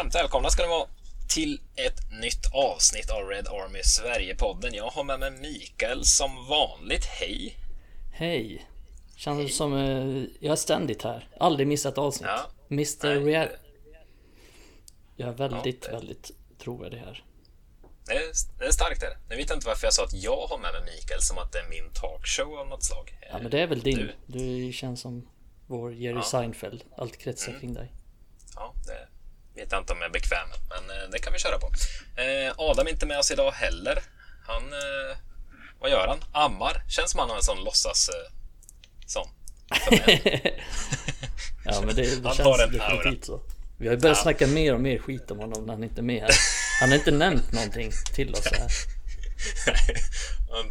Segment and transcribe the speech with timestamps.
[0.00, 0.88] Varmt välkomna ska ni vara
[1.28, 4.74] till ett nytt avsnitt av Red Army Sverige-podden.
[4.74, 7.04] Jag har med mig Mikael som vanligt.
[7.04, 7.56] Hej!
[8.12, 8.66] Hej!
[9.16, 9.48] Känns Hej.
[9.48, 11.28] som uh, jag är ständigt här.
[11.40, 12.28] Aldrig missat avsnitt.
[12.28, 12.50] Ja.
[12.70, 13.24] Mr.
[13.24, 13.48] Real...
[15.16, 15.96] Jag är väldigt, ja, det...
[15.96, 17.24] väldigt trovärdig här.
[18.06, 19.16] Det är, det är starkt det.
[19.28, 21.52] Nu vet jag inte varför jag sa att jag har med mig Mikael som att
[21.52, 23.18] det är min talkshow av något slag.
[23.32, 24.10] Ja men det är väl din.
[24.26, 25.28] Du, du känns som
[25.66, 26.22] vår Jerry ja.
[26.22, 26.84] Seinfeld.
[26.96, 27.60] Allt kretsar mm.
[27.60, 27.92] kring dig.
[28.54, 29.09] Ja, det
[29.54, 31.66] vet jag inte om jag är bekväm men eh, det kan vi köra på.
[32.20, 34.02] Eh, Adam är inte med oss idag heller.
[34.46, 35.16] Han, eh,
[35.80, 36.18] vad gör han?
[36.32, 36.82] Ammar.
[36.88, 38.10] Känns som han har en sån låtsas
[39.06, 39.28] sån.
[41.64, 43.40] ja men det, det känns definitivt så.
[43.78, 44.22] Vi har ju börjat ja.
[44.22, 46.30] snacka mer och mer skit om honom när han inte är med här.
[46.80, 48.68] Han har inte nämnt någonting till oss här.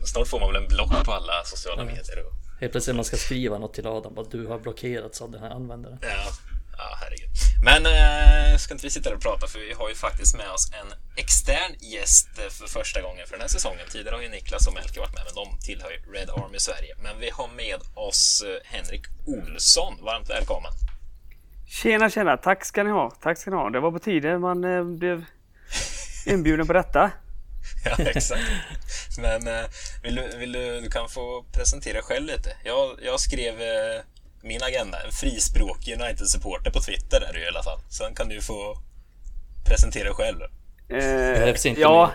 [0.06, 1.86] Snart får man väl en block på alla sociala ja.
[1.86, 2.26] medier.
[2.26, 2.34] Och...
[2.60, 5.50] Helt plötsligt man ska skriva något till Adam att du har blockerats av den här
[5.50, 5.98] användaren.
[6.02, 6.32] Ja,
[6.80, 7.30] ja herregud.
[7.64, 10.72] Men äh, ska inte vi sitta och prata för vi har ju faktiskt med oss
[10.82, 13.86] en extern gäst för första gången för den här säsongen.
[13.92, 16.96] Tidigare har ju Niklas och Melker varit med, men de tillhör ju Red Army Sverige.
[17.04, 19.94] Men vi har med oss eh, Henrik Olsson.
[20.02, 20.72] Varmt välkommen!
[21.68, 22.38] Tjena, tjena!
[22.38, 23.12] Tack ska ni ha!
[23.22, 23.70] Tack ska ni ha!
[23.70, 25.26] Det var på tiden man eh, blev
[26.26, 27.12] inbjuden på detta.
[27.86, 28.42] ja, exakt.
[29.18, 29.66] Men eh,
[30.04, 32.50] vill, du, vill du, du kan få presentera själv lite.
[32.64, 34.02] Jag, jag skrev eh,
[34.42, 37.80] min agenda, en frispråkig United-supporter på Twitter är du i alla fall.
[37.90, 38.76] Sen kan du få
[39.70, 40.42] presentera dig själv.
[40.90, 42.12] Eh, ja,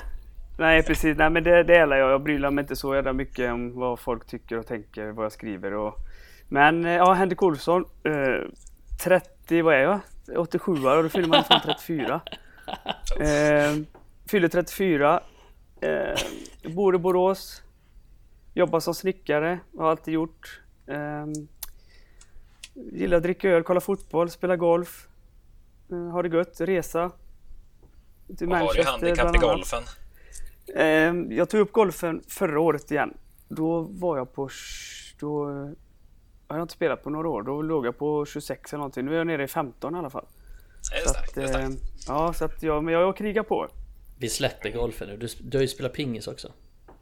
[0.59, 1.17] nej precis.
[1.17, 2.11] Nej men det delar jag.
[2.11, 5.33] Jag bryr mig inte så jävla mycket om vad folk tycker och tänker, vad jag
[5.33, 5.95] skriver och...
[6.49, 7.85] Men ja, Henrik Olsson.
[8.05, 8.51] Eh,
[9.05, 10.01] 30, vad är jag?
[10.37, 12.21] 87 och då fyller man fan 34.
[13.21, 13.77] Eh,
[14.29, 15.21] fyller 34.
[15.81, 16.19] Eh,
[16.75, 17.63] bor i Borås.
[18.55, 20.61] Jobbar som snickare, har alltid gjort.
[20.87, 21.27] Eh,
[22.75, 25.09] gillar att dricka öl, kolla fotboll, spela golf.
[25.91, 27.11] Eh, har det gött, resa.
[28.39, 29.83] Till Vad har du handikapp i golfen?
[30.77, 33.15] Eh, jag tog upp golfen förra året igen.
[33.49, 34.49] Då var jag på...
[35.21, 35.51] Då
[36.49, 37.43] jag har inte spelat på några år.
[37.43, 39.05] Då låg jag på 26 eller någonting.
[39.05, 40.27] Nu är jag nere i 15 i alla fall.
[40.91, 41.39] Det är starkt.
[41.39, 41.69] Att, eh,
[42.09, 43.69] ja, så att jag, men jag krigar på.
[44.19, 45.17] Vi släpper golfen nu.
[45.17, 46.53] Du, du har ju spelat pingis också.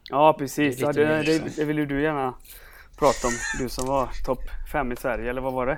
[0.09, 0.77] Ja, precis.
[0.77, 2.33] Det, ja, det, det, det vill ju du gärna
[2.97, 3.33] prata om.
[3.59, 5.77] Du som var topp 5 i Sverige, eller vad var det?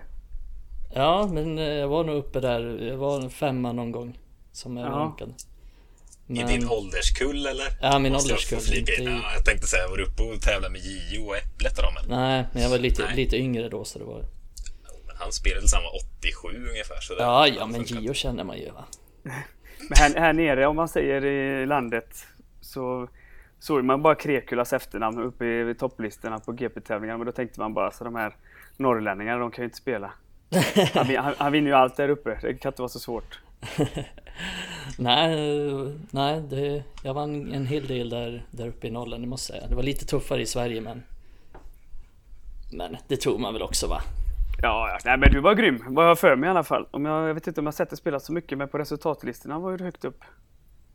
[0.94, 2.88] Ja, men eh, jag var nog uppe där.
[2.88, 4.20] Jag var en femma någon gång.
[4.52, 5.34] Som är rankad.
[6.28, 6.50] Men...
[6.50, 7.68] I din ålderskull eller?
[7.82, 8.60] Ja, min ålderskull.
[8.72, 11.84] Jag, ja, jag tänkte säga, var du uppe och tävlade med Gio och Äpplet och
[11.84, 11.94] dem?
[11.98, 12.16] Eller?
[12.18, 14.20] Nej, men jag var lite, lite yngre då så det var...
[15.08, 15.90] Men han spelade samma
[16.20, 17.00] 87 ungefär.
[17.02, 18.86] Så ja, ja, men Gio känner man ju va.
[19.90, 22.26] Men här, här nere om man säger i landet
[22.62, 23.08] så
[23.60, 27.18] såg man bara Krekulas efternamn uppe i topplistorna på GP-tävlingarna.
[27.18, 28.36] Men då tänkte man bara så de här
[28.78, 30.12] norrlänningarna, de kan ju inte spela.
[30.94, 32.38] Han, han, han vinner ju allt där uppe.
[32.42, 33.40] Det kan inte vara så svårt.
[34.98, 35.36] nej,
[36.12, 39.60] nej det, jag vann en hel del där, där uppe i Norrland, det måste jag
[39.60, 39.70] säga.
[39.70, 41.04] Det var lite tuffare i Sverige men...
[42.72, 44.02] Men det tror man väl också va?
[44.62, 44.98] Ja, ja.
[45.06, 46.88] Nej, men du var grym, vad jag för mig i alla fall.
[46.92, 49.60] Om jag, jag vet inte om jag sett dig spela så mycket, men på resultatlistorna
[49.60, 50.24] var du högt upp.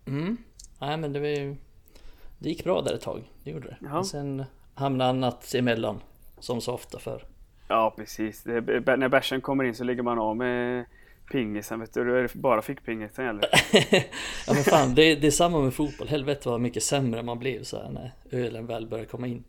[0.06, 0.36] Mm,
[0.80, 1.56] nej men det var ju...
[2.42, 3.76] Det gick bra där ett tag, det gjorde det.
[3.80, 4.04] Ja.
[4.04, 6.00] sen hamnade annat emellan,
[6.38, 7.24] som så ofta för.
[7.68, 8.42] Ja, precis.
[8.42, 10.84] Det, när bärsen kommer in så ligger man av med
[11.30, 13.48] pingisen vet du, då är det bara fickpingisen gäller.
[14.46, 16.08] ja men fan, det är, det är samma med fotboll.
[16.08, 19.44] Helvete vad mycket sämre man blir så här när ölen väl börjar komma in.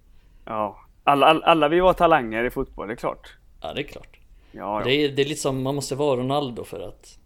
[0.45, 3.35] Ja, alla, alla, alla vi var talanger i fotboll, det är klart.
[3.61, 4.19] Ja, det är klart.
[4.51, 4.85] Ja, ja.
[4.85, 7.19] Det, är, det är lite som, man måste vara Ronaldo för att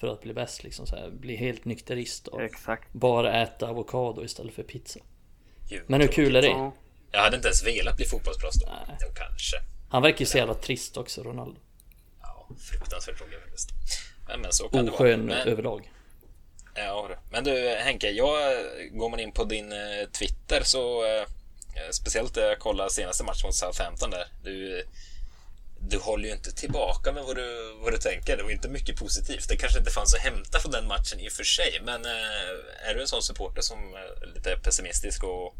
[0.00, 2.92] för att bli bäst liksom så här, bli helt nykterist och Exakt.
[2.92, 5.00] bara äta avokado istället för pizza.
[5.68, 6.48] Gud, Men hur kul är det?
[6.48, 6.72] Ja.
[7.12, 8.66] Jag hade inte ens velat bli fotbollsproffs då.
[8.66, 8.96] Nej.
[9.00, 9.56] Jo, kanske.
[9.88, 11.60] Han verkar ju så jävla trist också, Ronaldo.
[12.22, 13.70] Ja, fruktansvärt tråkig faktiskt.
[14.28, 15.44] Men, men så kan Oskön det vara.
[15.44, 15.92] Men, överlag.
[16.74, 18.56] Ja, men du Henke, jag,
[18.92, 21.24] går man in på din eh, Twitter så eh,
[21.90, 24.26] speciellt när jag kollade senaste matchen mot Southampton där.
[24.44, 24.84] Du,
[25.90, 28.36] du håller ju inte tillbaka med vad du, vad du tänker.
[28.36, 29.48] Det var inte mycket positivt.
[29.48, 31.80] Det kanske inte fanns att hämta från den matchen i och för sig.
[31.84, 35.54] Men eh, är du en sån supporter som är lite pessimistisk och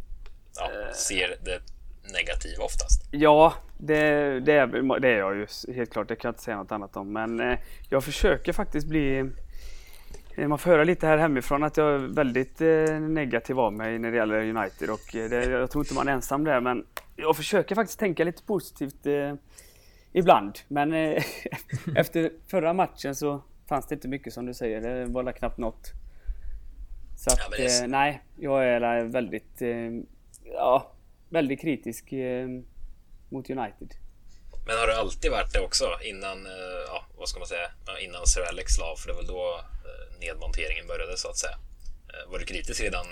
[0.57, 1.61] ja, uh, ser det
[2.13, 3.03] negativa oftast?
[3.11, 4.01] Ja, det,
[4.41, 6.09] det, är, det är jag ju helt klart.
[6.09, 7.13] Det kan jag inte säga något annat om.
[7.13, 7.59] Men eh,
[7.89, 9.19] jag försöker faktiskt bli
[10.37, 13.99] eh, man får höra lite här hemifrån att jag är väldigt eh, negativ av mig
[13.99, 16.85] när det gäller United och det, jag tror inte man är ensam där men
[17.17, 19.35] jag försöker faktiskt tänka lite positivt eh,
[20.19, 20.59] ibland.
[20.69, 21.23] Men eh,
[21.97, 24.81] efter förra matchen så fanns det inte mycket som du säger.
[24.81, 25.93] Det var knappt något.
[27.19, 27.87] Så att, ja, är...
[27.87, 29.63] nej, jag är väldigt,
[30.45, 30.93] ja,
[31.29, 32.49] väldigt kritisk eh,
[33.29, 33.95] mot United.
[34.67, 37.71] Men har du alltid varit det också innan, eh, ja, vad ska man säga,
[38.01, 38.95] innan Sir Alex la?
[38.99, 41.59] För det var då eh, nedmonteringen började så att säga.
[42.09, 43.07] Eh, var du kritisk redan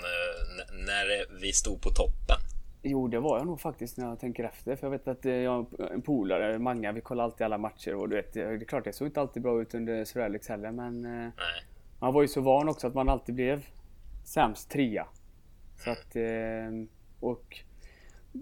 [0.73, 2.41] när vi stod på toppen?
[2.87, 4.77] Jo, det var jag nog faktiskt när jag tänker efter.
[4.77, 8.09] För jag vet att jag har en polare, Manga, vi kollar alltid alla matcher och
[8.09, 10.71] du vet, det är klart det såg inte alltid bra ut under Sir Alex heller
[10.71, 11.31] men Nej.
[12.01, 13.65] man var ju så van också att man alltid blev
[14.25, 15.07] sämst trea.
[15.77, 16.17] Så att,
[17.21, 17.63] och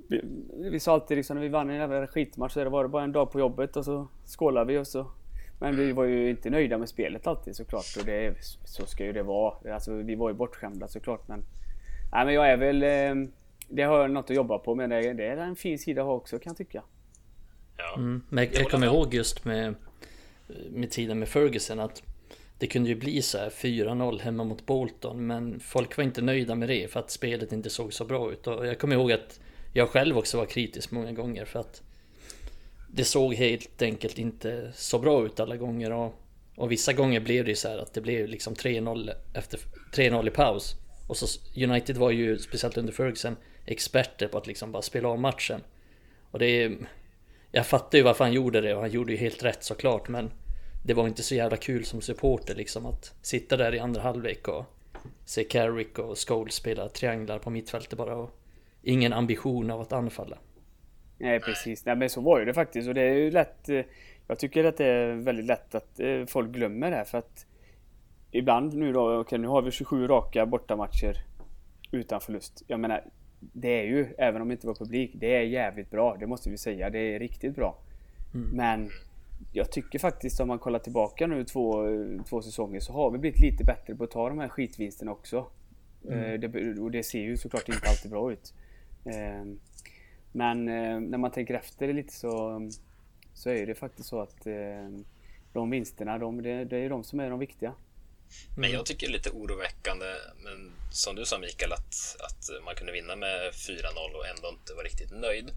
[0.08, 0.24] vi,
[0.70, 3.12] vi sa alltid liksom när vi vann en jävla skitmatch så var det bara en
[3.12, 5.06] dag på jobbet och så skålade vi och så.
[5.60, 8.34] Men vi var ju inte nöjda med spelet alltid såklart och det,
[8.64, 9.74] så ska ju det vara.
[9.74, 11.44] Alltså, vi var ju bortskämda såklart men...
[12.12, 13.28] Nej men jag är väl...
[13.72, 16.06] Det har jag något att jobba på men det, det är en fin sida att
[16.06, 16.82] ha också kan jag tycka.
[17.76, 17.94] Ja.
[17.96, 19.74] Mm, men jag, jag kommer ihåg just med,
[20.70, 22.02] med tiden med Ferguson att
[22.58, 26.54] det kunde ju bli så här 4-0 hemma mot Bolton men folk var inte nöjda
[26.54, 28.46] med det för att spelet inte såg så bra ut.
[28.46, 29.40] Och jag kommer ihåg att
[29.72, 31.82] jag själv också var kritisk många gånger för att
[32.90, 36.14] det såg helt enkelt inte så bra ut alla gånger och,
[36.56, 39.60] och vissa gånger blev det ju så här att det blev liksom 3-0 efter
[39.94, 40.76] 3-0 i paus.
[41.08, 41.26] Och så
[41.56, 43.36] United var ju, speciellt under Ferguson,
[43.66, 45.60] experter på att liksom bara spela av matchen.
[46.30, 46.76] Och det är...
[47.54, 50.30] Jag fattar ju varför han gjorde det och han gjorde ju helt rätt såklart men
[50.84, 54.48] det var inte så jävla kul som supporter liksom att sitta där i andra halvlek
[54.48, 54.64] och
[55.24, 58.30] se Carrick och Scholes spela trianglar på mittfältet bara och
[58.82, 60.38] ingen ambition av att anfalla.
[61.18, 63.80] Nej precis, Nej, men så var ju det faktiskt och det är ju lätt eh,
[64.28, 67.46] Jag tycker att det är väldigt lätt att eh, folk glömmer det här för att
[68.30, 71.16] Ibland nu då, okej nu har vi 27 raka bortamatcher
[71.90, 72.62] Utan förlust.
[72.66, 73.04] Jag menar
[73.52, 76.16] det är ju, även om det inte var publik, det är jävligt bra.
[76.20, 76.90] Det måste vi säga.
[76.90, 77.78] Det är riktigt bra.
[78.34, 78.48] Mm.
[78.50, 78.90] Men
[79.52, 81.86] jag tycker faktiskt om man kollar tillbaka nu två,
[82.28, 85.46] två säsonger så har vi blivit lite bättre på att ta de här skitvinsterna också.
[86.08, 86.18] Mm.
[86.18, 88.54] Eh, det, och det ser ju såklart inte alltid bra ut.
[89.04, 89.58] Ehm,
[90.32, 92.60] men eh, när man tänker efter lite så,
[93.34, 95.04] så är det faktiskt så att ehm,
[95.52, 97.72] de vinsterna, de, det är de som är de viktiga.
[98.56, 102.74] Men jag tycker det är lite oroväckande, men som du sa Mikael, att, att man
[102.74, 105.48] kunde vinna med 4-0 och ändå inte vara riktigt nöjd.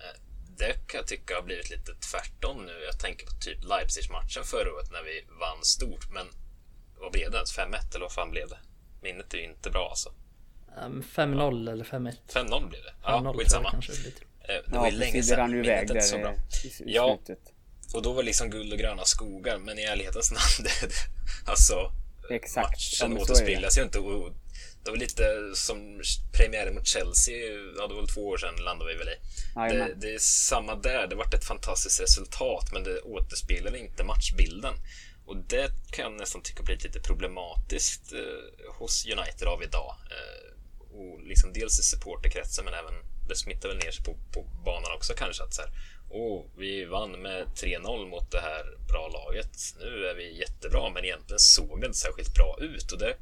[0.00, 0.20] Eh,
[0.58, 2.72] det kan jag tycka har blivit lite tvärtom nu.
[2.84, 6.26] Jag tänker på typ Leipzig-matchen förra året när vi vann stort, men
[7.00, 7.38] vad blev det?
[7.38, 8.58] 5-1 eller vad fan blev det?
[9.02, 10.12] Minnet är ju inte bra alltså.
[10.76, 12.14] 5-0 eller 5-1.
[12.28, 12.94] 5-0 blev det.
[13.02, 13.70] Ja, skitsamma.
[13.70, 14.22] Kanske lite.
[14.40, 15.50] Eh, det var ju länge sedan.
[15.50, 16.34] Det ju iväg där så bra.
[16.64, 17.18] i, i ja.
[17.94, 20.92] Och då var det liksom guld och gröna skogar, men i ärlighetens namn, det,
[21.50, 21.92] alltså
[22.30, 22.70] Exakt.
[22.72, 23.98] matchen återspeglas ju inte.
[23.98, 24.32] Och
[24.84, 25.24] det var lite
[25.54, 26.02] som
[26.32, 27.36] premiären mot Chelsea,
[27.78, 29.16] ja det var väl två år sedan landade vi väl i.
[29.54, 34.74] Det, det, är samma där, det vart ett fantastiskt resultat men det återspeglar inte matchbilden.
[35.26, 39.96] Och det kan jag nästan tycka blir lite problematiskt eh, hos United av idag.
[40.10, 40.46] Eh,
[40.98, 42.94] och liksom dels i supporterkretsen men även
[43.28, 45.70] det smittar väl ner sig på, på banan också kanske att så här,
[46.10, 49.56] oh, vi vann med 3-0 mot det här bra laget.
[49.80, 53.16] Nu är vi jättebra, men egentligen såg det inte särskilt bra ut och det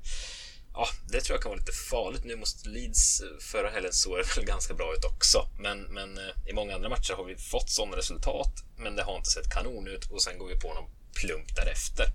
[0.77, 2.25] Ja, det tror jag kan vara lite farligt.
[2.25, 5.49] Nu måste Leeds förra helgen såg det väl ganska bra ut också.
[5.59, 9.17] Men, men eh, i många andra matcher har vi fått sådana resultat, men det har
[9.17, 12.07] inte sett kanon ut och sen går vi på någon plump därefter.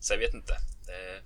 [0.00, 0.52] Så jag vet inte.
[0.88, 1.22] Eh,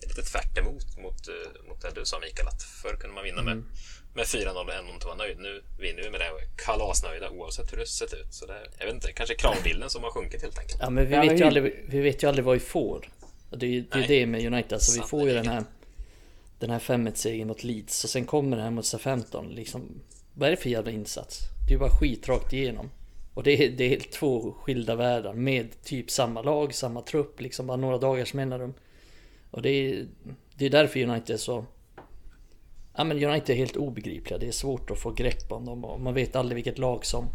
[0.00, 3.14] det är lite tvärt emot mot, eh, mot det du sa Mikael, att förr kunde
[3.14, 3.52] man vinna med.
[3.52, 3.68] Mm
[4.14, 5.38] med 4-0 och ändå inte vara nöjd.
[5.38, 8.34] Nu vinner vi med det och är kalasnöjda oavsett hur det sett ut.
[8.34, 10.78] Så det, jag vet inte, kanske kravbilden som har sjunkit helt enkelt.
[10.80, 13.08] Ja, men vi vet ju aldrig, vi vet ju aldrig vad vi får.
[13.50, 15.64] Det är ju det, är det med United, alltså vi får ju den här
[16.58, 20.00] den här 5-1-segern mot Leeds och sen kommer den här mot 15 liksom
[20.34, 21.38] Vad är det för jävla insats?
[21.66, 22.90] Det är ju bara skit rakt igenom.
[23.34, 27.66] Och det är, det är två skilda världar med typ samma lag, samma trupp, liksom
[27.66, 28.74] bara några dagars mellanrum.
[29.50, 30.06] Och det är,
[30.54, 31.66] det är därför United är så...
[32.96, 36.00] Ja men United är helt obegripliga, det är svårt att få grepp om dem och
[36.00, 37.28] man vet aldrig vilket lag som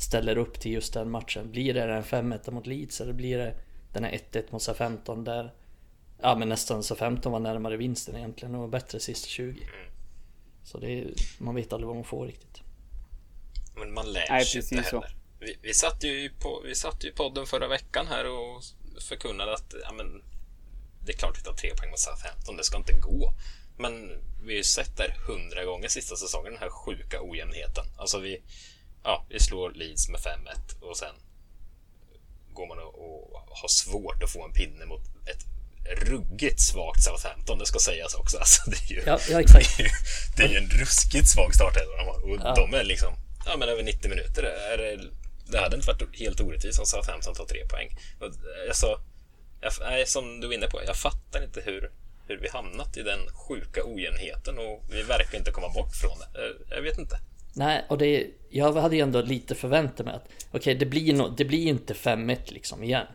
[0.00, 1.50] ställer upp till just den matchen.
[1.50, 3.54] Blir det en 5-1 mot Leeds eller blir det
[3.92, 5.52] den här 1-1 mot SA-15 där...
[6.22, 9.60] Ja men nästan SA-15 var närmare vinsten egentligen och var bättre sista 20.
[10.64, 12.62] Så det är, man vet aldrig vad man får riktigt.
[13.76, 14.88] Men man lär sig inte heller.
[14.88, 15.04] Så.
[15.40, 18.62] Vi, vi, satt ju på, vi satt ju i podden förra veckan här och
[19.00, 20.22] förkunnade att ja, men,
[21.00, 23.32] det är klart att vi tar tre poäng mot Southampton, det ska inte gå.
[23.76, 24.08] Men
[24.42, 27.84] vi har ju sett där hundra gånger sista säsongen, den här sjuka ojämnheten.
[27.96, 28.42] Alltså vi,
[29.02, 31.14] ja, vi slår Leeds med 5-1 och sen
[32.52, 35.44] går man och, och har svårt att få en pinne mot ett
[36.08, 38.38] ruggigt svagt Southampton, det ska sägas också.
[38.44, 39.76] Alltså, det, är ju, ja, ja, exakt.
[39.76, 39.92] Det, är ju,
[40.36, 42.24] det är ju en ruskigt svag start de har.
[42.24, 42.54] Och ja.
[42.54, 43.14] de är liksom,
[43.46, 45.10] ja men över 90 minuter är det
[45.46, 47.96] det hade inte varit helt orättvist om Southampton tar tre poäng.
[48.68, 49.00] Alltså,
[49.60, 51.90] jag, nej, som du är inne på, jag fattar inte hur,
[52.26, 56.40] hur vi hamnat i den sjuka ojämnheten och vi verkar inte komma bort från det.
[56.40, 57.16] Jag, jag vet inte.
[57.56, 61.14] Nej, och det, jag hade ju ändå lite förväntat mig att okej, okay, det, blir
[61.14, 63.06] no, det blir inte 5-1 liksom igen.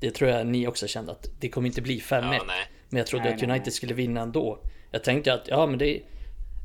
[0.00, 2.34] Det tror jag ni också kände att det kommer inte bli 5-1.
[2.34, 2.44] Ja,
[2.88, 3.72] Men jag trodde nej, att United nej.
[3.72, 4.62] skulle vinna ändå.
[4.90, 6.02] Jag tänkte att ja men det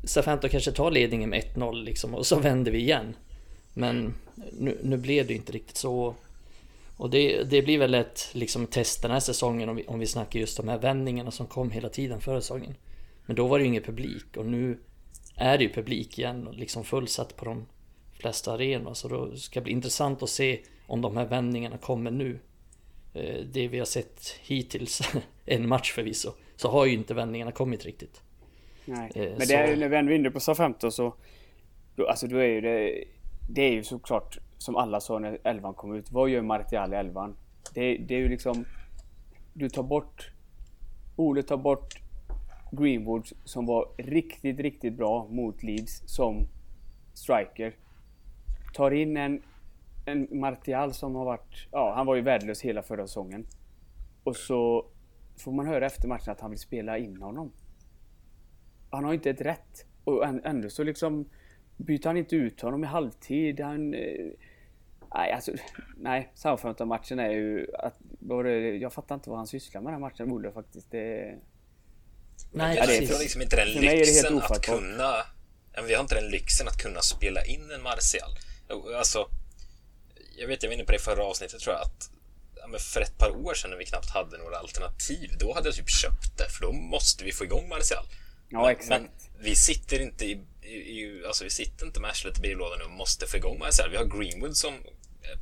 [0.04, 3.16] Southampton kanske tar ledningen med 1-0 liksom och så vänder vi igen.
[3.74, 4.14] Men
[4.52, 6.14] nu, nu blev det inte riktigt så.
[7.02, 10.06] Och det, det blir väl ett liksom, test den här säsongen om vi, om vi
[10.06, 12.74] snackar just de här vändningarna som kom hela tiden förra säsongen.
[13.26, 14.78] Men då var det ju ingen publik och nu
[15.36, 17.66] är det ju publik igen och liksom fullsatt på de
[18.12, 18.94] flesta arenor.
[18.94, 22.38] Så då ska det bli intressant att se om de här vändningarna kommer nu.
[23.14, 25.02] Eh, det vi har sett hittills,
[25.46, 28.22] en match förvisso, så har ju inte vändningarna kommit riktigt.
[28.84, 31.14] Nej, eh, men det är, när vi ändå är inne på SA-15 så,
[31.96, 33.04] då, alltså då är ju det,
[33.48, 36.12] det är ju såklart som alla sa när elvan kom ut.
[36.12, 37.36] Vad gör Martial i elvan?
[37.74, 38.64] Det, det är ju liksom,
[39.52, 40.32] du tar bort,
[41.16, 42.02] Ole tar bort
[42.70, 46.36] Greenwood som var riktigt, riktigt bra mot Leeds som
[47.14, 47.74] striker.
[48.74, 49.42] Tar in en,
[50.06, 53.46] en Martial som har varit, ja han var ju värdelös hela förra säsongen.
[54.24, 54.86] Och så
[55.36, 57.52] får man höra efter matchen att han vill spela in honom.
[58.90, 59.86] Han har inte ett rätt.
[60.04, 61.24] Och ändå så liksom
[61.76, 63.60] byter han inte ut honom i halvtid.
[63.60, 63.94] Han...
[63.94, 64.30] Eh,
[65.14, 65.52] Nej, alltså...
[65.96, 67.66] Nej, Southampton-matchen är ju...
[67.78, 67.94] Att,
[68.80, 70.90] jag fattar inte vad han sysslar med den här matchen, Olle faktiskt.
[70.90, 71.38] Det,
[72.52, 73.12] Nej, jag precis.
[73.12, 75.12] har liksom inte den lyxen att kunna...
[75.86, 78.30] Vi har inte den lyxen att kunna spela in en Martial.
[78.98, 79.28] Alltså,
[80.38, 82.10] jag vet, jag var inne på det i förra avsnittet tror jag, att
[82.56, 85.74] ja, för ett par år sedan när vi knappt hade några alternativ, då hade jag
[85.74, 88.04] typ köpt det, för då måste vi få igång Martial.
[88.48, 88.88] Ja, exakt.
[88.88, 92.84] Men vi sitter inte i, i, alltså vi sitter inte med arslet i byrålådan nu
[92.84, 93.90] och måste få igång Martial.
[93.90, 94.80] Vi har Greenwood som är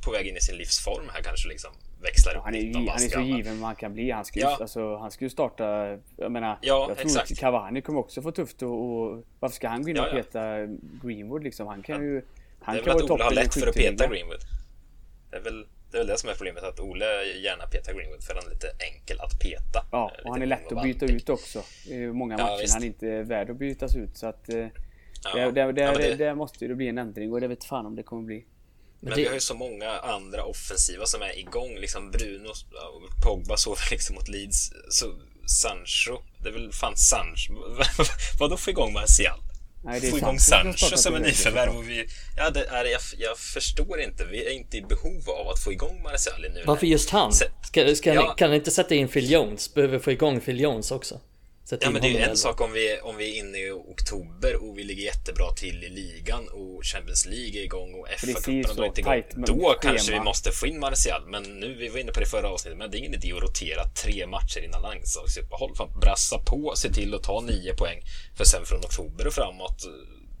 [0.05, 1.71] på väg in i sin livsform här kanske liksom
[2.01, 4.11] växlar upp han, är, han är så given man kan bli.
[4.11, 4.57] Han ska ju, ja.
[4.61, 5.97] alltså, han ska ju starta...
[6.17, 7.39] Jag menar, ja, jag tror exakt.
[7.39, 10.65] Cavani kommer också få tufft och, och Varför ska han gå in och ja, peta
[11.03, 11.67] Greenwood liksom?
[11.67, 12.21] Han kan ju...
[12.59, 14.41] Han det är väl att Ola har lätt för att peta Greenwood.
[15.29, 18.23] Det är väl det är väl det som är problemet, att Ole gärna petar Greenwood
[18.23, 19.85] för han är lite enkel att peta.
[19.91, 21.63] Ja, och han är lätt att byta ut också.
[22.13, 24.49] Många matcher ja, han är inte värd att bytas ut så att...
[24.49, 24.67] Eh,
[25.23, 25.51] ja.
[25.51, 28.03] Det, det, det, det, måste ju bli en ändring och det vet fan om det
[28.03, 28.45] kommer bli.
[29.01, 31.75] Men, men vi har ju så många andra offensiva som är igång.
[31.79, 32.53] Liksom Bruno,
[33.23, 34.71] Pogba såg liksom mot Leeds.
[34.89, 35.05] Så
[35.45, 37.53] Sancho, det är väl fan Sancho.
[38.39, 39.39] Vadå få igång Martial?
[39.83, 41.77] Nej, få igång Sancho som en nyförvärv.
[41.77, 44.25] Och vi, ja, det är, jag, jag förstår inte.
[44.25, 46.63] Vi är inte i behov av att få igång Martial nu.
[46.65, 47.33] Varför just han?
[47.33, 48.21] Ska, ska ja.
[48.21, 49.73] ni, kan ni inte sätta in Phil Jones?
[49.73, 51.19] Behöver få igång Phil Jones också?
[51.81, 54.63] Ja men det är ju en sak om vi, om vi är inne i oktober
[54.63, 58.75] och vi ligger jättebra till i ligan och Champions League är igång och FA-cupen har
[58.75, 59.23] dragit igång.
[59.45, 61.21] Då kanske vi måste få in Martial.
[61.27, 63.41] Men nu, vi var inne på det förra avsnittet, men det är ingen idé att
[63.41, 65.75] rotera tre matcher innan landslagsuppehåll.
[65.75, 68.01] Fan, brassa på, se till att ta nio poäng.
[68.37, 69.87] För sen från oktober och framåt,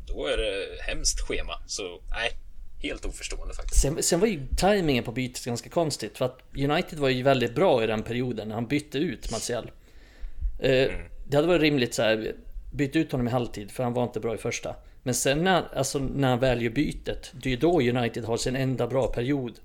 [0.07, 1.53] då är det hemskt schema.
[1.67, 2.31] Så nej,
[2.79, 3.81] helt oförstående faktiskt.
[3.81, 6.17] Sen, sen var ju tajmingen på bytet ganska konstigt.
[6.17, 9.71] För att United var ju väldigt bra i den perioden när han bytte ut Martial.
[10.59, 11.10] Eh, mm.
[11.31, 12.35] Det hade varit rimligt så här,
[12.71, 14.75] byta ut honom i halvtid för han var inte bra i första.
[15.03, 18.87] Men sen när, alltså, när han väljer bytet, det är då United har sin enda
[18.87, 19.59] bra period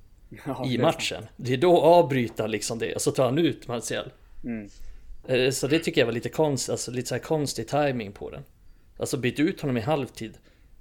[0.46, 1.26] ja, i matchen.
[1.36, 4.12] Det är då avbryta liksom det och så tar han ut Martial.
[4.44, 4.68] Mm.
[5.28, 8.42] Eh, så det tycker jag var lite konstigt, alltså lite så konstig timing på den.
[8.98, 10.34] Alltså byta ut honom i halvtid.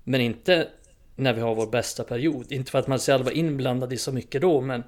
[0.04, 0.68] Men inte
[1.16, 2.52] när vi har vår bästa period.
[2.52, 4.84] Inte för att Martial var inblandad i så mycket då men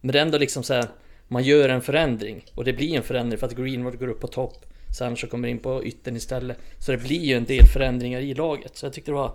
[0.00, 0.86] Men det är ändå liksom så här,
[1.28, 4.26] Man gör en förändring och det blir en förändring för att Greenwood går upp på
[4.26, 4.66] topp.
[4.92, 6.58] Sancho kommer in på yttern istället.
[6.78, 8.76] Så det blir ju en del förändringar i laget.
[8.76, 9.32] Så jag tyckte det var,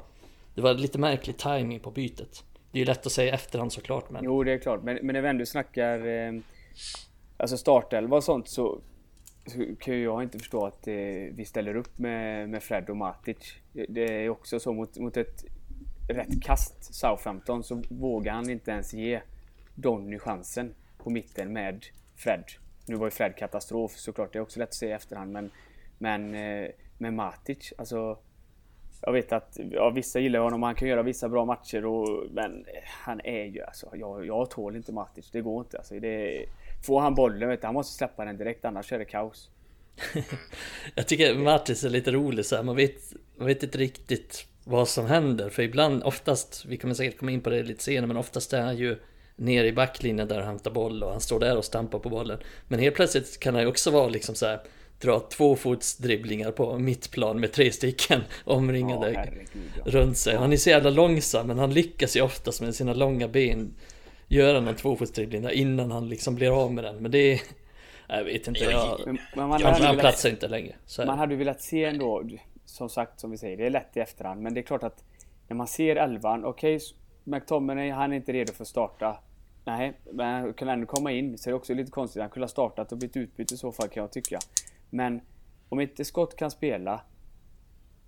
[0.55, 2.43] det var lite märklig timing på bytet.
[2.71, 4.09] Det är ju lätt att säga efterhand såklart.
[4.09, 4.23] Men...
[4.23, 4.83] Jo, det är klart.
[4.83, 6.33] Men, men när vi ändå snackar eh,
[7.37, 8.81] alltså startelva och sånt så,
[9.45, 10.93] så kan jag inte förstå att eh,
[11.31, 13.37] vi ställer upp med, med Fred och Matic.
[13.73, 15.45] Det är också så mot, mot ett
[16.09, 19.21] rätt kast Southampton så vågar han inte ens ge
[19.75, 22.43] Donny chansen på mitten med Fred.
[22.85, 25.51] Nu var ju Fred katastrof såklart, det är också lätt att se i efterhand men
[25.97, 28.17] Men eh, med Matic, alltså
[29.01, 32.65] Jag vet att ja, vissa gillar honom, han kan göra vissa bra matcher och Men
[32.65, 35.99] eh, han är ju alltså, jag, jag tål inte Matic, det går inte alltså.
[35.99, 36.45] Det,
[36.85, 39.49] får han bollen, vet du, han måste släppa den direkt annars är det kaos.
[40.95, 42.63] jag tycker Matic är lite rolig så här.
[42.63, 45.49] Man vet, man vet inte riktigt vad som händer.
[45.49, 48.61] För ibland, oftast, vi kommer säkert komma in på det lite senare, men oftast är
[48.61, 48.99] han ju
[49.41, 52.39] ner i backlinjen där och hämtar boll och han står där och stampar på bollen.
[52.67, 54.59] Men helt plötsligt kan han ju också vara liksom så här
[54.99, 60.35] dra tvåfotsdribblingar på mittplan med tre stycken omringade ja, runt sig.
[60.35, 63.73] Han är så jävla långsam men han lyckas ju oftast med sina långa ben
[64.27, 66.95] göra någon tvåfotsdribbling där innan han liksom blir av med den.
[66.95, 67.41] Men det är...
[68.07, 70.75] Jag vet inte, jag, men, men man han, han platsar inte längre.
[70.97, 72.23] man hade velat se ändå,
[72.65, 74.41] som sagt som vi säger, det är lätt i efterhand.
[74.41, 75.03] Men det är klart att
[75.47, 76.87] när man ser elvan, okej, okay,
[77.23, 79.17] McTominay han är inte redo för att starta.
[79.65, 81.37] Nej, men han kan ändå komma in.
[81.37, 82.21] Så det är också lite konstigt.
[82.21, 84.39] Han kunde ha startat och blivit utbytt i så fall kan jag tycka.
[84.89, 85.21] Men
[85.69, 87.01] om inte Scott kan spela,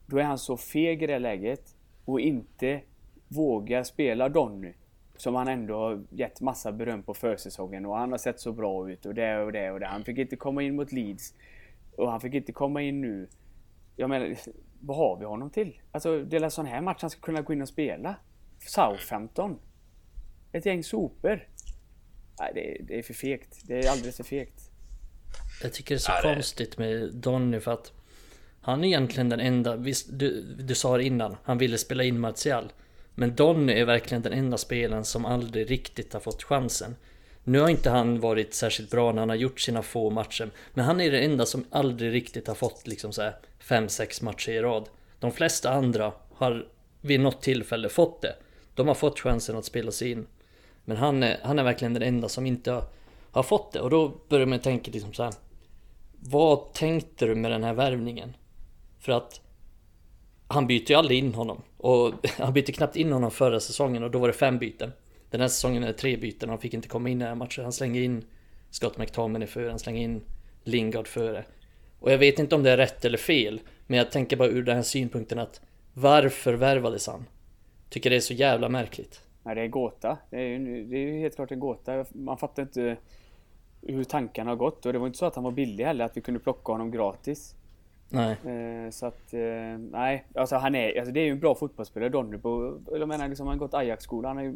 [0.05, 2.81] då är han så feg i det läget och inte
[3.27, 4.73] vågar spela Donny.
[5.17, 8.89] Som han ändå har gett massa beröm på försäsongen och han har sett så bra
[8.89, 9.85] ut och det och det och det.
[9.85, 11.33] Han fick inte komma in mot Leeds.
[11.97, 13.27] Och han fick inte komma in nu.
[13.95, 14.35] Jag menar,
[14.79, 15.81] vad har vi honom till?
[15.91, 18.15] Alltså det är en sån här match han ska kunna gå in och spela.
[18.59, 19.59] Southampton.
[20.53, 21.47] Ett gäng sopor.
[22.39, 23.57] Nej, det är, det är för fegt.
[23.63, 24.69] Det är alldeles för fegt.
[25.61, 27.91] Jag tycker det är så ja, konstigt med Donny för att
[28.61, 32.19] han är egentligen den enda, visst du, du sa det innan, han ville spela in
[32.19, 32.71] Martial.
[33.15, 36.95] Men Donny är verkligen den enda spelaren som aldrig riktigt har fått chansen.
[37.43, 40.49] Nu har inte han varit särskilt bra när han har gjort sina få matcher.
[40.73, 43.29] Men han är den enda som aldrig riktigt har fått liksom så
[43.61, 44.89] 5-6 matcher i rad.
[45.19, 46.67] De flesta andra har
[47.01, 48.35] vid något tillfälle fått det.
[48.75, 50.27] De har fått chansen att spela sig in.
[50.85, 52.83] Men han är, han är verkligen den enda som inte har,
[53.31, 53.79] har fått det.
[53.79, 55.33] Och då börjar man tänka liksom så här,
[56.19, 58.35] Vad tänkte du med den här värvningen?
[58.99, 59.41] För att
[60.47, 61.61] han byter ju aldrig in honom.
[61.77, 64.91] Och han bytte knappt in honom förra säsongen och då var det fem byten.
[65.29, 67.27] Den här säsongen är det tre byten och han fick inte komma in i den
[67.27, 67.63] här matchen.
[67.63, 68.25] Han slänger in
[68.69, 70.21] Scott McTominay före, han slänger in
[70.63, 71.45] Lingard före.
[71.99, 73.61] Och jag vet inte om det är rätt eller fel.
[73.87, 75.61] Men jag tänker bara ur den här synpunkten att
[75.93, 77.25] varför värvades han?
[77.89, 79.21] Tycker det är så jävla märkligt.
[79.43, 80.17] Nej, det är en gåta.
[80.29, 82.05] Det är ju, det är helt klart en gåta.
[82.11, 82.97] Man fattar inte
[83.81, 84.85] hur tankarna har gått.
[84.85, 86.91] Och det var inte så att han var billig heller, att vi kunde plocka honom
[86.91, 87.55] gratis.
[88.09, 88.31] Nej.
[88.31, 90.25] Eh, så att, eh, nej.
[90.35, 92.37] Alltså han är, alltså det är ju en bra fotbollsspelare Donny.
[92.91, 94.27] Jag menar liksom, han har gått Ajax-skola.
[94.27, 94.55] Han är ju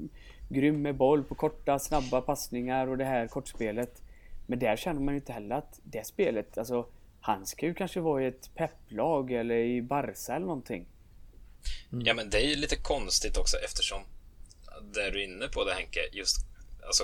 [0.50, 4.02] grym med boll på korta, snabba passningar och det här kortspelet.
[4.48, 6.86] Men där känner man ju inte heller att det spelet, alltså
[7.22, 10.86] han ska ju kanske vara i ett pepplag eller i Barca eller någonting.
[11.92, 12.06] Mm.
[12.06, 14.02] Ja men det är ju lite konstigt också eftersom
[14.82, 16.38] där du är inne på det Henke, just
[16.86, 17.04] alltså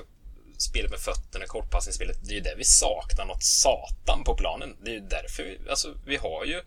[0.57, 4.77] spelet med fötterna, kortpassningsspelet, det är ju det vi saknar något satan på planen.
[4.83, 6.61] Det är ju därför vi, alltså, vi har ju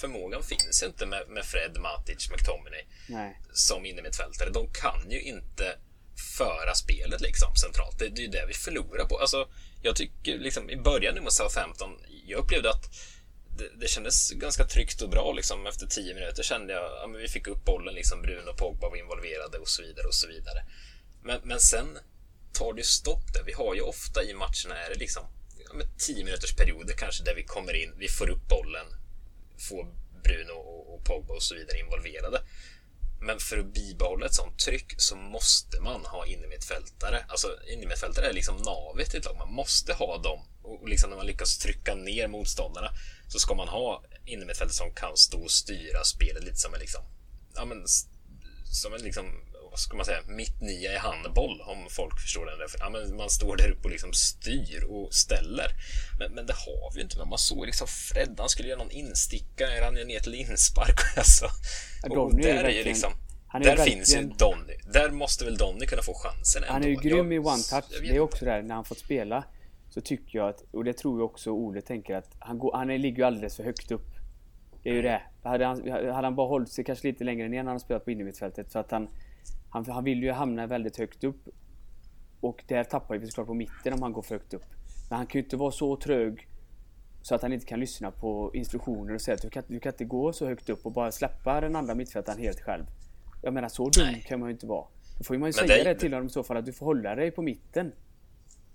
[0.00, 3.40] förmågan finns inte med, med Fred, Matic, McTominay Nej.
[3.52, 4.50] som innermittfältare.
[4.50, 5.78] De kan ju inte
[6.38, 7.98] föra spelet liksom centralt.
[7.98, 9.18] Det, det är ju det vi förlorar på.
[9.18, 9.48] Alltså,
[9.82, 11.90] jag tycker liksom i början nu mot Southampton,
[12.26, 12.94] jag upplevde att
[13.60, 15.66] det, det kändes ganska tryggt och bra liksom.
[15.66, 18.88] Efter tio minuter kände jag att ja, vi fick upp bollen, liksom Bruno och Pogba
[18.88, 20.64] var involverade och så vidare och så vidare.
[21.22, 21.98] Men, men sen
[22.52, 23.42] tar det stopp där.
[23.42, 25.22] Vi har ju ofta i matcherna är det liksom
[25.64, 28.86] ja, med 10 minuters perioder kanske där vi kommer in, vi får upp bollen,
[29.68, 29.86] får
[30.24, 32.42] Bruno och, och Pogba och så vidare involverade.
[33.20, 37.24] Men för att bibehålla ett sånt tryck så måste man ha innermittfältare.
[37.28, 39.36] Alltså innermittfältare är liksom navet i ett lag.
[39.36, 40.40] Man måste ha dem.
[40.62, 42.90] Och liksom när man lyckas trycka ner motståndarna
[43.28, 47.02] så ska man ha innermittfältare som kan stå och styra spelet lite som en liksom,
[47.54, 47.84] ja men,
[48.72, 49.24] som en liksom
[49.70, 52.66] vad ska man säga, mitt nia i handboll om folk förstår den där.
[52.78, 55.68] Ja, men man står där uppe och liksom styr och ställer.
[56.18, 57.18] Men, men det har vi ju inte.
[57.18, 61.00] Men man såg liksom Fred, han skulle göra någon instickare, han är ner till inspark.
[61.16, 61.46] Alltså.
[62.10, 63.12] Och där är ju liksom
[63.52, 63.86] där verkligen...
[63.86, 64.74] finns ju Donny.
[64.92, 66.72] Där måste väl Donny kunna få chansen ändå.
[66.72, 67.34] Han är ju grym jag...
[67.34, 68.00] i one touch.
[68.00, 69.44] Det är också där när han fått spela.
[69.90, 72.88] Så tycker jag att, och det tror jag också Ole tänker att han, går, han
[72.88, 74.08] ligger ju alldeles för högt upp.
[74.82, 75.22] Det är ju det.
[75.42, 78.10] Hade han, hade han bara hållit sig kanske lite längre ner när han spelat på
[78.10, 79.08] innermittfältet så att han
[79.70, 81.48] han, han vill ju hamna väldigt högt upp.
[82.40, 84.64] Och där tappar vi såklart på mitten om han går för högt upp.
[85.08, 86.48] Men han kan ju inte vara så trög
[87.22, 89.92] så att han inte kan lyssna på instruktioner och säga att du kan, du kan
[89.92, 92.84] inte gå så högt upp och bara släppa den andra mittfältaren helt själv.
[93.42, 94.24] Jag menar så dum Nej.
[94.28, 94.84] kan man ju inte vara.
[95.18, 96.72] Då får man ju Men säga det, det till honom i så fall att du
[96.72, 97.92] får hålla dig på mitten.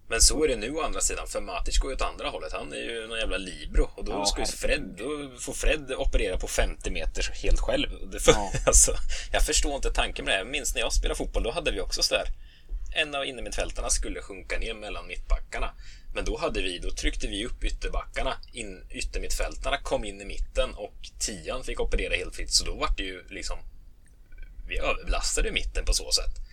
[0.07, 2.53] Men så är det nu å andra sidan, för Matic går ju åt andra hållet.
[2.53, 6.37] Han är ju någon jävla libero och då ja, ska Fred, då får Fred operera
[6.37, 7.89] på 50 meter helt själv.
[8.19, 8.51] Får, ja.
[8.65, 8.95] alltså,
[9.31, 10.37] jag förstår inte tanken med det.
[10.37, 12.27] Jag minns när jag spelade fotboll, då hade vi också sådär
[12.95, 15.71] en av innermittfältarna skulle sjunka ner mellan mittbackarna.
[16.13, 20.73] Men då hade vi, då tryckte vi upp ytterbackarna, in, yttermittfältarna kom in i mitten
[20.75, 22.51] och tian fick operera helt fritt.
[22.51, 23.57] Så då var det ju liksom,
[24.67, 26.45] vi överbelastade mitten på så sätt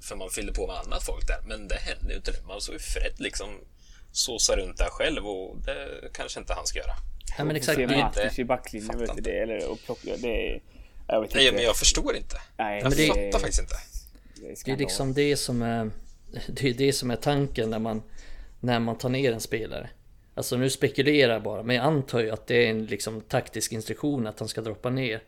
[0.00, 1.40] för man fyllde på med annat folk där.
[1.46, 2.38] Men det hände ju inte nu.
[2.46, 3.48] Man såg ju Fred liksom
[4.12, 6.94] såsa runt där själv och det kanske inte han ska göra.
[7.38, 7.76] Ja men exakt.
[7.76, 9.38] Se Matic i backlinjen, vet du det?
[9.38, 10.62] Eller och plocka, det är...
[11.08, 11.38] Jag vet inte.
[11.38, 12.36] Nej, men jag förstår inte.
[12.56, 13.74] Nej, jag det, fattar faktiskt inte.
[14.34, 15.90] Det är, det är liksom det som är...
[16.48, 18.02] Det är det som är tanken när man,
[18.60, 19.90] när man tar ner en spelare.
[20.34, 23.72] Alltså nu spekulerar jag bara, men jag antar ju att det är en liksom taktisk
[23.72, 25.22] instruktion att han ska droppa ner.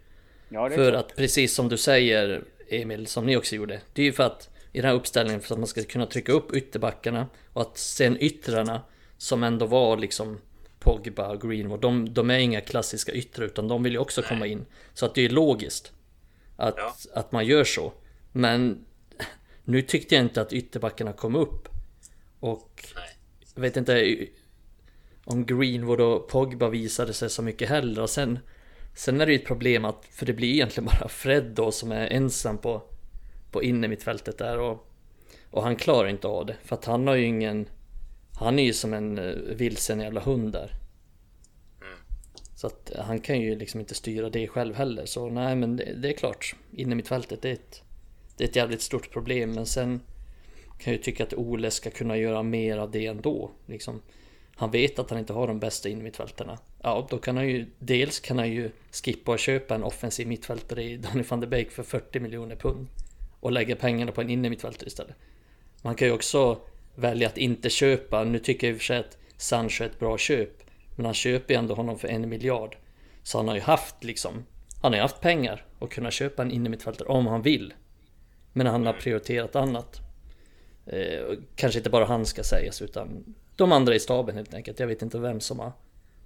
[0.49, 1.05] Ja, för klart.
[1.05, 3.81] att precis som du säger Emil, som ni också gjorde.
[3.93, 6.33] Det är ju för att i den här uppställningen för att man ska kunna trycka
[6.33, 8.83] upp ytterbackarna och att sen yttrarna
[9.17, 10.39] som ändå var liksom
[10.79, 14.29] Pogba och Greenwood, de, de är inga klassiska yttrar utan de vill ju också Nej.
[14.29, 14.67] komma in.
[14.95, 15.93] Så att det är logiskt
[16.57, 16.95] att, ja.
[17.15, 17.93] att man gör så.
[18.33, 18.85] Men
[19.65, 21.69] nu tyckte jag inte att ytterbackarna kom upp.
[22.41, 23.17] Och Nej.
[23.55, 24.27] jag vet inte
[25.25, 28.39] om Greenwood och Pogba visade sig så mycket hellre och sen
[28.95, 31.93] Sen är det ju ett problem att, för det blir egentligen bara Fred då som
[31.93, 32.83] är ensam på,
[33.51, 34.89] på innermittfältet där och,
[35.51, 36.57] och han klarar inte av det.
[36.65, 37.69] För att han har ju ingen,
[38.39, 40.73] han är ju som en eh, vilsen jävla hund där.
[42.59, 45.07] Så att han kan ju liksom inte styra det själv heller.
[45.07, 47.83] Så nej men det, det är klart, innermittfältet det är, ett,
[48.37, 49.53] det är ett jävligt stort problem.
[49.53, 50.01] Men sen
[50.79, 53.51] kan jag ju tycka att Ole ska kunna göra mer av det ändå.
[53.67, 54.03] Liksom,
[54.57, 56.59] han vet att han inte har de bästa innermittfältarna.
[56.83, 60.83] Ja, då kan han ju dels kan han ju skippa och köpa en offensiv mittfältare
[60.83, 62.87] i Donny van de Beek för 40 miljoner pund
[63.41, 65.17] och lägga pengarna på en innermittfältare istället.
[65.83, 66.61] Man kan ju också
[66.95, 68.25] välja att inte köpa.
[68.25, 70.51] Nu tycker jag i och för sig att Sancho är ett bra köp,
[70.97, 72.77] men han köper ju ändå honom för en miljard.
[73.23, 74.45] Så han har ju haft liksom,
[74.83, 77.75] han har ju haft pengar och kunna köpa en innermittfältare om han vill.
[78.53, 80.01] Men han har prioriterat annat.
[80.87, 84.81] Eh, kanske inte bara han ska sägas utan de andra i staben helt enkelt.
[84.81, 85.73] Jag vet inte vem som har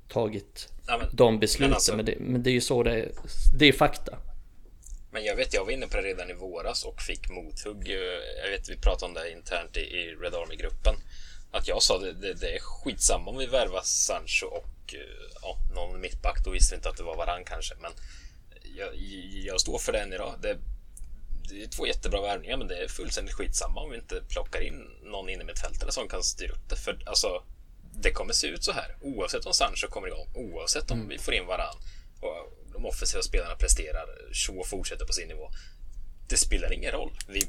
[0.09, 1.69] tagit ja, men, de besluten.
[1.69, 3.13] Men, alltså, men, det, men, det, är ju så det är.
[3.59, 4.19] Det är fakta.
[5.13, 7.89] Men jag vet, jag var inne på det redan i våras och fick mothugg.
[8.43, 10.95] Jag vet, vi pratade om det internt i, Red Army-gruppen.
[11.51, 14.95] Att jag sa det, det, det är skitsamma om vi värvar Sancho och
[15.43, 16.45] ja, någon mittback.
[16.45, 17.75] Då visste vi inte att det var varann kanske.
[17.81, 17.93] Men
[18.77, 18.97] jag,
[19.45, 20.35] jag står för den idag.
[20.43, 20.59] Det,
[21.49, 24.91] det är två jättebra värvningar, men det är fullständigt skitsamma om vi inte plockar in
[25.03, 26.77] någon innermittfältare som kan styra upp det.
[26.77, 27.43] För alltså,
[27.95, 31.09] det kommer se ut så här oavsett om Sancho kommer igång, oavsett om mm.
[31.09, 31.77] vi får in varann
[32.21, 35.51] och de offensiva spelarna presterar, så fortsätter på sin nivå.
[36.29, 37.13] Det spelar ingen roll.
[37.29, 37.47] Vi,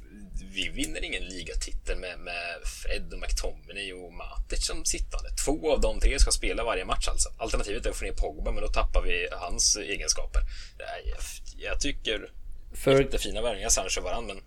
[0.53, 5.29] vi vinner ingen ligatitel med, med Fred och McTominay och Matic som sittande.
[5.45, 7.29] Två av de tre ska spela varje match alltså.
[7.37, 10.41] Alternativet är att få ner Pogba, men då tappar vi hans egenskaper.
[10.77, 11.17] Jag,
[11.57, 12.31] jag tycker
[12.73, 13.01] för...
[13.01, 14.41] Jättefina värvningar, Sancho och Varann, men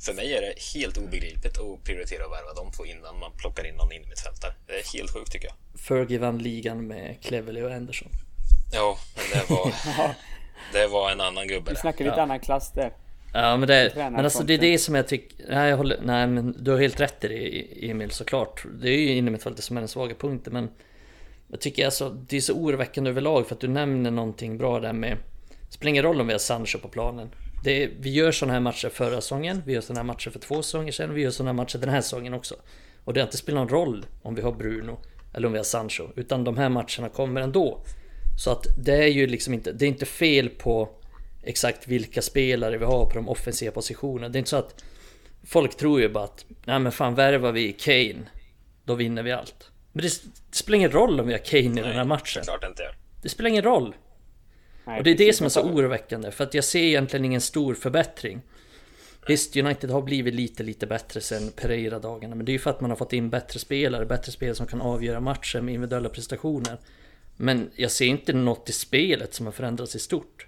[0.00, 3.66] för mig är det helt obegripligt att prioritera att värva de två innan man plockar
[3.66, 4.54] in någon innermittfältare.
[4.66, 5.80] Det är helt sjukt tycker jag.
[5.80, 8.12] Fergie vann ligan med Cleverley och Anderson.
[8.72, 9.72] Ja, men det var,
[10.72, 11.70] det var en annan gubbe.
[11.70, 12.22] Vi snackar lite ja.
[12.22, 12.92] annan klass där.
[13.32, 16.26] Ja men det, men alltså det är det som jag tycker, nej, jag håller, nej
[16.26, 18.64] men du har helt rätt i det Emil såklart.
[18.80, 20.68] Det är ju innermittfältet som är den svaga punkten men
[21.48, 24.92] jag tycker alltså det är så oroväckande överlag för att du nämner någonting bra där
[24.92, 25.16] med
[25.68, 27.30] Spelar ingen roll om vi har Sancho på planen
[27.62, 30.62] det, vi gör sådana här matcher förra säsongen, vi gör sådana här matcher för två
[30.62, 32.54] säsonger sedan, vi gör sådana här matcher den här säsongen också.
[33.04, 34.98] Och det har inte spelat någon roll om vi har Bruno
[35.34, 37.80] eller om vi har Sancho, utan de här matcherna kommer ändå.
[38.40, 40.88] Så att det är ju liksom inte, det är inte fel på
[41.42, 44.28] exakt vilka spelare vi har på de offensiva positionerna.
[44.28, 44.84] Det är inte så att
[45.44, 48.30] folk tror ju bara att, nej men fan värvar vi Kane,
[48.84, 49.70] då vinner vi allt.
[49.92, 52.42] Men det, det spelar ingen roll om vi har Kane i nej, den här matchen.
[52.42, 52.82] Klart inte.
[53.22, 53.94] Det spelar ingen roll.
[54.84, 57.40] Nej, och det är det som är så oroväckande, för att jag ser egentligen ingen
[57.40, 58.40] stor förbättring.
[59.26, 62.80] Visst, United har blivit lite, lite bättre sen Pereira-dagarna, men det är ju för att
[62.80, 66.78] man har fått in bättre spelare, bättre spelare som kan avgöra matcher med individuella prestationer.
[67.42, 70.46] Men jag ser inte något i spelet som har förändrats i stort.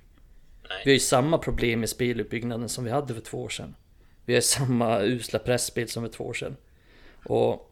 [0.69, 0.83] Nej.
[0.85, 3.75] Vi har ju samma problem med speluppbyggnaden som vi hade för två år sedan.
[4.25, 6.57] Vi har samma usla pressspel som för två år sedan.
[7.25, 7.71] Och,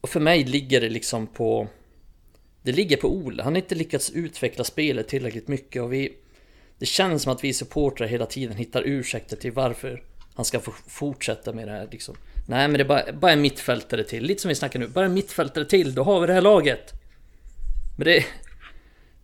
[0.00, 1.68] och för mig ligger det liksom på
[2.62, 3.42] det ligger på Ole.
[3.42, 6.16] Han har inte lyckats utveckla spelet tillräckligt mycket och vi...
[6.78, 10.02] Det känns som att vi supportrar hela tiden hittar ursäkter till varför
[10.34, 12.16] han ska få fortsätta med det här liksom.
[12.48, 14.88] Nej men det är bara, bara en mittfältare till, lite som vi snackar nu.
[14.88, 16.97] Bara en mittfältare till, då har vi det här laget.
[17.98, 18.24] Men det...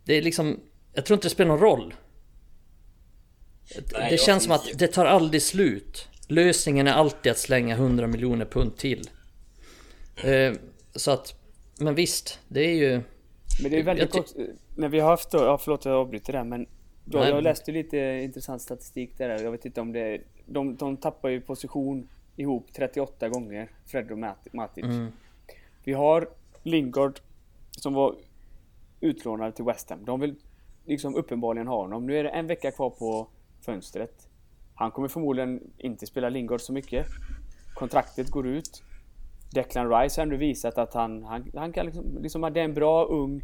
[0.05, 0.59] Det är liksom...
[0.93, 1.93] Jag tror inte det spelar någon roll.
[3.93, 6.09] Nej, det känns som att det tar aldrig slut.
[6.27, 9.09] Lösningen är alltid att slänga 100 miljoner pund till.
[10.23, 10.53] Eh,
[10.95, 11.39] så att...
[11.79, 13.01] Men visst, det är ju...
[13.61, 14.31] Men det är väldigt kort,
[14.75, 16.67] när vi har haft ja förlåt jag avbryter där men
[17.05, 21.29] då, jag läste lite intressant statistik där, jag vet inte om det de, de tappar
[21.29, 24.17] ju position ihop 38 gånger, Fred och
[24.53, 24.83] Matic.
[24.83, 25.11] Mm.
[25.83, 26.29] Vi har
[26.63, 27.19] Lingard
[27.71, 28.15] som var
[28.99, 30.05] utlånade till West Ham.
[30.05, 30.35] De vill
[30.85, 32.05] liksom uppenbarligen ha honom.
[32.05, 33.27] Nu är det en vecka kvar på
[33.61, 34.29] fönstret.
[34.75, 37.05] Han kommer förmodligen inte spela Lingard så mycket.
[37.75, 38.83] Kontraktet går ut.
[39.53, 42.73] Declan Rice har ändå visat att han, han, han kan liksom, liksom, det är en
[42.73, 43.41] bra ung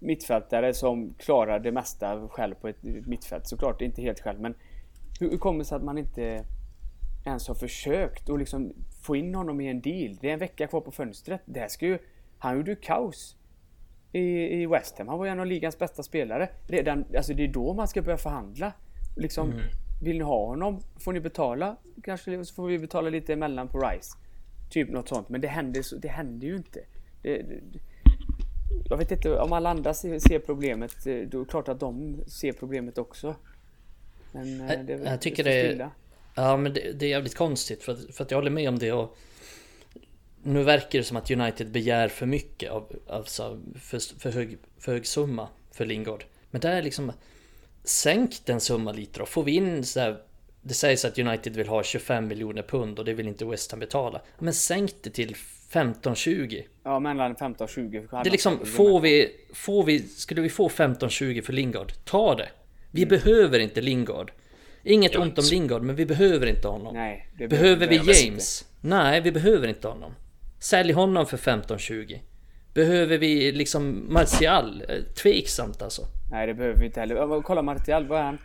[0.00, 3.46] mittfältare som klarar det mesta själv på ett mittfält.
[3.46, 4.54] Såklart inte helt själv men
[5.20, 6.44] hur, hur kommer det sig att man inte
[7.24, 10.16] ens har försökt att liksom få in honom i en deal?
[10.20, 11.40] Det är en vecka kvar på fönstret.
[11.44, 11.98] Det här ska ju,
[12.38, 13.36] han gjorde ju kaos
[14.16, 15.08] i, i West Ham.
[15.08, 16.48] Han var ju en av ligans bästa spelare.
[16.66, 18.72] Redan, alltså det är då man ska börja förhandla.
[19.16, 19.62] Liksom, mm.
[20.02, 21.76] Vill ni ha honom får ni betala.
[22.02, 24.16] Kanske så får vi betala lite emellan på Rice.
[24.70, 25.28] Typ något sånt.
[25.28, 26.80] Men det händer, det händer ju inte.
[27.22, 27.60] Det, det,
[28.88, 32.20] jag vet inte, om alla andra ser, problemet, eh, då är det klart att de
[32.26, 33.34] ser problemet också.
[34.32, 35.90] Men eh, det, jag tycker det, är,
[36.34, 38.78] Ja men det, det, är jävligt konstigt för att, för att jag håller med om
[38.78, 39.16] det och
[40.46, 44.92] nu verkar det som att United begär för mycket av, alltså för, för, hög, för
[44.92, 46.24] hög summa för Lingard.
[46.50, 47.12] Men det är liksom
[47.84, 49.26] Sänk den summan lite då.
[49.26, 50.16] Får vi in så här,
[50.62, 53.80] Det sägs att United vill ha 25 miljoner pund och det vill inte West Ham
[53.80, 54.20] betala.
[54.38, 55.34] Men sänk det till
[55.70, 56.62] 15-20.
[56.82, 58.00] Ja, mellan 15 och 20.
[58.10, 62.48] Det är liksom, får vi, får vi, skulle vi få 15-20 för Lingard, ta det.
[62.90, 63.08] Vi mm.
[63.08, 64.32] behöver inte Lingard.
[64.82, 66.94] Inget ja, ont om Lingard, men vi behöver inte honom.
[66.94, 68.64] Nej, behöver vi James?
[68.80, 70.12] Nej, vi behöver inte honom.
[70.58, 72.20] Sälj honom för 15-20.
[72.74, 74.84] Behöver vi liksom Martial?
[74.88, 76.02] Eh, tveksamt alltså.
[76.30, 77.42] Nej, det behöver vi inte heller.
[77.42, 78.38] Kolla Martial, vad är han?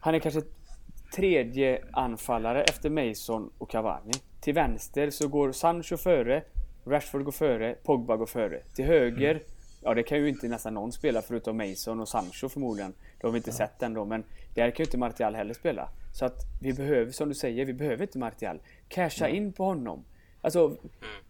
[0.00, 0.42] Han är kanske
[1.14, 4.12] tredje anfallare efter Mason och Cavani.
[4.40, 6.42] Till vänster så går Sancho före,
[6.86, 8.60] Rashford går före, Pogba går före.
[8.74, 9.42] Till höger, mm.
[9.82, 12.94] ja det kan ju inte nästan någon spela förutom Mason och Sancho förmodligen.
[13.20, 13.54] Det har vi inte ja.
[13.54, 15.88] sett ändå, men där kan ju inte Martial heller spela.
[16.12, 18.60] Så att vi behöver, som du säger, vi behöver inte Martial.
[18.88, 19.36] Casha mm.
[19.36, 20.04] in på honom.
[20.44, 20.78] Alltså, mm.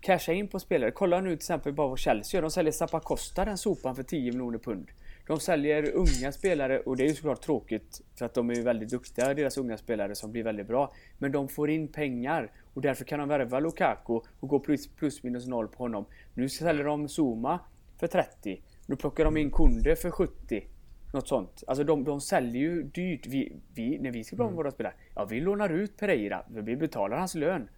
[0.00, 0.90] casha in på spelare.
[0.90, 2.42] Kolla nu till exempel bara vad Chelsea gör.
[2.42, 4.90] De säljer Zappa Costa, den sopan, för 10 miljoner pund.
[5.27, 8.90] De säljer unga spelare och det är ju såklart tråkigt för att de är väldigt
[8.90, 10.92] duktiga, deras unga spelare som blir väldigt bra.
[11.18, 15.22] Men de får in pengar och därför kan de värva Lukaku och gå plus, plus
[15.22, 16.05] minus noll på honom.
[16.35, 17.61] Nu säljer de Zuma
[18.00, 18.62] för 30.
[18.87, 20.66] Nu plockar de in Kunde för 70.
[21.12, 21.64] Något sånt.
[21.66, 23.27] Alltså de, de säljer ju dyrt.
[23.27, 24.57] Vi, vi, när vi ska bli mm.
[24.57, 26.42] våra spelare, ja vi lånar ut Pereira.
[26.48, 27.68] Vi betalar hans lön.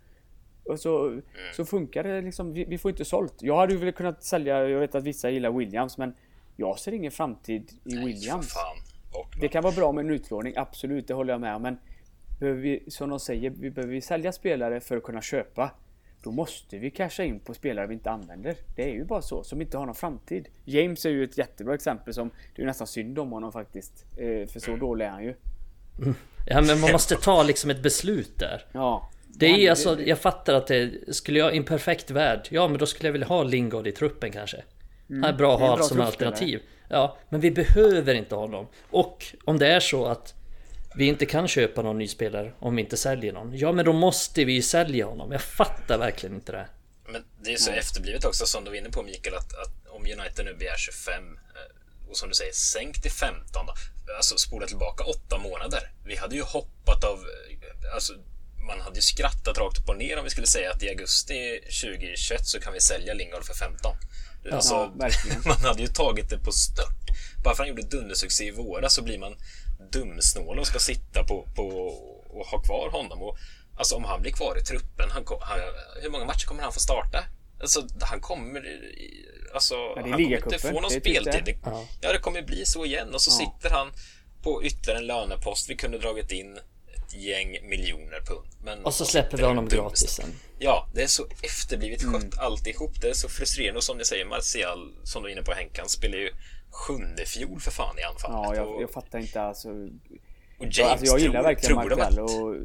[0.68, 1.22] Och så, mm.
[1.56, 2.52] så funkar det liksom.
[2.52, 3.34] Vi, vi, får inte sålt.
[3.38, 6.14] Jag hade ju väl kunnat sälja, jag vet att vissa gillar Williams men
[6.56, 8.54] jag ser ingen framtid i Nej, Williams.
[9.40, 11.62] Det kan vara bra med en utlåning, absolut, det håller jag med om.
[11.62, 11.78] Men
[12.38, 15.70] behöver vi, som de säger, vi behöver vi sälja spelare för att kunna köpa.
[16.22, 18.56] Då måste vi casha in på spelare vi inte använder.
[18.76, 20.48] Det är ju bara så, som inte har någon framtid.
[20.64, 24.04] James är ju ett jättebra exempel som Det är nästan synd om honom faktiskt.
[24.16, 24.80] Eh, för så mm.
[24.80, 25.34] dålig är han ju.
[25.98, 26.14] Mm.
[26.46, 28.66] Ja men man måste ta liksom ett beslut där.
[28.72, 29.10] Ja.
[29.38, 32.78] Det är alltså, jag fattar att det skulle jag i en perfekt värld, ja men
[32.78, 34.56] då skulle jag vilja ha Lingard i truppen kanske.
[35.10, 35.22] Mm.
[35.22, 36.60] Han är bra att ha som alternativ.
[36.88, 38.68] Ja, men vi behöver inte honom.
[38.90, 40.34] Och om det är så att
[40.96, 43.58] vi inte kan köpa någon ny spelare om vi inte säljer någon.
[43.58, 45.32] Ja, men då måste vi ju sälja honom.
[45.32, 46.68] Jag fattar verkligen inte det.
[47.08, 47.80] Men det är så mm.
[47.80, 51.14] efterblivet också som du var inne på Mikael att, att om United nu begär 25
[51.14, 53.74] eh, och som du säger sänk till 15 då.
[54.16, 55.90] Alltså spola tillbaka 8 månader.
[56.04, 58.12] Vi hade ju hoppat av eh, alltså
[58.66, 61.60] man hade ju skrattat rakt upp och ner om vi skulle säga att i augusti
[61.60, 63.96] 2021 så kan vi sälja Lingard för 15.
[64.44, 64.74] Ja, alltså,
[65.44, 67.06] man hade ju tagit det på stört.
[67.44, 69.36] Bara för att han gjorde dundersuccé i våras så blir man
[69.92, 71.66] dumsnål och ska sitta på, på
[72.28, 73.22] och ha kvar honom.
[73.22, 73.36] Och,
[73.76, 75.58] alltså om han blir kvar i truppen, han, han,
[76.02, 77.24] hur många matcher kommer han få starta?
[77.60, 78.62] Alltså, han kommer...
[79.54, 81.42] Alltså, ja, han kommer inte få någon speltid.
[81.44, 81.86] Det, ja.
[82.00, 83.14] ja, det kommer bli så igen.
[83.14, 83.46] Och så ja.
[83.46, 83.92] sitter han
[84.42, 85.70] på ytterligare en lönepost.
[85.70, 86.58] Vi kunde dragit in
[87.16, 88.46] gäng miljoner pund.
[88.64, 90.30] Men och så släpper vi honom gratis sen.
[90.58, 92.38] Ja, det är så efterblivet skött mm.
[92.38, 93.00] alltihop.
[93.00, 95.78] Det är så frustrerande och som ni säger, Martial, som du är inne på Henk,
[95.78, 96.30] han spelar ju
[96.70, 98.36] sjunde fjol för fan i anfallet.
[98.44, 99.68] Ja, jag, jag fattar inte alltså.
[100.58, 102.56] Och James, alltså jag gillar tror, verkligen Martial och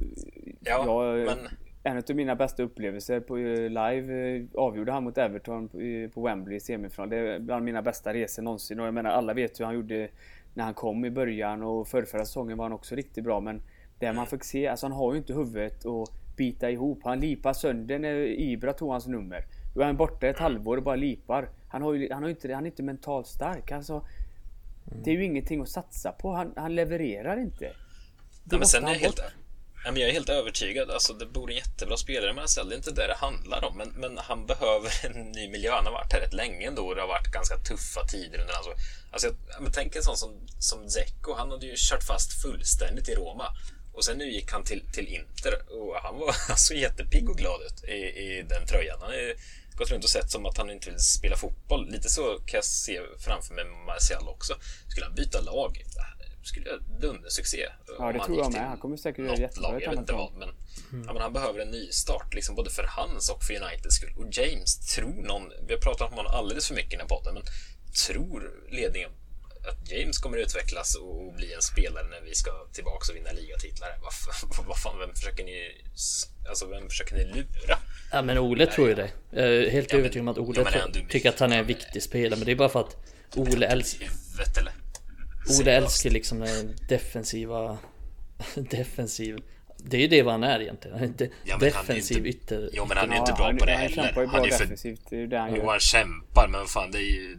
[0.59, 1.49] ja, jag, men...
[1.83, 5.69] En av mina bästa upplevelser på eh, live eh, avgjorde han mot Everton
[6.13, 7.09] på Wembley i semifinal.
[7.09, 10.09] Det är bland mina bästa resor någonsin och jag menar alla vet hur han gjorde
[10.53, 13.61] när han kom i början och förra säsongen var han också riktigt bra men
[14.01, 16.99] där man fick se, alltså han har ju inte huvudet att bita ihop.
[17.03, 19.45] Han lipar sönder när Ibra tog hans nummer.
[19.73, 21.49] Då är han borta ett halvår och bara lipar.
[21.67, 23.71] Han, har ju, han, har inte, han är inte mentalt stark.
[23.71, 24.05] Alltså,
[25.03, 26.33] Det är ju ingenting att satsa på.
[26.33, 27.65] Han, han levererar inte.
[28.43, 29.19] Det ja, men sen är jag, helt,
[29.85, 30.89] jag är helt övertygad.
[30.89, 33.77] Alltså, det bor en jättebra spelare med Det är inte det det handlar om.
[33.77, 35.71] Men, men han behöver en ny miljö.
[35.71, 36.87] Han har varit här rätt länge ändå.
[36.87, 38.67] Och det har varit ganska tuffa tider under hans
[39.11, 41.33] Alltså, jag, tänk en sån som, som Zecco.
[41.37, 43.45] Han hade ju kört fast fullständigt i Roma.
[43.93, 47.61] Och sen nu gick han till, till Inter och han var alltså jättepigg och glad
[47.61, 48.97] ut i, i den tröjan.
[49.01, 49.33] Han har
[49.77, 51.89] gått runt och sett som att han inte vill spela fotboll.
[51.91, 54.53] Lite så kan jag se framför mig Martial också.
[54.87, 55.83] Skulle han byta lag
[56.43, 57.67] skulle göra dundersuccé.
[57.99, 58.67] Ja, det tror jag med.
[58.67, 60.49] Han kommer säkert göra jättebra lag, jag vet inte vad, men,
[60.91, 61.05] mm.
[61.07, 64.13] ja, men han behöver en nystart, liksom både för hans och för Uniteds skull.
[64.17, 67.17] Och James, tror någon, vi har pratat om honom alldeles för mycket i den här
[67.17, 67.43] podden, men
[68.07, 69.09] tror ledningen
[69.69, 73.31] att James kommer att utvecklas och bli en spelare när vi ska tillbaka och vinna
[73.31, 73.89] ligatitlar.
[74.01, 74.13] Vad,
[74.67, 75.83] vad fan, vem försöker ni
[76.49, 77.77] Alltså vem försöker ni lura?
[78.11, 79.11] Ja men Ole tror ju det.
[79.29, 82.03] Jag är helt ja, övertygad om att Ole ja, tycker att han är en viktig
[82.03, 82.39] spelare.
[82.39, 82.97] Men det är bara för att
[83.35, 84.07] Ole älskar...
[85.59, 87.77] Ole älskar liksom den defensiva...
[88.55, 89.37] defensiv...
[89.77, 90.97] Det är ju det vad han är egentligen.
[90.97, 92.69] Han är inte ja, defensiv inte, ytter...
[92.73, 93.97] Jo men han är inte bra på det heller.
[93.97, 95.01] Han kämpar ju bra defensivt.
[95.09, 95.57] Det är det han gör.
[95.57, 97.37] Jo han kämpar men fan det är ju...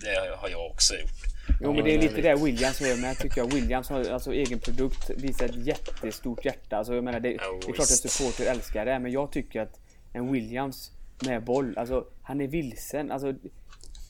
[0.00, 1.29] Det har jag också gjort.
[1.60, 3.54] Jo men det är lite det Williams gör med tycker jag.
[3.54, 6.76] Williams har alltså egen produkt, visar ett jättestort hjärta.
[6.76, 9.80] Alltså jag menar det, det är klart att supporter älskar det men jag tycker att
[10.12, 10.92] en Williams
[11.26, 11.78] med boll.
[11.78, 13.10] Alltså, han är vilsen.
[13.10, 13.34] Alltså,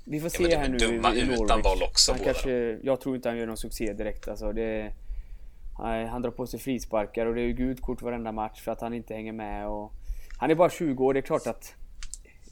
[0.05, 2.12] vi får se ja, här nu dumma i, i utan boll också.
[2.12, 4.29] Han kanske, jag tror inte han gör någon succé direkt.
[4.29, 4.93] Alltså, det,
[6.11, 8.81] han drar på sig frisparkar och det är ju gult kort varenda match för att
[8.81, 9.69] han inte hänger med.
[9.69, 9.93] Och,
[10.38, 11.14] han är bara 20 år.
[11.14, 11.75] Det är klart att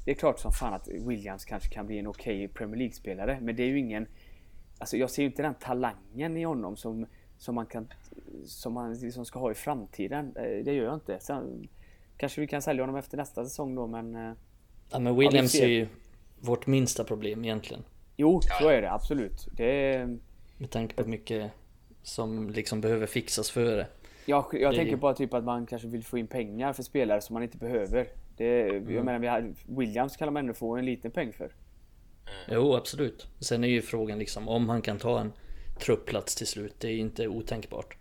[0.05, 3.39] det är klart som fan att Williams kanske kan bli en okej okay Premier League-spelare.
[3.41, 4.07] Men det är ju ingen...
[4.79, 7.07] Alltså jag ser ju inte den talangen i honom som,
[7.39, 7.89] som man kan...
[8.45, 10.37] Som man liksom ska ha i framtiden.
[10.37, 11.19] Eh, det gör jag inte.
[11.21, 11.69] Sen,
[12.17, 14.17] kanske vi kan sälja honom efter nästa säsong då men...
[14.17, 14.33] Eh,
[14.91, 15.89] ja men Williams ja, är ju
[16.41, 17.85] vårt minsta problem egentligen.
[18.17, 19.49] Jo, så är det absolut.
[19.53, 20.19] Det är...
[20.59, 21.53] Med tanke på mycket
[22.03, 23.87] som liksom behöver fixas före.
[24.27, 24.77] Ja, jag det...
[24.77, 27.59] tänker bara typ att man kanske vill få in pengar för spelare som man inte
[27.59, 28.09] behöver.
[28.37, 28.95] Det, mm.
[28.95, 31.53] Jag menar, vi har, Williams kan man ändå få en liten peng för.
[32.49, 33.27] Jo, absolut.
[33.41, 35.33] Sen är ju frågan liksom om han kan ta en
[35.81, 36.75] truppplats till slut.
[36.79, 37.97] Det är ju inte otänkbart.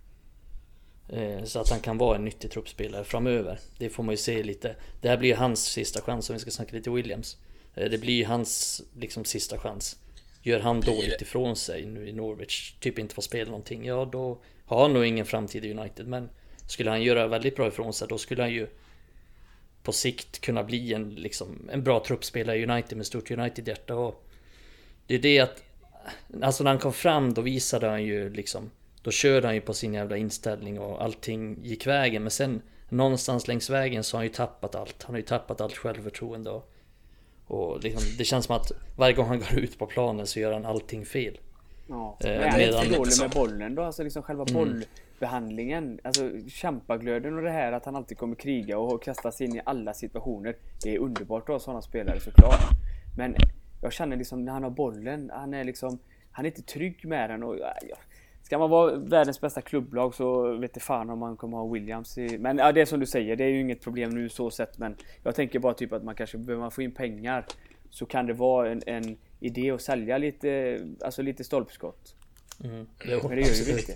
[1.10, 3.60] Eh, så att han kan vara en nyttig truppspelare framöver.
[3.78, 4.76] Det får man ju se lite.
[5.02, 7.38] Det här blir ju hans sista chans om vi ska snacka lite Williams.
[7.76, 10.00] Eh, det blir ju hans liksom sista chans.
[10.42, 14.42] Gör han dåligt ifrån sig nu i Norwich, typ inte får spela någonting, ja då
[14.66, 16.08] har han nog ingen framtid i United.
[16.08, 16.30] Men
[16.68, 18.68] skulle han göra väldigt bra ifrån sig, då skulle han ju
[19.88, 23.96] på sikt kunna bli en, liksom, en bra truppspelare i United med stort United-hjärta.
[23.96, 24.26] Och
[25.06, 25.64] det är det att,
[26.42, 28.72] alltså när han kom fram då visade han ju liksom,
[29.02, 32.24] då körde han ju på sin jävla inställning och allting gick vägen.
[32.24, 35.04] Men sen någonstans längs vägen så har han ju tappat allt.
[35.04, 36.50] Han har ju tappat allt självförtroende.
[36.50, 36.72] Och,
[37.48, 40.54] och liksom, det känns som att varje gång han går ut på planen så gör
[40.54, 41.40] han allting fel.
[41.90, 43.84] Ja, eh, men är inte dålig med bollen då?
[43.84, 44.84] Alltså liksom själva mm.
[45.20, 49.56] Behandlingen, alltså kämpaglöden och det här att han alltid kommer kriga och kasta sig in
[49.56, 50.56] i alla situationer.
[50.84, 52.62] Det är underbart att ha sådana spelare såklart.
[53.18, 53.36] Men
[53.82, 56.00] jag känner liksom när han har bollen, han är liksom,
[56.32, 57.98] han är inte trygg med den och ja,
[58.44, 62.18] Ska man vara världens bästa klubblag så vet det fan om man kommer ha Williams
[62.18, 64.52] i, Men ja, det är som du säger, det är ju inget problem nu så
[64.52, 67.46] sett men Jag tänker bara typ att man kanske behöver man få in pengar
[67.90, 72.16] Så kan det vara en, en idé att sälja lite, alltså lite stolpskott.
[72.64, 72.88] Mm.
[73.06, 73.94] Jo, men det gör ju inte.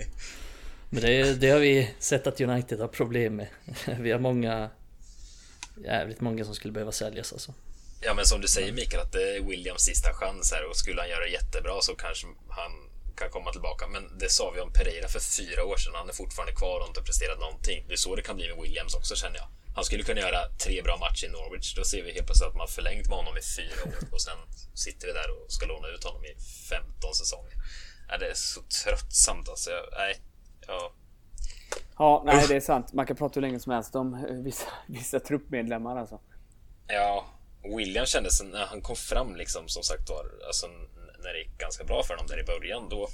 [0.93, 3.47] Men det, det, har vi sett att United har problem med.
[3.99, 4.69] Vi har många
[5.85, 7.53] Jävligt många som skulle behöva säljas alltså.
[8.01, 11.01] Ja men som du säger Mikael att det är Williams sista chans här och skulle
[11.01, 12.71] han göra jättebra så kanske han
[13.15, 13.87] kan komma tillbaka.
[13.87, 15.93] Men det sa vi om Pereira för fyra år sedan.
[15.95, 17.85] Han är fortfarande kvar och inte presterat någonting.
[17.87, 19.47] Det är så det kan bli med Williams också känner jag.
[19.75, 21.75] Han skulle kunna göra tre bra matcher i Norwich.
[21.75, 24.37] Då ser vi helt plötsligt att man förlängt med honom i fyra år och sen
[24.73, 26.33] sitter vi där och ska låna ut honom i
[26.69, 27.53] 15 säsonger.
[28.09, 29.71] Ja, det är så tröttsamt alltså.
[29.91, 30.21] nej,
[30.71, 30.91] ja,
[31.97, 32.93] Ja, nej det är sant.
[32.93, 36.19] Man kan prata hur länge som helst om vissa, vissa truppmedlemmar alltså.
[36.87, 37.25] Ja,
[37.77, 40.67] William kändes när han kom fram liksom som sagt var, alltså
[41.23, 43.09] när det gick ganska bra för honom där i början då.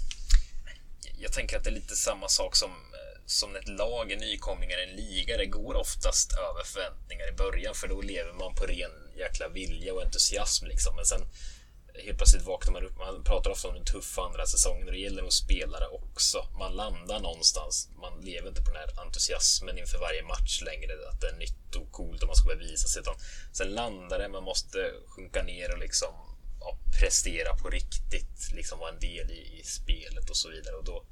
[1.20, 4.78] Jag tänker att det är lite samma sak som eh, som ett lag, en nykomlingar
[4.78, 5.38] en liga.
[5.38, 9.94] Det går oftast över förväntningar i början för då lever man på ren jäkla vilja
[9.94, 10.96] och entusiasm liksom.
[10.96, 11.22] Men sen
[12.06, 12.98] helt plötsligt vaknar man upp.
[12.98, 16.48] Man pratar ofta om den tuffa andra säsongen och det gäller nog spelare också.
[16.60, 17.90] Man landar någonstans.
[18.02, 20.94] Man lever inte på den här entusiasmen inför varje match längre.
[21.10, 23.02] Att det är nytt och coolt och man ska bevisa sig.
[23.02, 23.16] Utan
[23.52, 24.30] sen landar det.
[24.30, 26.14] Man måste sjunka ner och liksom
[26.60, 28.52] ja, prestera på riktigt.
[28.54, 30.76] Liksom vara en del i, i, spelet och så vidare.
[30.76, 31.06] Och då,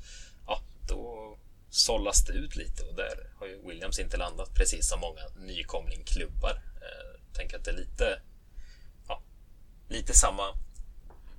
[0.48, 1.38] ja, då
[1.70, 6.62] sållas det ut lite och där har ju Williams inte landat precis som många nykomlingklubbar.
[6.82, 8.22] Eh, tänker att det är lite
[9.08, 9.22] ja,
[9.90, 10.54] lite samma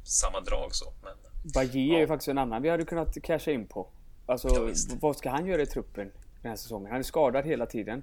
[0.07, 0.93] samma drag så.
[1.03, 1.13] Men,
[1.55, 1.97] Bajé ja.
[1.97, 3.89] är ju faktiskt en annan vi hade kunnat casha in på.
[4.27, 6.11] Alltså, ja, vad ska han göra i truppen
[6.43, 6.91] den här säsongen?
[6.91, 8.03] Han är skadad hela tiden.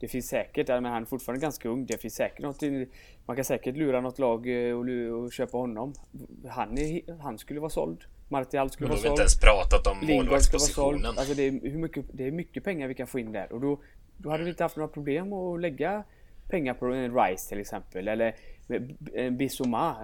[0.00, 1.86] Det finns säkert, men han är fortfarande ganska ung.
[1.86, 2.62] Det finns säkert något
[3.26, 5.94] Man kan säkert lura något lag eh, och, och köpa honom.
[6.48, 8.04] Han, är, han skulle vara såld.
[8.28, 9.04] Martial skulle vara såld.
[9.04, 11.18] Men då har vi inte ens pratat om målvaktspositionen.
[11.18, 13.52] Alltså det är, hur mycket, det är mycket pengar vi kan få in där.
[13.52, 13.80] Och då,
[14.16, 16.04] då hade vi inte haft några problem att lägga
[16.48, 18.08] pengar på en Rice till exempel.
[18.08, 18.34] Eller
[19.30, 19.96] Bissoma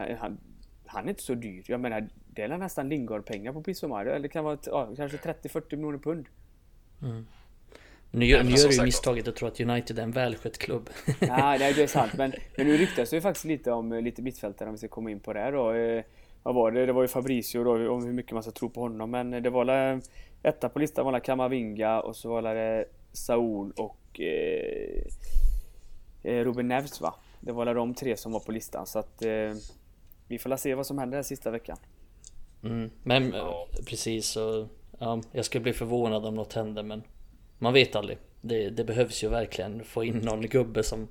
[0.95, 1.65] han är inte så dyr.
[1.67, 4.07] Jag menar, det är nästan Lingard-pengar på Pissomar.
[4.07, 6.27] Eller det kan vara ja, kanske 30-40 miljoner pund.
[7.03, 7.27] Mm.
[8.11, 10.91] Nu gör, nu gör du ju misstaget att tro att United är en välskött klubb.
[11.21, 12.13] ja, det är sant.
[12.17, 15.11] Men, men nu ryktas det ju faktiskt lite om lite mittfältare om vi ska komma
[15.11, 15.73] in på det här då.
[15.73, 16.05] Eh,
[16.43, 16.87] vad var det?
[16.87, 19.11] Det var ju Fabricio då, om hur mycket man ska tro på honom.
[19.11, 20.01] Men det var la,
[20.43, 25.03] etta på listan var la Kamavinga och så var det Saul och eh,
[26.23, 27.15] eh, Ruben Neves va?
[27.41, 28.87] Det var la de tre som var på listan.
[28.87, 29.53] Så att eh,
[30.29, 31.77] vi får se vad som händer den sista veckan.
[32.63, 33.69] Mm, men ja.
[33.87, 34.69] precis så,
[34.99, 37.03] ja, jag skulle bli förvånad om något händer men
[37.59, 38.19] man vet aldrig.
[38.41, 41.09] Det, det, behövs ju verkligen få in någon gubbe som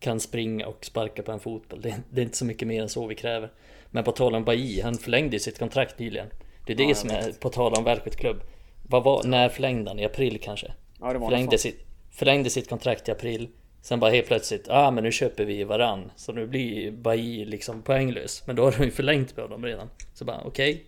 [0.00, 1.80] kan springa och sparka på en fotboll.
[1.80, 3.52] Det, det är inte så mycket mer än så vi kräver.
[3.90, 6.26] Men på tal om Bailly, han förlängde sitt kontrakt nyligen.
[6.66, 8.42] Det är det ja, som är på tal om klubb.
[8.82, 9.98] Vad var, när förlängde han?
[9.98, 10.72] I april kanske?
[11.00, 13.48] Ja, det var förlängde, sitt, förlängde sitt kontrakt i april.
[13.82, 16.12] Sen bara helt plötsligt, ah, men nu köper vi varann.
[16.16, 18.42] Så nu blir Bailly liksom poänglös.
[18.46, 19.88] Men då har de ju förlängt med honom redan.
[20.14, 20.72] Så bara okej.
[20.72, 20.84] Okay.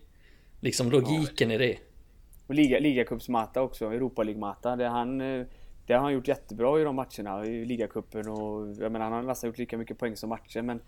[0.60, 1.78] Liksom logiken ja, i det.
[2.46, 4.76] Och liga, ligacupsmatta också, Europa League-matta.
[4.76, 5.46] Det, han, eh,
[5.86, 9.22] det har han gjort jättebra i de matcherna, i ligacupen och jag menar han har
[9.22, 10.80] nästan gjort lika mycket poäng som matcher men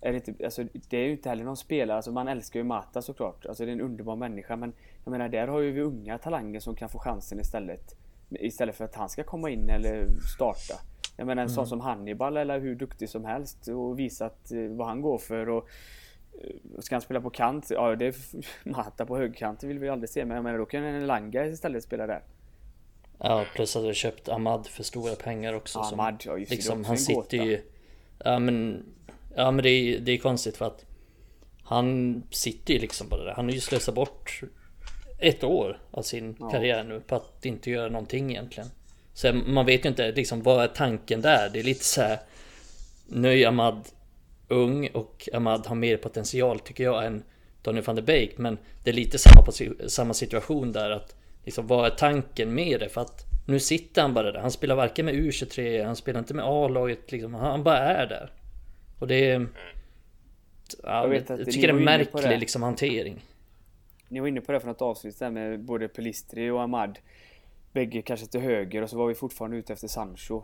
[0.00, 2.64] är det, inte, alltså, det är ju inte heller någon spelare, alltså man älskar ju
[2.64, 3.46] Mata såklart.
[3.46, 4.72] Alltså det är en underbar människa men
[5.04, 7.96] jag menar där har ju vi unga talanger som kan få chansen istället.
[8.30, 10.74] Istället för att han ska komma in eller starta.
[11.22, 11.54] Jag menar en mm.
[11.54, 15.48] sån som Hannibal eller hur duktig som helst och visat eh, vad han går för.
[15.48, 15.68] Och,
[16.42, 17.70] eh, Ska han spela på kant?
[17.70, 18.14] Ja, det är
[18.68, 20.24] Mata på högkant vill vi aldrig se.
[20.24, 22.22] Men jag menar, då kan en Langa istället spela där.
[23.18, 25.78] Ja, plus att du köpt Ahmad för stora pengar också.
[25.78, 27.62] Ja, Ahmad, ja just liksom, Han sitter ju...
[28.24, 28.84] Ja men...
[29.36, 30.84] Ja men det är, det är konstigt för att...
[31.62, 33.32] Han sitter ju liksom bara där.
[33.34, 34.40] Han har ju slösat bort
[35.18, 36.50] ett år av sin ja.
[36.50, 38.68] karriär nu på att inte göra någonting egentligen.
[39.14, 41.50] Så man vet ju inte liksom vad är tanken där.
[41.52, 42.18] Det är lite så här.
[43.06, 43.88] Nu är Ahmad
[44.48, 47.22] ung och Ahmad har mer potential tycker jag än
[47.62, 48.38] Daniel van der Beek.
[48.38, 49.46] Men det är lite samma,
[49.88, 52.88] samma situation där att liksom vad är tanken med det?
[52.88, 54.40] För att nu sitter han bara där.
[54.40, 57.34] Han spelar varken med U23, han spelar inte med A-laget liksom.
[57.34, 58.32] Han bara är där.
[58.98, 59.46] Och det är...
[60.82, 63.20] Ja, jag, jag tycker det är märklig liksom hantering.
[64.08, 66.98] Ni var inne på det för något avsnitt där med både Pelistri och Ahmad.
[67.72, 70.42] Bägge kanske till höger och så var vi fortfarande ute efter Sancho.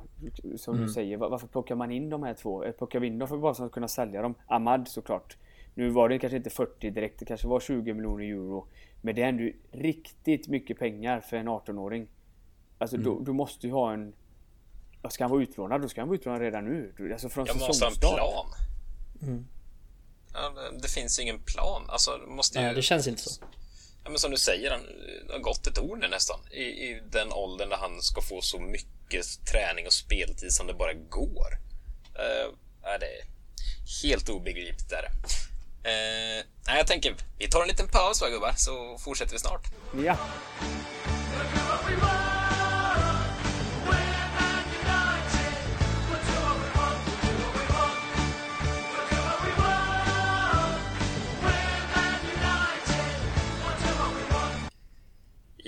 [0.57, 0.87] Som mm.
[0.87, 2.65] du säger, varför plockar man in de här två?
[2.65, 4.35] Eh, plockar vi in dem för bara att kunna sälja dem?
[4.47, 5.37] Ahmad såklart.
[5.75, 8.67] Nu var det kanske inte 40 direkt, det kanske var 20 miljoner euro.
[9.01, 12.09] Men det är ändå riktigt mycket pengar för en 18-åring.
[12.79, 13.09] Alltså mm.
[13.09, 14.13] då, du måste ju ha en...
[15.11, 16.93] Ska han vara utlånad, då ska han vara utlånad redan nu.
[17.13, 18.47] Alltså från Jag måste ha en plan.
[19.23, 19.47] Mm.
[20.33, 20.53] Ja,
[20.83, 21.83] det finns ingen plan.
[21.89, 22.65] Alltså, måste ju...
[22.65, 23.45] Nej, det känns inte så.
[24.09, 24.81] Ja, men som du säger, han
[25.31, 26.41] har gått ett år nu nästan.
[26.51, 30.75] I, I den åldern där han ska få så mycket träning och speltid som det
[30.75, 31.59] bara går.
[32.19, 33.25] Uh, är det
[34.03, 34.91] helt obegripligt.
[34.91, 35.05] Där.
[35.05, 39.67] Uh, nej, jag tänker, vi tar en liten paus va gubbar, så fortsätter vi snart.
[40.05, 40.17] Ja.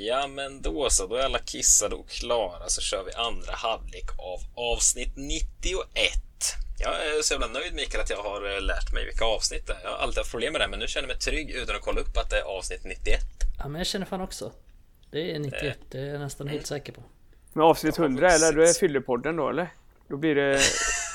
[0.07, 1.07] Ja, men då så.
[1.07, 5.87] Då är alla kissade och klara så kör vi andra halvlek av avsnitt 91.
[6.79, 9.73] Jag är så jävla nöjd Mikael att jag har eh, lärt mig vilka avsnitt det
[9.73, 9.81] är.
[9.83, 11.83] Jag har alltid haft problem med det, men nu känner jag mig trygg utan att
[11.83, 13.21] kolla upp att det är avsnitt 91.
[13.59, 14.53] Ja, men jag känner fan också.
[15.11, 16.53] Det är 91, det, det är jag nästan mm.
[16.53, 17.03] helt säker på.
[17.53, 18.53] Men avsnitt 100 eller?
[18.53, 19.69] Då är Fyllepodden då eller?
[20.09, 20.61] Då blir det,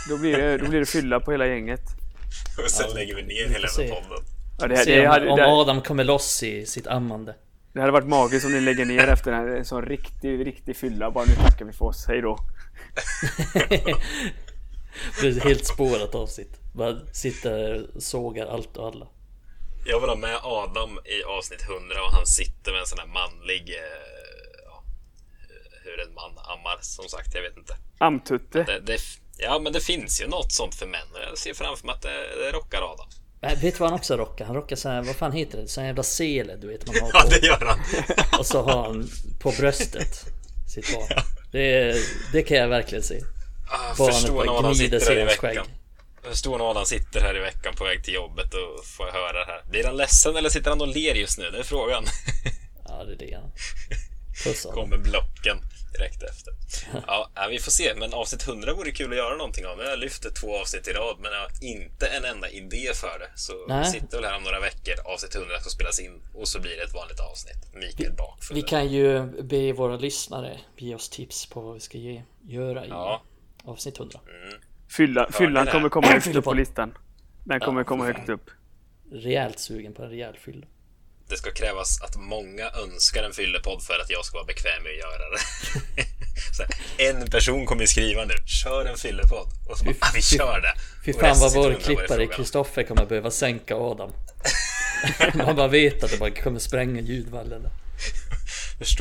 [0.10, 1.82] då blir det, då blir det fylla på hela gänget.
[2.64, 4.26] Och sen ja, lägger vi ner hela podden.
[4.60, 7.36] Ja, det, det, det, om, om Adam kommer loss i sitt ammande.
[7.76, 11.12] Det hade varit magiskt om ni lägger ner efter en sån riktig, riktig fylla.
[11.12, 12.06] Bara nu tackar vi för oss.
[12.08, 12.38] Hej då.
[15.22, 16.60] det är helt spårat avsnitt.
[16.74, 19.08] Bara sitter och sågar allt och alla.
[19.86, 23.08] Jag vill ha med Adam i avsnitt 100 och han sitter med en sån här
[23.08, 23.70] manlig...
[23.70, 24.84] Eh, ja,
[25.84, 27.36] hur en man ammar, som sagt.
[27.36, 27.78] Jag vet inte.
[27.98, 28.64] Amtutte.
[28.64, 29.00] Det, det,
[29.38, 31.08] ja, men det finns ju något sånt för män.
[31.30, 33.08] Jag ser framför mig att det, det rockar Adam.
[33.50, 34.46] Vet du vad han också rockar?
[34.46, 35.68] Han rockar såhär, vad fan heter det?
[35.68, 37.18] Sån jävla sele du vet man har på.
[37.18, 37.80] Ja det gör han.
[38.40, 40.26] Och så har han på bröstet
[40.74, 41.08] sitt barn.
[41.10, 41.24] Ja.
[41.52, 41.96] Det,
[42.32, 43.22] det kan jag verkligen se.
[43.70, 45.60] Ah, Barnet bara gnider sig i hans skägg.
[46.24, 49.46] Förstår när Adam sitter här i veckan på väg till jobbet och får höra det
[49.46, 49.62] här.
[49.70, 51.52] Blir han ledsen eller sitter han och ler just nu?
[51.52, 52.06] Det är frågan.
[52.88, 53.52] Ja, det är det han.
[54.74, 55.58] Kommer blocken
[55.98, 56.54] direkt efter.
[57.08, 59.78] Ja, vi får se, men avsnitt 100 vore kul att göra någonting av.
[59.78, 62.92] Nu har jag lyft två avsnitt i rad, men jag har inte en enda idé
[62.94, 63.30] för det.
[63.36, 63.80] Så Nej.
[63.80, 66.76] vi sitter väl här om några veckor, avsnitt 100 ska spelas in och så blir
[66.78, 67.74] det ett vanligt avsnitt.
[67.74, 68.56] Mikael bakfull.
[68.56, 72.86] Vi kan ju be våra lyssnare ge oss tips på vad vi ska ge, göra
[72.86, 73.22] i ja.
[73.64, 74.20] avsnitt 100.
[74.44, 74.60] Mm.
[74.90, 76.98] Fylla, fyllan kommer komma högt upp på listan.
[77.44, 78.50] Den kommer ja, komma högt upp.
[79.12, 80.66] Rejält sugen på en rejäl fylla
[81.30, 84.92] det ska krävas att många önskar en fyllepodd för att jag ska vara bekväm med
[84.92, 85.42] att göra det.
[86.98, 89.48] här, en person kommer skriva nu, kör en fyllepodd.
[89.70, 90.74] Och så bara, ah, vi kör det.
[91.06, 94.12] Fy fan vad vår klippare Kristoffer kommer behöva sänka Adam.
[95.34, 97.68] Man bara vet att det bara kommer spränga ljudvallen.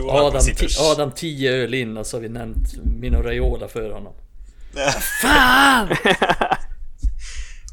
[0.09, 0.43] Adam,
[0.81, 2.69] Adam 10 öl in och så har vi nämnt
[3.01, 4.13] Mino Raiola för honom.
[5.23, 5.97] Fan!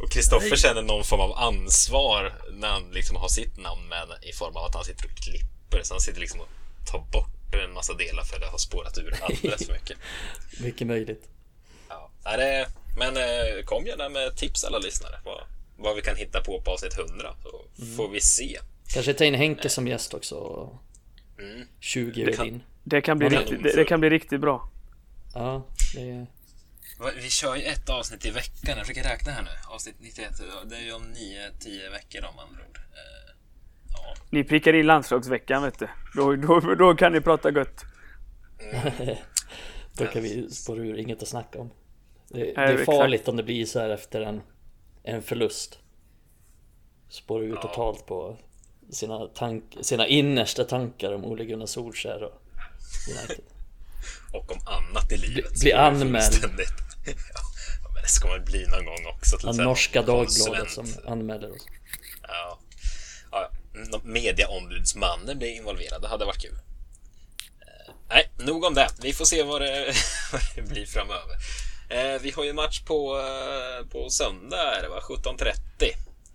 [0.04, 4.34] Och Kristoffer känner någon form av ansvar när han liksom har sitt namn med i
[4.34, 5.84] form av att han sitter och klipper.
[5.84, 6.50] Så han sitter liksom och
[6.92, 9.98] tar bort en massa delar för det har spårat ur alldeles för mycket.
[10.60, 11.30] mycket möjligt.
[11.90, 15.20] Ja, är det, men eh, kom gärna med tips alla lyssnare.
[15.26, 15.42] Vad,
[15.78, 17.96] vad vi kan hitta på på avsnitt 100 så mm.
[17.98, 18.60] får vi se.
[18.94, 20.70] Kanske ta in Henke som gäst också.
[21.40, 21.68] Mm.
[21.80, 22.64] 20 det kan, in.
[22.84, 24.70] Det kan, bli riktigt, det, det, kan bli riktigt bra.
[25.34, 26.28] Ja, det
[27.16, 28.78] Vi kör ju ett avsnitt i veckan.
[28.78, 29.50] Jag försöker räkna här nu.
[29.70, 30.42] Avsnitt 91.
[30.66, 32.78] Det är ju om 9-10 veckor om andra ord.
[32.78, 33.34] Eh,
[33.90, 34.16] ja.
[34.30, 35.88] Ni prickar in landslagsveckan vet du.
[36.16, 37.86] Då, då, då kan ni prata gött.
[38.60, 39.16] Mm.
[39.98, 41.72] då kan vi spåra ur, inget att snacka om.
[42.30, 44.42] Det, det är farligt om det blir så här efter en,
[45.04, 45.80] en förlust.
[47.10, 47.62] Spåra ur ja.
[47.62, 48.38] totalt på
[48.92, 52.42] sina, tank, sina innersta tankar om Ole Gunnar Solskjaer och
[53.10, 53.46] United.
[54.34, 55.62] och om annat i livet.
[55.62, 56.34] Bli anmäld.
[57.06, 59.38] Ja, men det ska man bli någon gång också.
[59.38, 61.66] Till ja, norska Dagbladet som anmäler oss.
[62.28, 62.60] Ja.
[63.32, 63.50] ja
[64.04, 66.02] Mediaombudsmannen blir involverad.
[66.02, 66.54] Det hade varit kul.
[67.62, 68.88] Eh, nej, nog om det.
[69.02, 69.94] Vi får se vad det,
[70.32, 71.36] vad det blir framöver.
[71.90, 75.52] Eh, vi har ju match på, eh, på söndag, det var 17.30.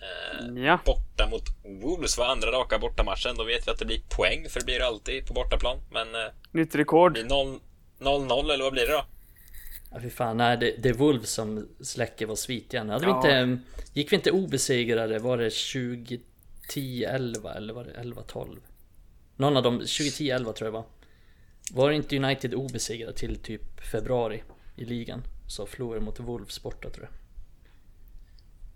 [0.00, 0.78] Eh, ja.
[0.84, 1.42] Borta mot
[1.82, 3.36] Wolves var andra raka bortamatchen.
[3.36, 5.78] Då vet vi att det blir poäng, för det blir det alltid på bortaplan.
[5.90, 6.14] Men...
[6.14, 7.18] Eh, Nytt rekord.
[7.18, 9.04] 0-0 eller vad blir det då?
[9.90, 12.88] Ja, fy fan, nej, det, det är Wolves som släcker vår svit igen.
[12.88, 13.20] Hade ja.
[13.20, 13.62] vi inte,
[13.92, 15.18] gick vi inte obesegrade?
[15.18, 18.60] Var det 2010, 11 eller var det 11, 12?
[19.36, 20.84] Någon av dem, 2010, 11 tror jag var.
[21.72, 24.42] Var inte United obesegrade till typ februari
[24.76, 25.22] i ligan?
[25.46, 27.12] Så förlorade mot Wolves borta tror jag.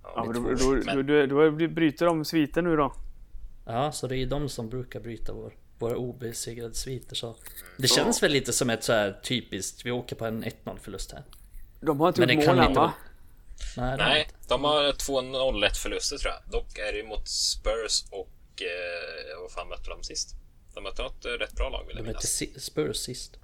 [0.03, 2.93] Ja, men då, då, då, då, då bryter de sviten nu då?
[3.67, 7.37] Ja, så det är de som brukar bryta vår, våra obesegrade sviter så
[7.77, 11.13] Det känns väl lite som ett så här typiskt, vi åker på en 1-0 förlust
[11.13, 11.23] här.
[11.81, 12.93] De har inte gjort mål än va?
[13.77, 16.53] Nej, Nej de har två 0-1 förluster tror jag.
[16.53, 20.35] Dock är det mot Spurs och eh, vad fan mötte de sist?
[20.75, 23.37] De mötte något eh, rätt bra lag vill jag De mötte Spurs sist.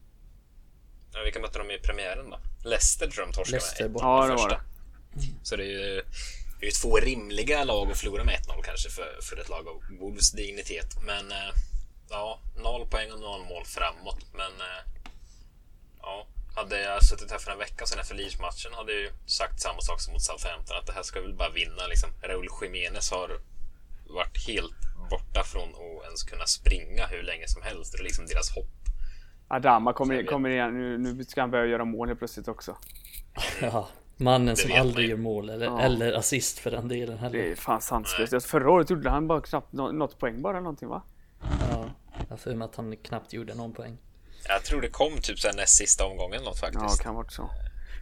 [1.12, 2.38] Ja, vilka mötte de i premiären då?
[2.68, 4.00] Leicester tror jag de torskade Leicester, med.
[4.00, 4.60] Ja, det var det.
[5.42, 6.02] Så det är ju
[6.60, 9.82] det är två rimliga lag att förlora med 1-0 kanske för, för ett lag av
[10.00, 10.96] Wolves dignitet.
[11.02, 11.52] Men eh,
[12.10, 14.20] ja, noll poäng och noll mål framåt.
[14.32, 14.82] Men eh,
[16.02, 16.26] ja,
[16.56, 19.80] hade jag suttit här för en vecka sedan efter Leeds-matchen hade jag ju sagt samma
[19.80, 20.76] sak som mot Southampton.
[20.76, 21.86] Att det här ska väl bara vinna.
[21.88, 22.10] Liksom.
[22.22, 23.30] Raúl Jiménez har
[24.08, 24.80] varit helt
[25.10, 27.92] borta från att ens kunna springa hur länge som helst.
[27.92, 28.76] Det är liksom deras hopp.
[29.48, 30.78] Adama kommer, kommer igen.
[30.78, 32.76] Nu, nu ska han börja göra mål helt plötsligt också.
[33.60, 33.88] Ja.
[34.18, 35.80] Mannen som aldrig gör mål eller, ja.
[35.80, 37.38] eller assist för den delen heller.
[37.38, 38.46] Det är fan sanslöst.
[38.46, 41.02] Förra året gjorde han bara knappt något poäng bara någonting va?
[41.70, 41.90] Ja,
[42.28, 43.98] jag för mig att han knappt gjorde någon poäng.
[44.48, 46.98] Jag tror det kom typ sen näst sista omgången något faktiskt.
[46.98, 47.50] Ja, kan vara så.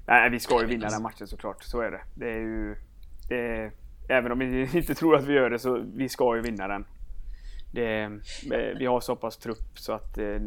[0.06, 1.64] Nej, vi ska ju vinna den matchen såklart.
[1.64, 2.02] Så är det.
[2.14, 2.76] Det är ju...
[3.28, 3.72] Det är,
[4.08, 6.86] även om vi inte tror att vi gör det så vi ska ju vinna den.
[7.72, 8.10] Det,
[8.78, 10.38] vi har så pass trupp så att eh,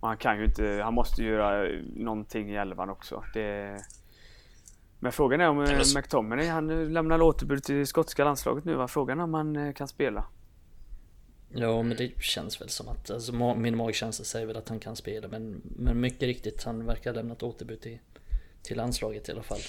[0.00, 3.24] man kan ju inte, han måste göra någonting i elvan också.
[3.34, 3.76] Det,
[4.98, 8.88] men frågan är om eh, McTominay, han lämnar återbud till skotska landslaget nu va?
[8.88, 10.24] Frågan är om han eh, kan spela.
[11.48, 14.96] Ja men det känns väl som att, alltså, min magkänsla säger väl att han kan
[14.96, 17.98] spela men, men mycket riktigt han verkar ha lämnat återbud till,
[18.62, 19.60] till landslaget i alla fall.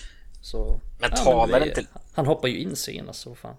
[0.41, 1.85] Så, men talar ja, inte...
[2.13, 3.55] Han hoppar ju in senast så fan.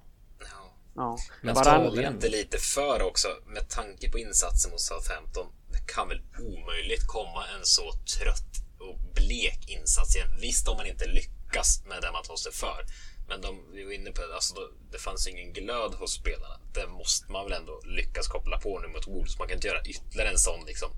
[0.94, 1.18] Ja.
[1.40, 5.46] Men talar inte lite för också med tanke på insatsen mot Southampton.
[5.72, 10.28] Det kan väl omöjligt komma en så trött och blek insats igen.
[10.40, 12.84] Visst om man inte lyckas lyckas med det man tar sig för.
[13.29, 14.55] Men de, vi var inne på alltså,
[14.93, 16.55] det fanns ingen glöd hos spelarna.
[16.74, 19.39] Det måste man väl ändå lyckas koppla på nu mot Wolves.
[19.39, 20.89] Man kan inte göra ytterligare en sån liksom,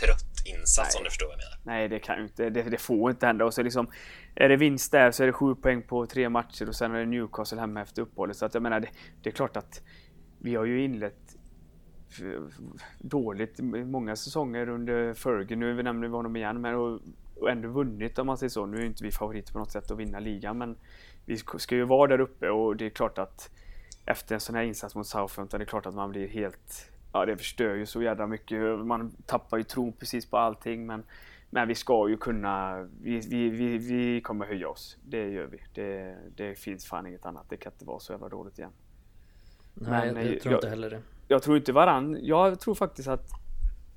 [0.00, 0.98] trött insats Nej.
[0.98, 1.58] om du förstår vad jag menar.
[1.62, 2.50] Nej, det kan inte.
[2.50, 3.44] Det, det får inte hända.
[3.44, 3.90] Och så liksom,
[4.34, 6.98] är det vinst där så är det sju poäng på tre matcher och sen är
[6.98, 8.36] det Newcastle hemma efter uppehållet.
[8.36, 8.90] Så att jag menar, det,
[9.22, 9.82] det är klart att
[10.40, 11.14] vi har ju inlett
[12.98, 15.56] dåligt många säsonger under Fergie.
[15.56, 17.00] Nu nämner vi honom igen, men och
[17.40, 18.66] och ändå vunnit om man säger så.
[18.66, 20.76] Nu är inte vi favoriter på något sätt att vinna ligan men
[21.28, 23.50] vi ska ju vara där uppe och det är klart att
[24.04, 27.26] efter en sån här insats mot Southampton det är klart att man blir helt Ja
[27.26, 28.78] det förstör ju så jävla mycket.
[28.78, 31.02] Man tappar ju tron precis på allting men
[31.50, 34.96] men vi ska ju kunna, vi, vi, vi, vi kommer höja oss.
[35.04, 35.60] Det gör vi.
[35.74, 37.44] Det, det finns fan inget annat.
[37.48, 38.70] Det kan inte vara så jävla dåligt igen.
[39.74, 41.02] Nej, men, jag tror jag, inte heller det.
[41.28, 42.18] Jag tror inte varann.
[42.22, 43.30] Jag tror faktiskt att,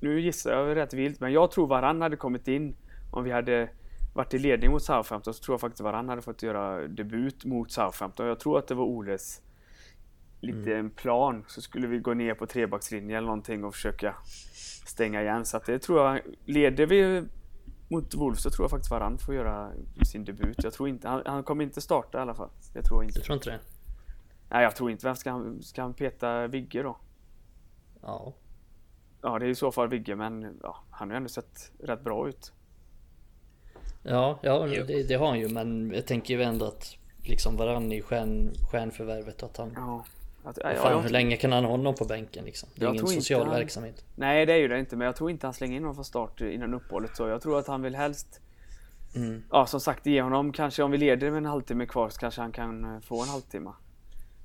[0.00, 2.76] nu gissar jag rätt vilt, men jag tror varann hade kommit in
[3.10, 3.68] om vi hade
[4.12, 7.72] varit i ledning mot Southampton så tror jag faktiskt varann hade fått göra debut mot
[7.72, 8.26] Southampton.
[8.26, 9.42] Jag tror att det var Oles
[10.40, 10.78] lite mm.
[10.78, 11.44] en plan.
[11.48, 14.14] Så skulle vi gå ner på trebackslinjen eller någonting och försöka
[14.86, 15.44] stänga igen.
[15.44, 17.24] Så att det tror jag, leder vi
[17.88, 19.72] mot Wolves så tror jag faktiskt Varann får göra
[20.04, 20.64] sin debut.
[20.64, 22.50] Jag tror inte, han, han kommer inte starta i alla fall.
[22.74, 23.18] Jag tror inte.
[23.18, 23.60] Du tror inte det?
[24.48, 25.06] Nej, jag tror inte.
[25.06, 26.96] Vem ska han, ska han peta Vigge då?
[28.02, 28.34] Ja.
[29.22, 32.04] Ja, det är i så fall Vigge, men ja, han har ju ändå sett rätt
[32.04, 32.52] bra ut.
[34.02, 37.92] Ja, ja det, det, har han ju men jag tänker ju ändå att liksom varann
[37.92, 39.72] i stjärn, stjärnförvärvet att han...
[39.76, 40.04] Ja.
[40.44, 42.68] Att, ja, fan, ja, hur länge kan han ha honom på bänken liksom?
[42.74, 44.04] Det är ingen social han, verksamhet.
[44.14, 46.04] Nej det är ju det inte men jag tror inte han slänger in honom från
[46.04, 48.40] start innan uppehållet så jag tror att han vill helst
[49.14, 49.44] mm.
[49.50, 52.40] ja, som sagt ge honom kanske om vi leder med en halvtimme kvar så kanske
[52.40, 53.72] han kan eh, få en halvtimme.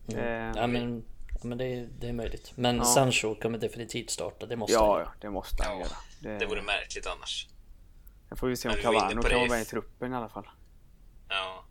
[0.07, 0.23] Mm.
[0.23, 1.03] Eh, ja, men,
[1.43, 2.51] men det, är, det är möjligt.
[2.55, 2.83] Men ja.
[2.83, 4.45] Sancho kommer definitivt starta.
[4.45, 5.97] Det måste ja, han Ja, det måste han ja, göra.
[6.19, 6.39] Det...
[6.39, 7.47] det vore märkligt annars.
[8.29, 10.47] Jag får vi se om Cavano kan vara med i truppen i alla fall.
[11.29, 11.65] Ja.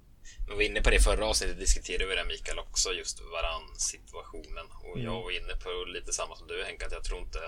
[0.49, 4.67] Vi var inne på det förra avsnittet, diskuterade vi det Mikael också, just varann-situationen.
[4.83, 5.05] Och mm.
[5.05, 7.39] jag var inne på lite samma som du Henke, att jag tror inte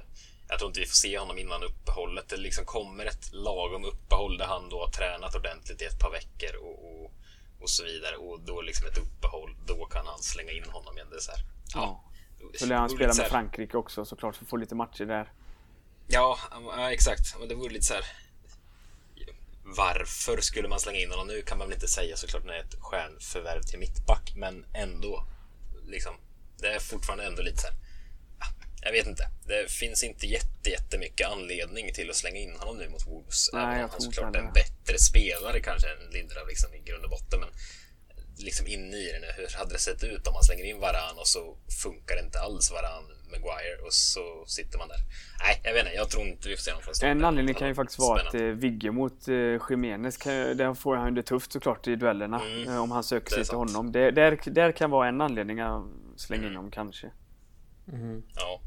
[0.49, 2.29] jag tror inte vi får se honom innan uppehållet.
[2.29, 6.11] Det liksom kommer ett lagom uppehåll där han då har tränat ordentligt i ett par
[6.11, 7.13] veckor och, och,
[7.61, 8.17] och så vidare.
[8.17, 11.09] Och då liksom ett uppehåll, då kan han slänga in honom igen.
[11.11, 11.41] Det så här,
[11.75, 12.05] ja.
[12.59, 15.33] Så lär han spela med Frankrike också såklart, för att få lite matcher där.
[16.07, 17.39] Ja, ja exakt.
[17.39, 18.05] Men det vore lite så här
[19.77, 22.59] varför skulle man slänga in honom nu kan man väl inte säga såklart när det
[22.59, 25.27] är ett stjärnförvärv till mittback, men ändå.
[25.87, 26.15] Liksom,
[26.59, 27.77] det är fortfarande ändå lite så här,
[28.83, 29.31] Jag vet inte.
[29.47, 33.51] Det finns inte jätte, jättemycket anledning till att slänga in honom nu mot Wolves.
[33.53, 37.05] Nej, även om han såklart är en bättre spelare kanske än Lindelöf liksom, i grund
[37.05, 37.41] och botten.
[37.41, 37.49] Men
[38.39, 41.19] liksom inne i det nu, hur hade det sett ut om man slänger in Varan
[41.19, 44.99] och så funkar det inte alls Varan Maguire och så sitter man där.
[45.41, 45.97] Nej, jag vet inte.
[45.97, 47.09] Jag tror inte vi får se honom från.
[47.09, 49.35] En anledning kan ju faktiskt vara att eh, Vigge mot eh,
[49.71, 52.43] Jiménez, kan, där får han det tufft såklart i duellerna.
[52.45, 53.93] Mm, eh, om han söker sig till honom.
[53.93, 55.85] Det, där, där kan vara en anledning att
[56.17, 56.51] slänga mm.
[56.51, 57.11] in honom kanske.
[57.93, 58.23] Mm.
[58.35, 58.61] Ja.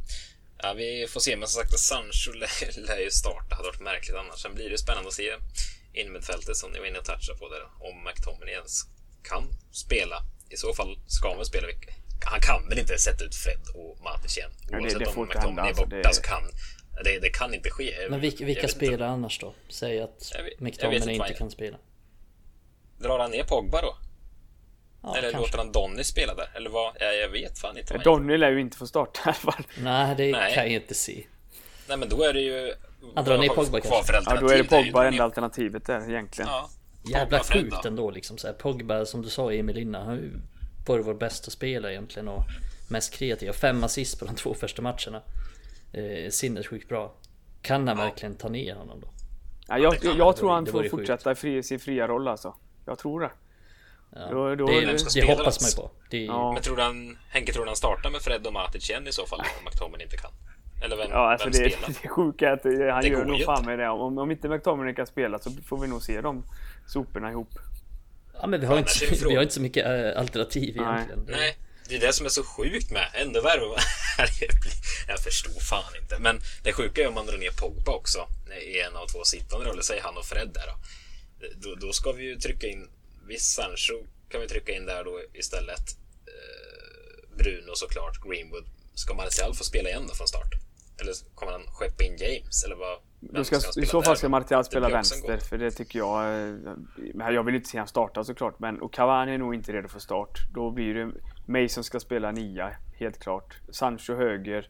[0.57, 0.73] ja.
[0.73, 1.37] vi får se.
[1.37, 2.31] Men som sagt, Sancho
[2.77, 3.55] lär ju starta.
[3.55, 4.41] Hade varit märkligt annars.
[4.41, 5.31] Sen blir det spännande att se
[5.93, 7.63] innermittfältet som ni var inne och touchade på där.
[7.79, 8.85] Om McTominay ens
[9.23, 10.15] kan spela.
[10.49, 11.67] I så fall ska man spela
[12.25, 14.51] han kan väl inte sätta ut Fred och Matic igen?
[14.71, 16.13] Oavsett det, det om McTominay är borta det...
[16.13, 16.43] så kan
[17.03, 17.93] det, det kan inte ske.
[18.09, 19.05] Men vilka, vilka spelar inte.
[19.05, 19.53] annars då?
[19.69, 21.77] Säg att McTominay inte kan spela.
[22.97, 23.97] Drar han ner Pogba då?
[25.03, 25.47] Ja, Eller kanske.
[25.47, 26.49] låter han Donny spela där?
[26.55, 26.93] Eller vad?
[26.99, 27.97] Jag, jag vet fan inte.
[27.97, 29.63] Donny lär ju inte få starta i alla fall.
[29.77, 30.53] Nej, det Nej.
[30.53, 31.23] kan jag inte se.
[31.87, 32.73] Nej, men då är det ju...
[33.15, 34.21] Han drar ner Pogba kanske?
[34.25, 36.49] Ja, då är det Pogba enda alternativet där egentligen.
[36.51, 36.69] Ja.
[37.03, 38.37] Jävla sjukt ändå liksom.
[38.37, 40.05] Så här, Pogba som du sa Emil innan.
[40.05, 40.41] Han
[40.87, 42.43] varit vår bästa spelare egentligen och
[42.89, 43.53] mest kreativa.
[43.53, 45.21] Fem assist på de två första matcherna.
[45.93, 47.13] Eh, sinnessjukt bra.
[47.61, 48.03] Kan han ja.
[48.03, 49.07] verkligen ta ner honom då?
[49.67, 52.55] Ja, jag, jag, jag tror han får fortsätta i sin fria roll alltså.
[52.85, 53.31] Jag tror det.
[54.15, 55.91] Ja, då, då, det, det, det hoppas man ju på.
[56.09, 56.53] Det, ja.
[56.53, 59.11] Men tror du han, Henke tror du han startar med Fred och Matic igen i
[59.11, 59.39] så fall?
[59.39, 60.31] Om McTominay inte kan?
[60.81, 61.95] Eller vem, ja, alltså vem det, spelar?
[62.01, 63.89] Det sjuka är att han det gör nog fan med det.
[63.89, 66.43] Om, om inte McTominay kan spela så får vi nog se de
[66.87, 67.49] soporna ihop.
[68.41, 68.91] Ja men vi har, inte,
[69.27, 70.85] vi har inte så mycket äh, alternativ Nej.
[70.85, 71.25] egentligen.
[71.27, 71.57] Nej,
[71.89, 73.07] det är det som är så sjukt med.
[73.13, 73.61] Ändå värre.
[75.07, 76.19] Jag förstår fan inte.
[76.19, 78.27] Men det sjuka är om man drar ner Pogba också
[78.61, 80.75] i en av två sittande roller, säg han och Fred där då.
[81.55, 82.89] Då, då ska vi ju trycka in,
[83.27, 85.97] visst Sancho kan vi trycka in där då istället.
[86.27, 88.65] Eh, Bruno såklart, Greenwood.
[88.93, 90.60] Ska Martial få spela igen då från start?
[91.01, 92.63] Eller kommer han skeppa in James?
[92.63, 92.97] Eller vad?
[93.19, 96.25] Då ska, ska I så fall ska Martial spela vänster, för det tycker jag...
[96.25, 99.87] Eh, jag vill inte se han starta såklart, men och Cavani är nog inte redo
[99.87, 100.39] för start.
[100.53, 101.11] Då blir det
[101.45, 103.59] Mason ska spela nia, helt klart.
[103.69, 104.69] Sancho höger,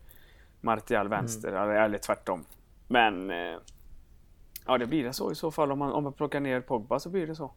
[0.62, 1.62] Martial vänster, mm.
[1.62, 2.46] eller, eller tvärtom.
[2.88, 3.32] Men...
[3.32, 3.58] Eh,
[4.66, 5.72] ja, det blir det så i så fall.
[5.72, 7.52] Om man, om man plockar ner Pogba så blir det så.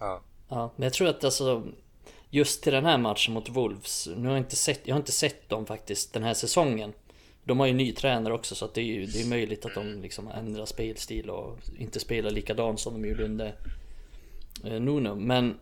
[0.00, 0.20] Ja.
[0.48, 1.62] Ja, men jag tror att alltså...
[2.30, 5.12] Just till den här matchen mot Wolves, nu har jag inte sett, jag har inte
[5.12, 6.92] sett dem faktiskt den här säsongen.
[7.44, 9.74] De har ju ny tränare också så att det är ju det är möjligt att
[9.74, 13.54] de liksom ändrar spelstil och inte spelar likadant som de gjorde under
[14.64, 15.14] eh, Nuno.
[15.14, 15.58] Men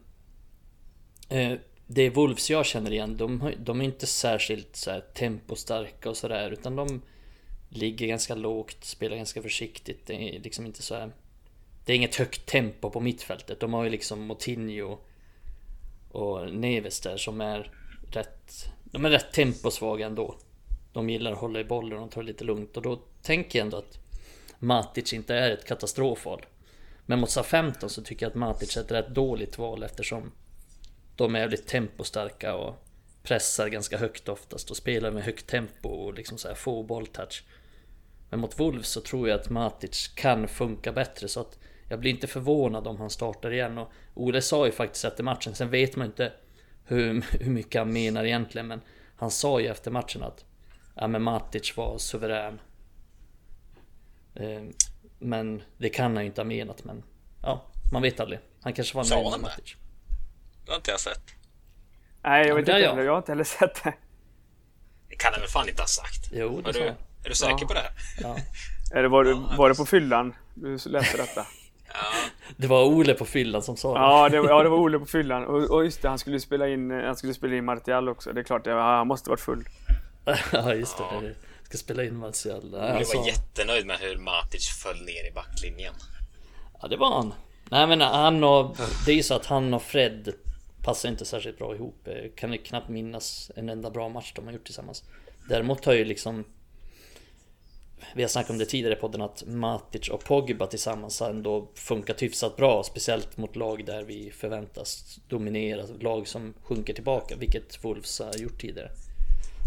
[1.28, 1.52] eh,
[1.86, 6.50] det Wolves jag känner igen, de, de är inte särskilt så här, tempostarka och sådär
[6.50, 7.02] utan de
[7.68, 10.06] ligger ganska lågt, spelar ganska försiktigt.
[10.06, 11.12] Det är liksom inte så här,
[11.84, 13.60] Det är inget högt tempo på mittfältet.
[13.60, 14.98] De har ju liksom Motinho
[16.10, 17.70] och Neves där som är
[18.10, 18.72] rätt...
[18.84, 20.36] De är rätt temposvaga ändå
[20.92, 23.64] de gillar att hålla i bollen och ta det lite lugnt och då tänker jag
[23.64, 23.98] ändå att
[24.58, 26.46] Matic inte är ett katastrofval.
[27.06, 30.32] Men mot SA-15 så tycker jag att Matic är ett rätt dåligt val eftersom
[31.16, 32.74] de är väldigt tempostarka och
[33.22, 37.44] pressar ganska högt oftast och spelar med högt tempo och liksom så här få bolltouch.
[38.30, 42.10] Men mot Wolves så tror jag att Matic kan funka bättre så att jag blir
[42.10, 45.96] inte förvånad om han startar igen och Ole sa ju faktiskt efter matchen, sen vet
[45.96, 46.32] man inte
[46.84, 48.80] hur, hur mycket han menar egentligen men
[49.16, 50.44] han sa ju efter matchen att
[50.94, 52.60] ja men Matic var suverän.
[54.34, 54.62] Eh,
[55.18, 57.02] men det kan han ju inte ha menat men
[57.42, 58.40] ja, man vet aldrig.
[58.62, 59.76] Han kanske var nöjd med Matic.
[60.64, 61.22] Det har inte jag sett.
[62.22, 63.02] Nej, jag vet inte heller.
[63.02, 63.94] Jag har inte heller sett det.
[65.08, 66.30] Det kan han väl fan inte ha sagt?
[66.32, 67.66] Jo, det sa du, Är du säker ja.
[67.66, 67.90] på det?
[68.20, 68.36] Ja.
[68.98, 71.46] Eller var, du, var det på fyllan du läste detta?
[71.94, 72.00] Ja.
[72.56, 74.00] Det var Ole på fyllan som sa det.
[74.00, 75.44] Ja, det var, ja, det var Ole på fyllan.
[75.44, 78.32] Och, och just det, han skulle spela in, han skulle spela in Martial också.
[78.32, 79.64] Det är klart, han måste varit full.
[80.52, 81.22] ja just det, ja.
[81.62, 82.70] ska spela in Martial.
[82.72, 83.18] Jag alltså...
[83.18, 85.94] var jättenöjd med hur Matic föll ner i backlinjen.
[86.82, 87.34] Ja det var han.
[87.70, 88.76] Nej men han och...
[89.06, 90.34] Det är ju så att han och Fred
[90.82, 91.96] passar inte särskilt bra ihop.
[92.04, 95.04] Jag kan knappt minnas en enda bra match de har gjort tillsammans.
[95.48, 96.44] Däremot har ju liksom
[98.14, 101.68] vi har snackat om det tidigare i podden att Matic och Pogba tillsammans har ändå
[101.74, 102.82] funkat hyfsat bra.
[102.82, 105.86] Speciellt mot lag där vi förväntas dominera.
[106.00, 108.90] Lag som sjunker tillbaka, vilket Wolves har gjort tidigare.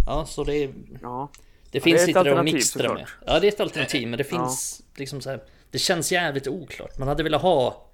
[0.06, 0.74] Ja, så det.
[1.01, 1.32] Ja.
[1.72, 3.08] Det finns det lite att mixtra med.
[3.26, 4.99] Ja, det är ett alternativ, men det finns ja.
[4.99, 5.43] liksom så här.
[5.72, 6.97] Det känns jävligt oklart.
[6.97, 7.89] Man hade velat ha...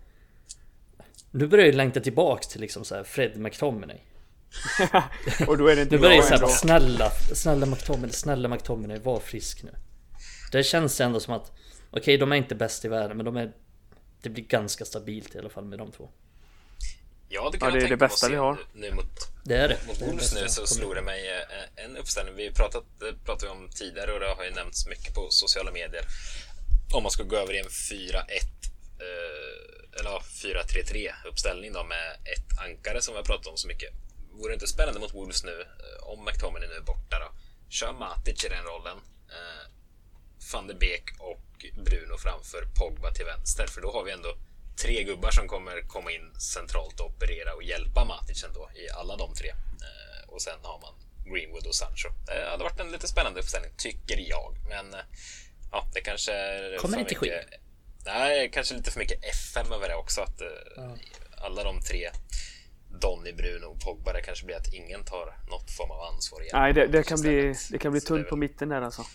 [1.32, 3.98] Nu börjar jag längta tillbaks till liksom så här Fred McTominay.
[5.48, 9.20] och då är det inte Nu börjar jag säga snälla, snälla McTominay, snälla McTominay, var
[9.20, 9.72] frisk nu.
[10.52, 11.52] Det känns ändå som att
[11.90, 13.52] Okej, okay, de är inte bäst i världen men de är
[14.22, 16.10] Det blir ganska stabilt i alla fall med de två
[17.34, 18.58] Ja, det, kan ja, det är det bästa vi har.
[18.74, 19.78] nu mot, Det är det.
[19.88, 22.36] Mot Wolves nu så slog det mig eh, en uppställning.
[22.36, 22.84] Vi pratat,
[23.26, 26.06] pratade om tidigare och det har ju nämnts mycket på sociala medier.
[26.94, 32.60] Om man ska gå över i en 4-1 eh, Eller 4-3-3 uppställning då med ett
[32.60, 33.94] ankare som vi har pratat om så mycket.
[34.32, 35.66] Vore det inte spännande mot Wolves nu
[36.02, 37.30] om McTominay nu är borta då?
[37.70, 38.98] Kör Matic i den rollen
[40.54, 43.68] van de Beek och Bruno framför Pogba till vänster.
[43.68, 44.36] För då har vi ändå
[44.76, 49.18] tre gubbar som kommer komma in centralt och operera och hjälpa Matic ändå i alla
[49.18, 49.50] de tre.
[49.50, 50.94] Eh, och sen har man
[51.34, 52.10] Greenwood och Sancho.
[52.26, 54.56] Det hade varit en lite spännande uppställning, tycker jag.
[54.70, 55.00] Men eh,
[55.72, 57.44] ja, det kanske är Kommer inte ske.
[58.06, 60.22] Nej, kanske lite för mycket FM över det också.
[60.22, 60.42] Att
[60.76, 60.98] ja.
[61.38, 62.10] alla de tre
[63.02, 66.52] Donny, Bruno och Pogba, det kanske blir att ingen tar något form av ansvar igen.
[66.54, 69.06] Nej, det, det kan, bli, det kan bli tunt på mitten där alltså.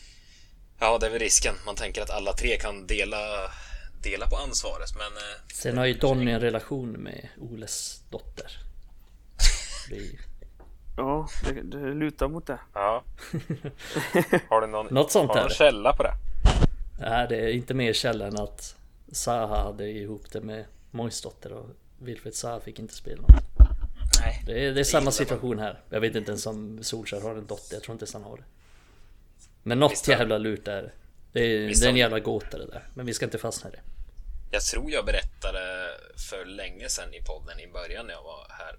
[0.78, 1.54] Ja, det är väl risken.
[1.66, 3.50] Man tänker att alla tre kan dela,
[4.11, 5.22] dela på ansvaret, men...
[5.54, 8.50] Sen har ju Donny en relation med Oles dotter.
[9.90, 10.18] Det...
[10.96, 12.59] Ja, det, det lutar mot det.
[12.74, 13.04] Ja.
[14.48, 16.14] Har du någon, Något sånt har någon källa på det?
[17.00, 18.76] Nej, det är inte mer källa än att
[19.12, 21.66] Zaha hade ihop det med Mojs dotter och
[21.98, 23.44] Wilfred Zaha fick inte spela något.
[24.20, 25.80] Nej, det är, det är samma situation här.
[25.90, 28.36] Jag vet inte ens om Solskjaer har en dotter, jag tror inte ens han har
[28.36, 28.44] det.
[29.62, 30.92] Men något Visst, jävla lurt är
[31.32, 31.40] det.
[31.40, 32.88] Är, det är en jävla gåta det där.
[32.94, 33.80] Men vi ska inte fastna i det.
[34.51, 35.90] Jag tror jag berättade
[36.30, 38.78] för länge sedan i podden i början när jag var här.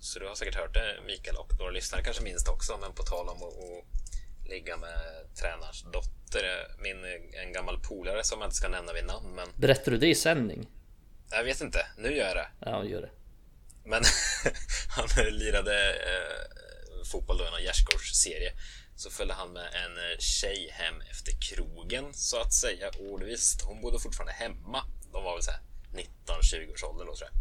[0.00, 2.78] Så du har säkert hört det Mikael och några lyssnare kanske minst också.
[2.80, 4.98] Men på tal om att, att ligga med
[5.40, 6.44] tränarens dotter.
[6.78, 9.34] Min, en gammal polare som jag inte ska nämna vid namn.
[9.34, 9.48] Men...
[9.56, 10.68] Berättar du det i sändning?
[11.30, 11.86] Jag vet inte.
[11.98, 12.48] Nu gör jag det.
[12.60, 13.10] Ja, gör det.
[13.84, 14.02] Men
[14.88, 18.52] han lirade eh, fotboll då i någon gärdsgårdsserie
[18.96, 22.88] så följde han med en eh, tjej hem efter krogen så att säga.
[22.88, 24.84] Och visst, hon bodde fortfarande hemma.
[25.12, 25.60] De var väl såhär
[25.92, 27.38] 19-20 års ålder då tror jag.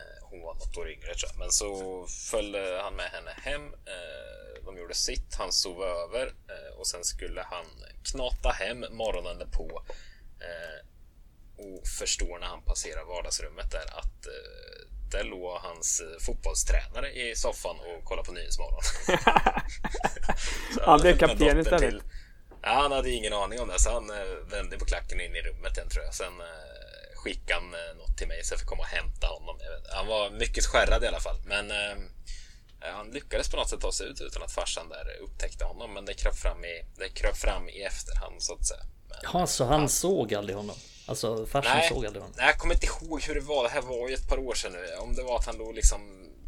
[0.00, 1.38] Eh, hon var något år yngre tror jag.
[1.38, 3.64] Men så följde han med henne hem.
[3.66, 6.34] Eh, de gjorde sitt, han sov över
[6.78, 7.66] och sen skulle han
[8.02, 9.82] knata hem morgonen på
[11.56, 14.26] och förstår när han passerar vardagsrummet där att
[15.14, 18.82] där låg hans fotbollstränare i soffan och kollade på Nyhetsmorgon.
[20.80, 21.80] han blev kapten istället.
[21.80, 22.02] Till,
[22.62, 24.06] ja, han hade ingen aning om det, så han
[24.50, 26.14] vände på klacken in i rummet igen tror jag.
[26.14, 29.56] Sen eh, skickade han eh, något till mig så jag fick komma och hämta honom.
[29.96, 31.96] Han var mycket skärrad i alla fall, men eh,
[32.80, 35.94] han lyckades på något sätt ta sig ut utan att farsan där upptäckte honom.
[35.94, 38.84] Men det kröp fram i, det kröp fram i efterhand så att säga.
[39.22, 40.76] Ja, så han, han såg aldrig honom?
[41.06, 42.36] Alltså farsan nej, såg aldrig honom?
[42.36, 43.62] Nej, jag kommer inte ihåg hur det var.
[43.64, 44.96] Det här var ju ett par år sedan nu.
[44.96, 46.00] Om det var att han då liksom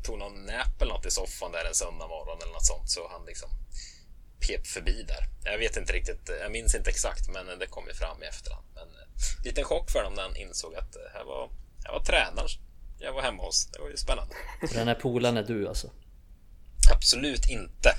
[0.05, 3.09] tog någon nap eller något i soffan där en söndag morgon eller något sånt så
[3.09, 3.49] han liksom
[4.47, 5.51] pep förbi där.
[5.53, 6.31] Jag vet inte riktigt.
[6.41, 8.67] Jag minns inte exakt, men det kom ju fram i efterhand.
[8.75, 8.89] Men
[9.45, 11.51] liten chock för dem när han insåg att här var,
[11.85, 12.49] här var tränaren
[12.99, 13.67] jag var hemma hos.
[13.67, 14.35] Det var ju spännande.
[14.73, 15.91] Den här polaren är du alltså?
[16.93, 17.97] Absolut inte.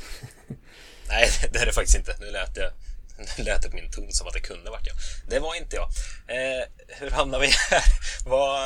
[1.08, 2.18] Nej, det är det faktiskt inte.
[2.20, 2.72] Nu lät jag
[3.18, 4.96] nu lät det på min ton som att det kunde varit jag.
[5.30, 5.90] Det var inte jag.
[6.28, 7.84] Eh, hur hamnar vi här?
[8.26, 8.60] Vad,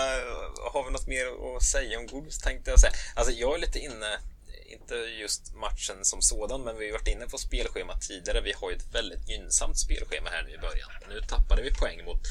[0.73, 2.93] har vi något mer att säga om Wolves tänkte jag säga.
[3.15, 4.19] Alltså jag är lite inne,
[4.65, 8.41] inte just matchen som sådan, men vi har varit inne på spelschema tidigare.
[8.41, 10.89] Vi har ju ett väldigt gynnsamt spelschema här nu i början.
[11.09, 12.21] Nu tappade vi poäng mot,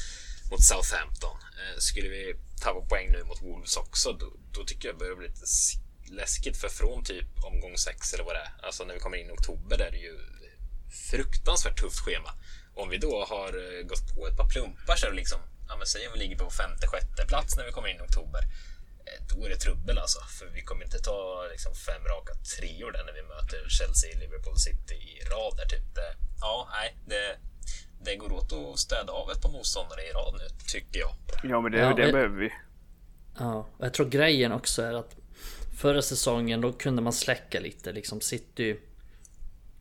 [0.51, 1.37] mot Southampton.
[1.59, 5.15] Eh, skulle vi tappa poäng nu mot Wolves också, då, då tycker jag det börjar
[5.15, 5.45] bli lite
[6.11, 8.65] läskigt för från typ omgång 6 eller vad det är.
[8.65, 10.19] Alltså när vi kommer in i oktober där är det ju
[10.91, 12.31] fruktansvärt tufft schema.
[12.75, 15.87] Om vi då har gått på ett par plumpar så är det liksom, ja men
[15.87, 18.41] säg om vi ligger på femte, sjätte plats när vi kommer in i oktober.
[19.29, 23.03] Då är det trubbel alltså, för vi kommer inte ta liksom fem raka treor där
[23.05, 25.95] när vi möter Chelsea, Liverpool City i rad där typ.
[25.95, 27.37] Det, ja, nej, det,
[28.05, 31.15] det går åt att städa av ett par motståndare i rad nu, tycker jag.
[31.43, 32.53] Ja, men det, ja, det behöver vi.
[33.39, 35.15] Ja, jag tror grejen också är att
[35.77, 38.79] förra säsongen då kunde man släcka lite liksom City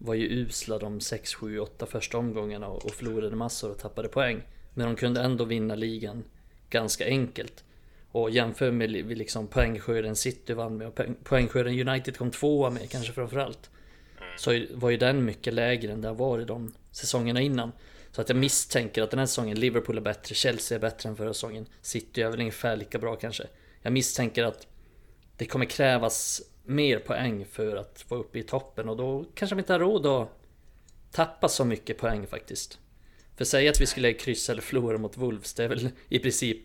[0.03, 4.43] var ju usla de 6, 7, 8 första omgångarna och förlorade massor och tappade poäng.
[4.75, 6.25] Men de kunde ändå vinna ligan
[6.71, 7.65] ganska enkelt.
[8.13, 13.13] Och jämför med liksom poängskörden City vann med och poängskörden United kom tvåa med kanske
[13.13, 13.71] framförallt.
[14.37, 17.73] Så var ju den mycket lägre än det har varit de säsongerna innan.
[18.13, 21.17] Så att jag misstänker att den här säsongen Liverpool är bättre, Chelsea är bättre än
[21.17, 21.67] förra säsongen.
[21.83, 23.47] City är väl ungefär lika bra kanske.
[23.83, 24.67] Jag misstänker att
[25.37, 29.61] det kommer krävas mer poäng för att vara uppe i toppen och då kanske vi
[29.61, 30.29] inte har råd att
[31.11, 32.79] tappa så mycket poäng faktiskt.
[33.37, 36.59] För säg att vi skulle kryssa eller förlora mot Wolves, det är väl i princip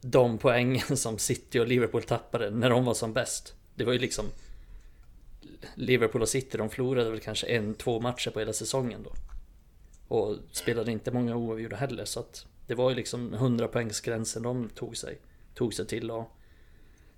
[0.00, 3.54] de poängen som City och Liverpool tappade när de var som bäst.
[3.74, 4.24] Det var ju liksom
[5.74, 9.12] Liverpool och City, de förlorade väl kanske en, två matcher på hela säsongen då.
[10.08, 14.68] Och spelade inte många oavgjorda heller så att det var ju liksom 100 poängsgränsen de
[14.68, 15.18] tog sig,
[15.54, 16.37] tog sig till och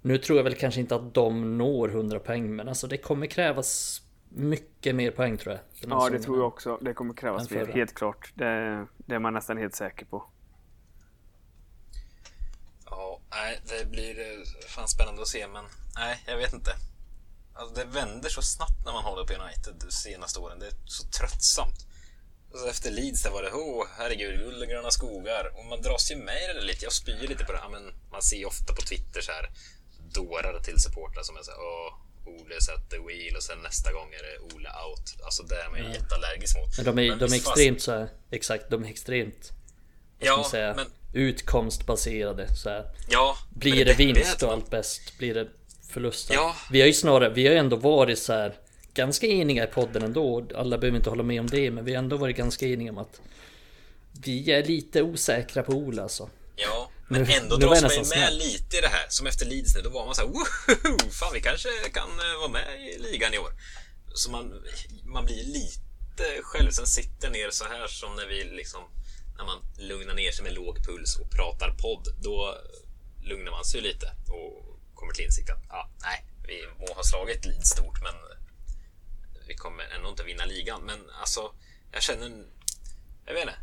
[0.03, 3.27] nu tror jag väl kanske inte att de når 100 poäng men alltså det kommer
[3.27, 5.91] krävas mycket mer poäng tror jag.
[5.91, 6.79] Ja det tror jag också.
[6.81, 8.33] Det kommer krävas mer, helt klart.
[8.35, 10.25] Det, det är man nästan helt säker på.
[12.87, 15.65] Ja, nej, det blir eh, fan spännande att se men
[15.97, 16.71] nej, jag vet inte.
[17.55, 20.59] Alltså, det vänder så snabbt när man håller på United de senaste åren.
[20.59, 21.87] Det är så tröttsamt.
[22.53, 25.53] Alltså, efter Leeds där var det, åh oh, herregud, guld och gröna skogar.
[25.59, 26.85] Och man dras ju med i det lite.
[26.85, 27.61] Jag spyr lite på det.
[27.71, 29.51] men man ser ju ofta på Twitter så här
[30.13, 31.93] dårar till supportrar som är så här, åh,
[32.27, 35.25] Ole sätter wheel och sen nästa gång är det Ole out.
[35.25, 35.95] Alltså det är man ju ja.
[35.95, 36.77] jätteallergisk mot.
[36.77, 39.53] Men de är, men de är extremt så här, exakt, de är extremt
[40.21, 40.87] ja, säga, men...
[41.13, 42.57] utkomstbaserade.
[42.57, 42.85] Så här.
[43.11, 45.19] Ja, Blir det, det vinst och allt bäst?
[45.19, 45.49] Blir det
[45.91, 46.35] förluster.
[46.35, 46.57] Ja.
[46.71, 48.55] Vi har ju snarare, vi har ju ändå varit så här
[48.95, 50.47] ganska eniga i podden ändå.
[50.57, 52.99] Alla behöver inte hålla med om det, men vi har ändå varit ganska eniga om
[52.99, 53.21] att
[54.25, 56.29] vi är lite osäkra på Ola alltså.
[56.57, 58.39] Ja, men nu, ändå dras man ju med snäll.
[58.39, 59.07] lite i det här.
[59.09, 62.39] Som efter Leeds nu, då var man så här, woho, fan vi kanske kan eh,
[62.41, 63.53] vara med i ligan i år.
[64.15, 64.63] Så man,
[65.05, 68.83] man blir lite själv, sen sitter ner så här som när vi liksom,
[69.37, 72.59] när man lugnar ner sig med låg puls och pratar podd, då
[73.23, 77.47] lugnar man sig lite och kommer till insikt att ah, nej, vi må ha slagit
[77.47, 78.15] Leeds stort, men
[79.47, 80.83] vi kommer ändå inte vinna ligan.
[80.83, 81.53] Men alltså,
[81.93, 82.45] jag känner,
[83.27, 83.59] jag vet inte,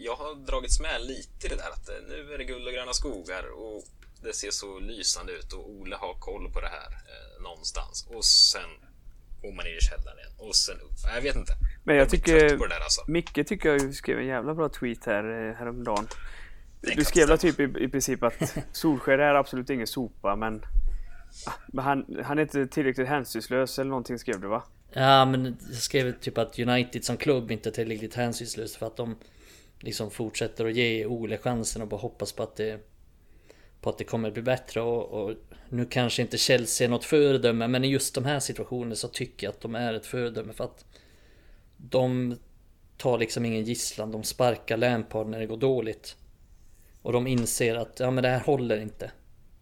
[0.00, 2.72] jag har dragits med lite i det där att eh, nu är det guld och
[2.72, 3.84] gröna skogar och
[4.22, 8.24] det ser så lysande ut och Ole har koll på det här eh, någonstans och
[8.24, 8.70] sen
[9.42, 10.92] går man ner i källaren igen och sen upp.
[11.14, 11.52] Jag vet inte.
[11.84, 13.04] Men jag, jag tycker, på det där alltså.
[13.06, 16.08] Micke tycker jag skrev en jävla bra tweet här eh, häromdagen.
[16.80, 20.64] Du skrev typ i, i princip att Solskär är absolut ingen sopa men
[21.66, 24.62] men han, han är inte tillräckligt hänsynslös eller någonting skrev du va?
[24.92, 28.96] Ja men jag skrev typ att United som klubb inte är tillräckligt hänsynslös för att
[28.96, 29.16] de
[29.82, 32.80] liksom fortsätter att ge Ole chansen och bara hoppas på att det
[33.80, 35.34] på att det kommer bli bättre och, och
[35.68, 39.46] nu kanske inte Chelsea är något föredöme men i just de här situationerna så tycker
[39.46, 40.84] jag att de är ett föredöme för att
[41.76, 42.36] de
[42.96, 46.16] tar liksom ingen gisslan, de sparkar Lampard när det går dåligt.
[47.02, 49.12] Och de inser att ja men det här håller inte.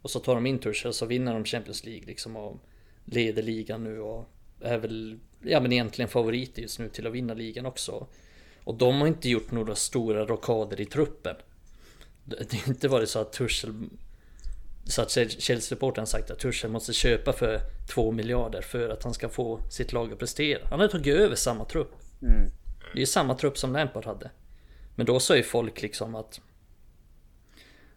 [0.02, 2.56] Och så tar de in Tuchel och så vinner de Champions League liksom och
[3.04, 7.34] leder ligan nu och är väl ja men egentligen favoriter just nu till att vinna
[7.34, 8.06] ligan också.
[8.70, 11.36] Och de har inte gjort några stora rockader i truppen.
[12.24, 13.74] Det har inte varit så att Tuchel
[14.84, 17.60] så att Chelsea-reportern sagt att Tuchel måste köpa för
[17.94, 20.60] 2 miljarder för att han ska få sitt lag att prestera.
[20.70, 21.92] Han har tagit över samma trupp.
[22.22, 22.50] Mm.
[22.92, 24.30] Det är ju samma trupp som Lampard hade.
[24.94, 26.40] Men då sa ju folk liksom att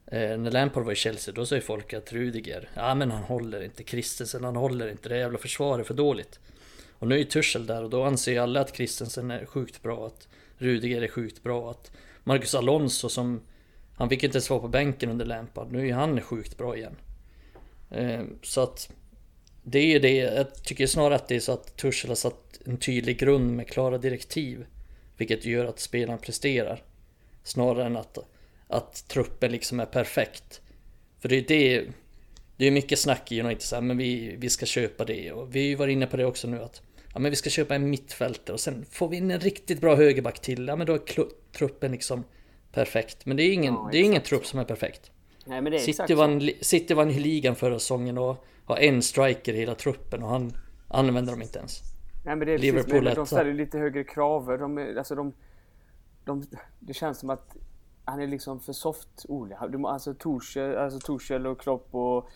[0.05, 3.24] Eh, när Lampard var i Chelsea då sa ju folk att Rudiger, ja men han
[3.24, 6.39] håller inte, Christensen han håller inte, det jävla försvaret är för dåligt.
[6.91, 9.84] Och nu är ju Tuchel där och då anser ju alla att Christensen är sjukt
[9.84, 11.91] bra, att Rudiger är sjukt bra, att
[12.23, 13.41] Marcus Alonso som
[13.95, 16.95] han fick inte ens vara på bänken under Lampard, nu är han sjukt bra igen.
[17.91, 18.91] Eh, så att
[19.63, 22.59] det är ju det, jag tycker snarare att det är så att Tuchel har satt
[22.65, 24.65] en tydlig grund med klara direktiv.
[25.17, 26.83] Vilket gör att spelaren presterar.
[27.43, 28.17] Snarare än att
[28.67, 30.61] att truppen liksom är perfekt.
[31.19, 31.87] För det är det
[32.57, 35.55] det är mycket snack i United så här, men vi, vi ska köpa det och
[35.55, 36.81] vi har ju varit inne på det också nu att
[37.14, 39.95] ja, men vi ska köpa en mittfältare och sen får vi in en riktigt bra
[39.95, 40.68] högerback till.
[40.68, 41.01] Ja, men då är
[41.51, 42.24] truppen liksom
[42.72, 43.26] perfekt.
[43.26, 45.11] Men det är ingen, ja, det är ingen trupp som är perfekt.
[45.45, 49.53] Nej, men det är City, vann, City vann ligan förra säsongen och har en striker
[49.53, 50.53] i hela truppen och han
[50.88, 51.82] använder dem inte ens.
[52.26, 54.57] Nej, men det är Liverpool precis, de ställer lite högre krav.
[54.59, 55.34] De, alltså de,
[56.26, 56.43] de,
[56.80, 57.55] det känns som att
[58.05, 59.57] han är liksom för soft Ole.
[59.86, 62.30] Alltså Torshäll, alltså Torshäll och Klopp och,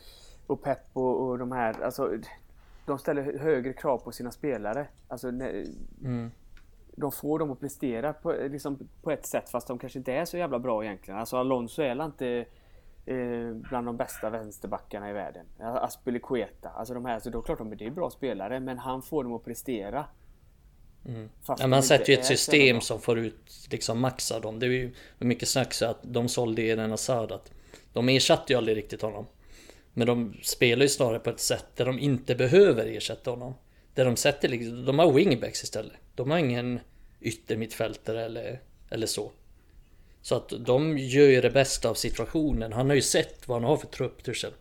[0.47, 1.83] och Pep och, och de här.
[1.83, 2.17] Alltså,
[2.87, 4.87] de ställer högre krav på sina spelare.
[5.07, 6.31] Alltså, mm.
[6.95, 10.25] De får dem att prestera på, liksom, på ett sätt fast de kanske inte är
[10.25, 11.19] så jävla bra egentligen.
[11.19, 12.45] Alltså Alonso är inte
[13.05, 15.45] eh, bland de bästa vänsterbackarna i världen.
[15.59, 17.19] Aspelekueta, alltså de här.
[17.19, 20.05] Så då klart de är bra spelare men han får dem att prestera.
[21.05, 21.29] Mm.
[21.47, 24.59] Ja, man sätter ju ett system som får ut liksom max av dem.
[24.59, 27.51] Det är ju mycket snack så att de sålde Eden Hazard att
[27.93, 29.25] De ersatte ju aldrig riktigt honom.
[29.97, 33.53] Men de spelar ju snarare på ett sätt där de inte behöver ersätta honom.
[33.93, 35.97] Där de sätter liksom, de har wingbacks istället.
[36.15, 36.79] De har ingen
[37.21, 39.31] yttermittfältare eller, eller så.
[40.21, 42.73] Så att de gör ju det bästa av situationen.
[42.73, 44.51] Han har ju sett vad han har för trupp Tuchel.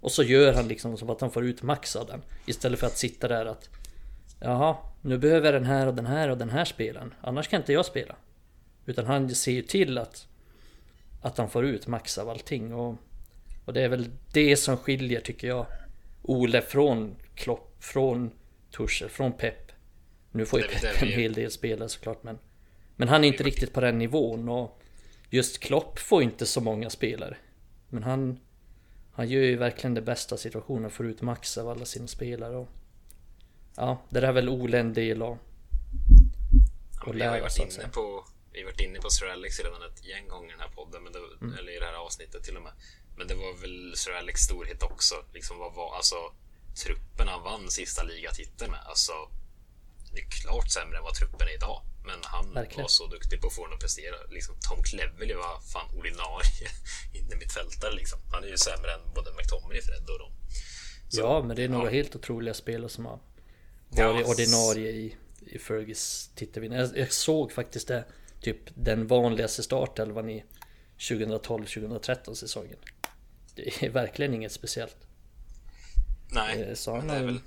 [0.00, 2.22] Och så gör han liksom som att han får ut max av den.
[2.46, 3.68] Istället för att sitta där att
[4.40, 7.14] Jaha, nu behöver jag den här och den här och den här spelaren.
[7.20, 8.16] Annars kan inte jag spela.
[8.86, 10.26] Utan han ser ju till att
[11.22, 12.96] Att han får ut max av allting och
[13.66, 15.66] och det är väl det som skiljer tycker jag
[16.22, 18.30] Ole från Klopp, från
[18.70, 19.72] Tuchel, från Pep.
[20.32, 22.38] Nu får ju Pep en hel del spelare såklart men
[22.96, 24.82] Men han är inte riktigt på den nivån och
[25.30, 27.36] Just Klopp får inte så många spelare.
[27.88, 28.40] Men han
[29.12, 32.68] Han gör ju verkligen det bästa situationen, får ut max av alla sina spelare och
[33.76, 35.38] Ja, det där är väl Ole en del av.
[37.06, 39.82] Ja, vi har ju varit inne på vi har varit inne på Sir Alex redan
[39.82, 41.58] ett gäng gånger i den här podden, men det, mm.
[41.58, 42.72] eller i det här avsnittet till och med.
[43.16, 45.14] Men det var väl Sir Alex storhet också.
[45.34, 46.16] Liksom vad var, alltså,
[46.84, 48.80] truppen han vann sista ligatiteln med.
[48.86, 49.12] Alltså,
[50.12, 51.82] det är klart sämre än vad truppen är idag.
[52.06, 52.82] Men han Verkligen.
[52.82, 54.16] var så duktig på att få den att prestera.
[54.28, 56.68] Liksom, Tom Cleverley var fan ordinarie
[57.18, 57.92] inne mittfältare.
[57.94, 58.18] Liksom.
[58.32, 60.32] Han är ju sämre än både McTominay, Fred och dem.
[61.08, 61.90] Så, ja, men det är några ja.
[61.90, 63.18] helt otroliga spelare som har
[63.88, 64.32] varit ja.
[64.32, 66.80] ordinarie i, i Fergis titelvinnare.
[66.80, 68.04] Jag, jag såg faktiskt det
[68.40, 70.44] typ den vanligaste startelvan i
[70.98, 72.78] 2012-2013 säsongen.
[73.56, 74.96] Det är verkligen inget speciellt.
[76.28, 77.40] Nej, eh, så han, det är väl...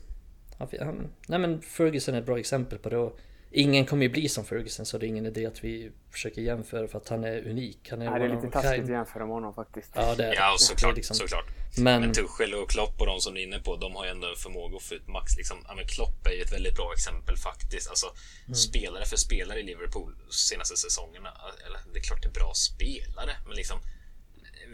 [0.58, 3.20] Han, han, nej men Ferguson är ett bra exempel på det och
[3.52, 6.88] Ingen kommer ju bli som Ferguson så det är ingen idé att vi försöker jämföra
[6.88, 7.88] för att han är unik.
[7.90, 9.92] Han är Nej, det är lite taskigt att jämföra med honom faktiskt.
[9.96, 10.96] Ja, det är ja såklart.
[10.96, 11.16] Liksom...
[11.16, 11.46] såklart.
[11.78, 12.02] Men...
[12.02, 14.28] men Tuchel och Klopp och de som du är inne på, de har ju ändå
[14.28, 15.38] en förmåga att få ut max.
[15.38, 17.90] Liksom, ja, men Klopp är ju ett väldigt bra exempel faktiskt.
[17.90, 18.08] Alltså,
[18.46, 18.56] mm.
[18.56, 21.32] Spelare för spelare i Liverpool senaste säsongerna.
[21.66, 23.80] Eller, det är klart det är bra spelare, men liksom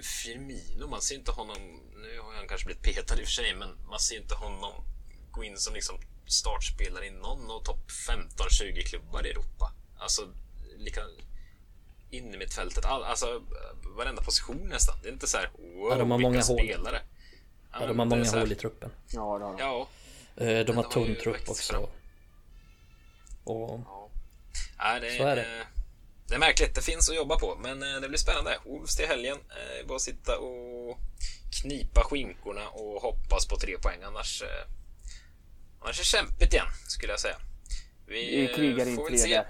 [0.01, 1.57] Firmino, man ser inte honom...
[1.95, 4.73] Nu har han kanske blivit petad i och för sig, men man ser inte honom
[5.31, 9.71] gå in som liksom startspelare i någon av topp 15-20 klubbar i Europa.
[9.97, 10.27] Alltså,
[10.77, 11.01] lika
[12.09, 12.85] in i mittfältet.
[12.85, 13.41] All, alltså,
[13.97, 14.95] varenda position nästan.
[15.01, 17.01] Det är inte så här, wow, ja, de har många spelare.
[17.71, 17.81] Hål.
[17.81, 18.91] Ja, de har många hål i truppen.
[19.11, 19.87] Ja, de, ja.
[20.35, 21.73] Eh, de har tunn trupp också.
[21.73, 21.83] Fram.
[23.43, 23.81] Och...
[23.85, 24.09] Ja.
[24.77, 25.67] ja det, så är det.
[26.27, 28.57] Det är märkligt, det finns att jobba på, men eh, det blir spännande.
[28.65, 29.37] Wolves till helgen.
[29.49, 30.99] Eh, bara sitta och
[31.61, 34.43] knipa skinkorna och hoppas på tre poäng, annars
[35.85, 37.35] Annars är det kämpigt igen, skulle jag säga.
[38.07, 39.47] Vi, vi krigar in tre där.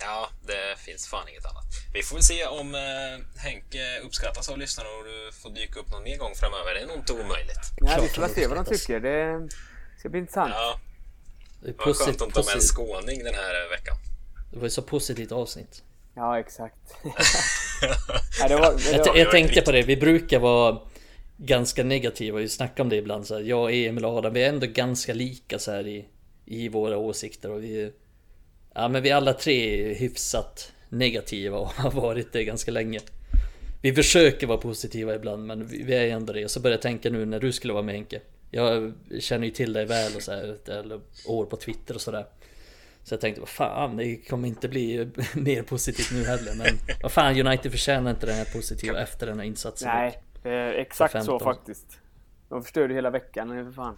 [0.00, 1.64] Ja, det finns fan inget annat.
[1.94, 5.90] Vi får väl se om eh, Henke uppskattas av lyssnarna och du får dyka upp
[5.90, 6.74] någon mer gång framöver.
[6.74, 7.58] Det är nog inte omöjligt.
[7.80, 9.00] Nej, vi får se vad de tycker.
[9.00, 9.48] Det
[9.98, 10.52] ska bli intressant.
[10.54, 10.80] Ja.
[11.62, 13.96] Det är Vad skönt om de är en skåning den här veckan.
[14.50, 15.82] Det var ju så positivt avsnitt.
[16.14, 16.94] Ja, exakt.
[18.40, 20.80] ja, det var, det var, jag, jag tänkte på det, vi brukar vara
[21.36, 22.38] ganska negativa.
[22.38, 25.14] Vi snackar om det ibland så här, jag, Emil och Adam, vi är ändå ganska
[25.14, 26.06] lika så här i,
[26.44, 27.92] i våra åsikter och vi
[28.74, 33.00] Ja men vi alla tre är hyfsat negativa och har varit det ganska länge.
[33.82, 36.44] Vi försöker vara positiva ibland men vi är ändå det.
[36.44, 38.20] Och så börjar jag tänka nu när du skulle vara med Henke.
[38.50, 42.26] Jag känner ju till dig väl och så här, eller år på Twitter och sådär.
[43.04, 46.54] Så jag tänkte, vad fan, det kommer inte bli mer positivt nu heller.
[46.54, 46.66] Men
[47.02, 49.88] vad fan, United förtjänar inte den här positiva efter den här insatsen.
[49.88, 51.98] Nej, Eh, exakt så faktiskt.
[52.48, 53.96] De förstörde hela veckan för fan.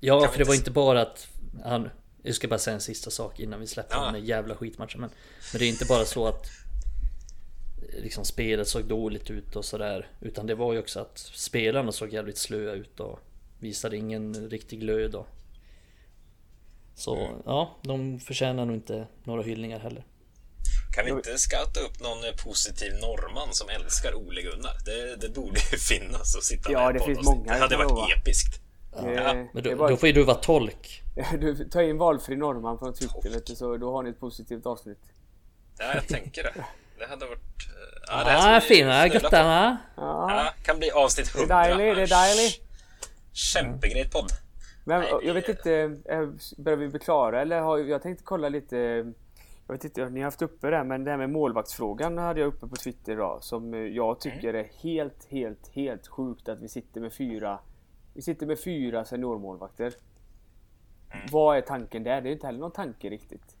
[0.00, 1.28] Ja, för det var inte bara att
[1.64, 1.90] han...
[2.22, 4.04] Jag ska bara säga en sista sak innan vi släpper ja.
[4.04, 5.00] den där jävla skitmatchen.
[5.00, 5.10] Men,
[5.52, 6.46] men det är inte bara så att
[7.98, 10.08] liksom spelet såg dåligt ut och sådär.
[10.20, 13.20] Utan det var ju också att spelarna såg jävligt slöa ut och
[13.58, 15.14] visade ingen riktig glöd.
[15.14, 15.28] Och...
[16.94, 17.42] Så mm.
[17.44, 20.04] ja, de förtjänar nog inte några hyllningar heller.
[20.94, 24.74] Kan vi inte scouta upp någon positiv norrman som älskar Ole Gunnar?
[24.84, 27.52] Det, det borde ju finnas att sitta ja, med det finns många.
[27.52, 28.60] Det hade varit episkt.
[28.96, 29.10] Ja.
[29.12, 29.34] ja.
[29.52, 31.02] Men då, då, får ju du vara tolk.
[31.40, 34.66] Du tar in valfri norrman från Twitter vet du, så då har ni ett positivt
[34.66, 34.98] avsnitt.
[35.78, 36.64] Ja, jag tänker det.
[36.98, 37.40] Det hade varit...
[37.40, 39.78] Eh, ja, det ja fina guttarna.
[39.96, 40.30] Ja.
[40.30, 41.56] ja, kan bli avsnitt 100.
[41.56, 42.60] Det är dejligt, det är dejligt.
[43.32, 44.32] Kämpegrej podd.
[44.84, 45.74] Men Nej, jag vet inte,
[46.04, 49.12] eh, börjar vi bli klara eller har jag tänkte kolla lite
[49.66, 52.40] jag vet inte, ni har haft uppe det här, men det här med målvaktsfrågan hade
[52.40, 53.42] jag uppe på Twitter idag.
[53.42, 57.58] Som jag tycker är helt, helt, helt sjukt att vi sitter med fyra
[58.14, 59.94] Vi sitter med fyra seniormålvakter.
[61.10, 61.26] Mm.
[61.32, 62.20] Vad är tanken där?
[62.20, 63.53] Det är inte heller någon tanke riktigt.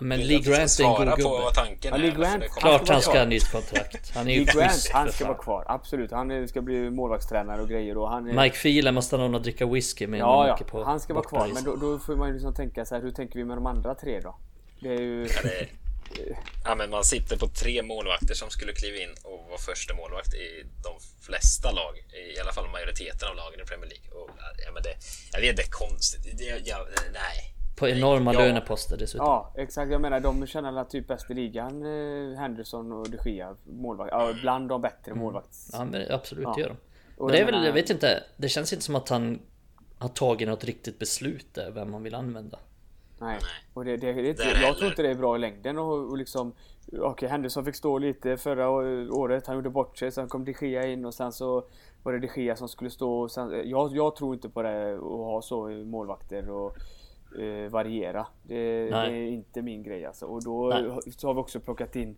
[0.00, 1.52] Men Lee Grant är en god gubbe.
[1.54, 2.48] tanken ja, Lee Grant, är.
[2.48, 4.14] Klart han ska ha nytt kontrakt.
[4.14, 5.64] Han är Lee Grant, han ska vara kvar.
[5.68, 6.10] Absolut.
[6.10, 7.98] Han ska bli målvaktstränare och grejer.
[7.98, 8.42] Och han är...
[8.42, 10.20] Mike Phelan måste ha någon att dricka whisky med.
[10.20, 10.64] Ja, ja.
[10.64, 11.50] På han ska vara kvar.
[11.54, 13.02] Men då, då, får man ju liksom tänka så här.
[13.02, 14.36] Hur tänker vi med de andra tre då?
[14.80, 15.22] Det är ju...
[15.22, 15.68] Ja, det är...
[16.64, 20.34] ja, men man sitter på tre målvakter som skulle kliva in och vara första målvakt
[20.34, 20.92] i de
[21.26, 21.94] flesta lag,
[22.36, 24.08] i alla fall majoriteten av lagen i Premier League.
[24.10, 24.30] Och,
[24.64, 24.94] ja, men det,
[25.32, 26.38] jag vet, det är konstigt.
[26.38, 27.57] Det, ja, nej.
[27.78, 28.40] På enorma ja.
[28.40, 29.26] löneposter dessutom.
[29.26, 29.92] Ja, exakt.
[29.92, 34.10] Jag menar, de känner typ bäst i ligan, eh, Henderson och de Gea, målvakt.
[34.12, 35.24] Ja, bland de bättre mm.
[35.24, 35.70] målvakts...
[35.72, 36.60] Ja, men absolut, ja.
[36.60, 36.76] gör de.
[37.18, 39.38] Men det är väl, jag vet inte, det känns inte som att han
[39.98, 42.58] har tagit något riktigt beslut där, vem man vill använda.
[43.20, 43.38] Nej,
[43.74, 46.18] och det, det, det, det jag tror inte det är bra i längden och, och
[46.18, 46.52] liksom
[46.92, 48.70] Okej, okay, Henderson fick stå lite förra
[49.14, 49.46] året.
[49.46, 50.12] Han gjorde bort sig.
[50.12, 51.64] Sen kom de Gea in och sen så
[52.02, 53.28] var det de Gea som skulle stå.
[53.28, 56.76] Sen, jag, jag tror inte på det att ha så målvakter och
[57.38, 58.26] eh, variera.
[58.42, 60.26] Det, det, är inte min grej alltså.
[60.26, 60.72] Och då
[61.16, 62.16] så har vi också plockat in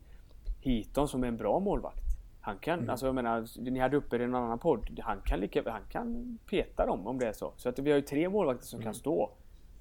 [0.61, 2.04] Hiton som är en bra målvakt.
[2.40, 2.90] Han kan, mm.
[2.90, 5.00] alltså jag menar, ni hade uppe det i en annan podd.
[5.02, 7.52] Han kan, lika, han kan peta dem om det är så.
[7.56, 8.84] Så att vi har ju tre målvakter som mm.
[8.84, 9.36] kan stå.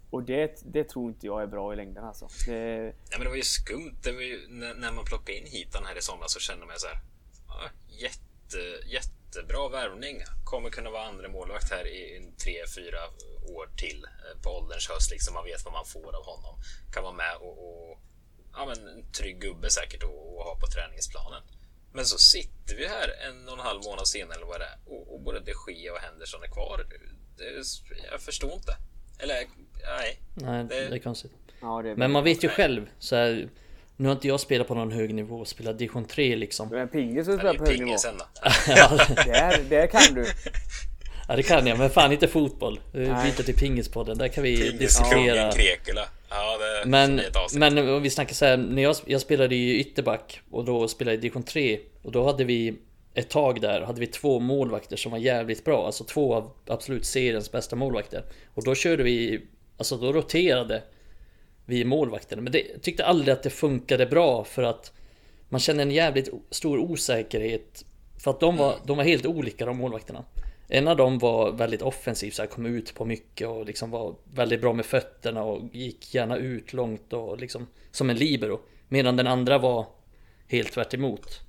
[0.10, 2.28] Och det, det tror inte jag är bra i längden alltså.
[2.46, 2.82] Det...
[2.82, 3.98] Nej, men det var ju skumt.
[4.04, 6.76] Det var ju, när, när man plockade in Hitan här i somras så kände man
[6.78, 6.98] så här.
[7.48, 8.58] Ja, jätte,
[9.30, 10.24] jättebra värvning.
[10.44, 13.00] Kommer kunna vara andra målvakt här i tre, fyra
[13.56, 15.12] år till eh, på ålderns höst.
[15.12, 15.34] Liksom.
[15.34, 16.56] Man vet vad man får av honom.
[16.94, 18.00] Kan vara med och, och
[18.54, 21.44] ja, men en trygg gubbe säkert att ha på träningsplanen.
[21.94, 24.78] Men så sitter vi här en och en halv månad senare eller vad det är
[24.86, 26.86] och, och både de Gea och Henderson är kvar.
[27.38, 27.64] Det,
[28.12, 28.76] jag förstår inte.
[29.20, 29.36] Eller
[29.98, 30.20] nej.
[30.34, 31.32] Nej, det, det är konstigt.
[31.62, 32.56] Ja, det är Men man vet ju nej.
[32.56, 33.50] själv så här,
[34.00, 36.70] Nu har inte jag spelat på någon hög nivå och spelat division 3 liksom.
[36.70, 37.98] Men pingis du spelar på hög nivå.
[38.68, 38.98] ja.
[39.26, 40.26] där, där kan du.
[41.28, 42.80] Ja det kan jag, men fan inte fotboll.
[42.92, 45.52] Vi byter till pingispodden, där kan vi pingis, diskutera.
[45.52, 46.06] Krekula.
[46.30, 47.22] Ja, det men,
[47.54, 51.12] men om vi snackar så här, när jag, jag spelade i ytterback och då spelade
[51.16, 52.76] jag i division 3 och då hade vi
[53.14, 57.06] ett tag där hade vi två målvakter som var jävligt bra, alltså två av absolut
[57.06, 58.24] seriens bästa målvakter.
[58.54, 59.42] Och då körde vi,
[59.78, 60.84] alltså då roterade
[61.70, 62.42] vi målvakterna.
[62.42, 64.94] Men det tyckte aldrig att det funkade bra för att
[65.50, 67.86] man kände en jävligt stor osäkerhet.
[68.24, 70.26] För att de var, de var helt olika de målvakterna.
[70.68, 74.16] En av dem var väldigt offensiv, så här, kom ut på mycket och liksom var
[74.34, 78.60] väldigt bra med fötterna och gick gärna ut långt och liksom som en libero.
[78.88, 79.86] Medan den andra var
[80.48, 81.40] helt tvärt emot.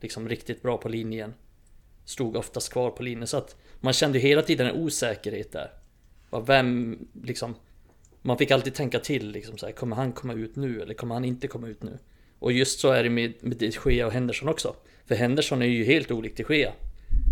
[0.00, 1.34] Liksom riktigt bra på linjen.
[2.04, 5.70] Stod oftast kvar på linjen så att man kände hela tiden en osäkerhet där.
[6.46, 7.54] Vem liksom
[8.22, 11.14] man fick alltid tänka till liksom så här, Kommer han komma ut nu eller kommer
[11.14, 11.98] han inte komma ut nu?
[12.38, 14.76] Och just så är det med, med de Gea och Henderson också.
[15.06, 16.72] För Henderson är ju helt olik de Gea.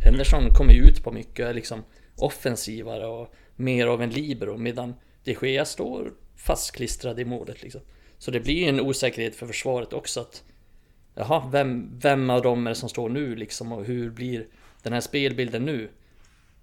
[0.05, 1.85] Henderson kommer ju ut på mycket, är liksom
[2.17, 7.81] offensivare och mer av en libero medan de Gea står fastklistrad i målet liksom.
[8.19, 10.43] Så det blir ju en osäkerhet för försvaret också att
[11.15, 14.47] Jaha, vem, vem av dem är det som står nu liksom och hur blir
[14.83, 15.89] den här spelbilden nu?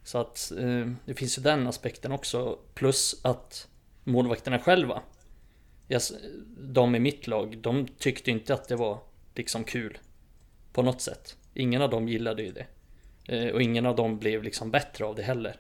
[0.03, 2.59] Så att eh, det finns ju den aspekten också.
[2.73, 3.67] Plus att
[4.05, 5.01] målvakterna själva,
[6.57, 8.99] de i mitt lag, de tyckte inte att det var
[9.35, 9.97] liksom kul.
[10.73, 11.37] På något sätt.
[11.53, 12.65] Ingen av dem gillade ju det.
[13.27, 15.55] Eh, och ingen av dem blev liksom bättre av det heller.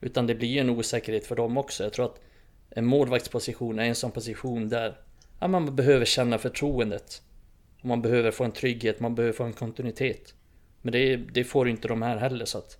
[0.00, 1.84] Utan det blir ju en osäkerhet för dem också.
[1.84, 2.20] Jag tror att
[2.70, 4.96] en målvaktsposition är en sån position där
[5.40, 7.22] ja, man behöver känna förtroendet
[7.80, 10.34] och man behöver få en trygghet, man behöver få en kontinuitet.
[10.82, 12.78] Men det, det får inte de här heller så att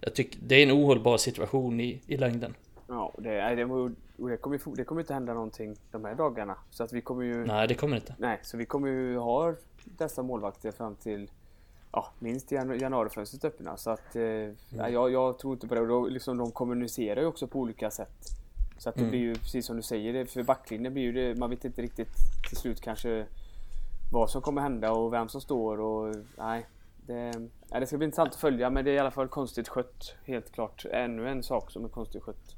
[0.00, 2.54] jag tycker det är en ohållbar situation i, i längden.
[2.88, 3.64] Ja, det, det,
[4.18, 6.56] det, kommer, det kommer inte hända någonting de här dagarna.
[6.70, 7.46] Så att vi kommer ju...
[7.46, 8.14] Nej, det kommer inte.
[8.18, 9.54] Nej, så vi kommer ju ha
[9.84, 11.30] dessa målvakter fram till
[11.92, 13.76] ja, minst januarifönstret öppna.
[13.76, 14.56] Så att eh, mm.
[14.70, 15.80] jag, jag, tror inte på det.
[15.80, 18.28] Och då, liksom, de kommunicerar ju också på olika sätt.
[18.78, 19.10] Så att det mm.
[19.10, 22.08] blir ju precis som du säger, för backlinjen blir ju det, man vet inte riktigt
[22.48, 23.26] till slut kanske
[24.12, 26.66] vad som kommer hända och vem som står och nej.
[27.06, 27.32] Det,
[27.70, 30.14] nej, det ska bli intressant att följa men det är i alla fall konstigt skött.
[30.24, 30.84] Helt klart.
[30.90, 32.57] Ännu en sak som är konstigt skött.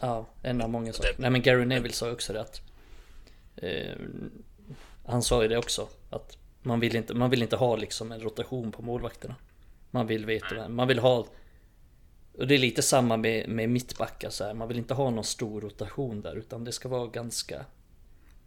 [0.00, 1.14] Ja, en av många saker.
[1.18, 2.60] Nej men Gary Neville sa också det att
[3.56, 3.96] eh,
[5.06, 8.20] Han sa ju det också att man vill inte, man vill inte ha liksom en
[8.20, 9.34] rotation på målvakterna.
[9.90, 11.26] Man vill veta, man vill ha
[12.38, 14.54] och det är lite samma med, med mittbackar så här.
[14.54, 17.64] Man vill inte ha någon stor rotation där utan det ska vara ganska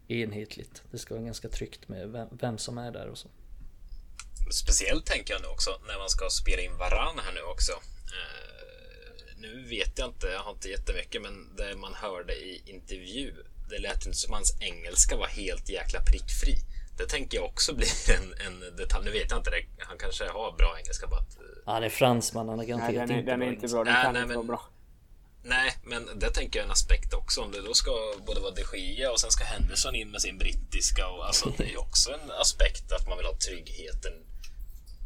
[0.07, 0.83] enhetligt.
[0.91, 3.27] Det ska vara ganska tryggt med vem, vem som är där och så.
[4.51, 7.71] Speciellt tänker jag nu också när man ska spela in varann här nu också.
[7.71, 8.48] Uh,
[9.41, 13.33] nu vet jag inte, jag har inte jättemycket, men det man hörde i intervju,
[13.69, 16.55] det lät inte som hans engelska var helt jäkla prickfri.
[16.97, 17.87] Det tänker jag också blir
[18.17, 19.05] en, en detalj.
[19.05, 19.65] Nu vet jag inte, det.
[19.79, 21.07] han kanske har bra engelska.
[21.07, 23.83] Bara att, han är fransman, han har garanterat nej, den är, inte bra.
[23.83, 24.61] Den nej, kan nej, inte men, vara bra.
[25.43, 27.41] Nej, men det tänker jag är en aspekt också.
[27.41, 27.91] Om det då ska
[28.25, 31.07] både vara de Gia och sen ska Henderson in med sin brittiska.
[31.07, 34.13] Och, alltså, det är ju också en aspekt att man vill ha tryggheten.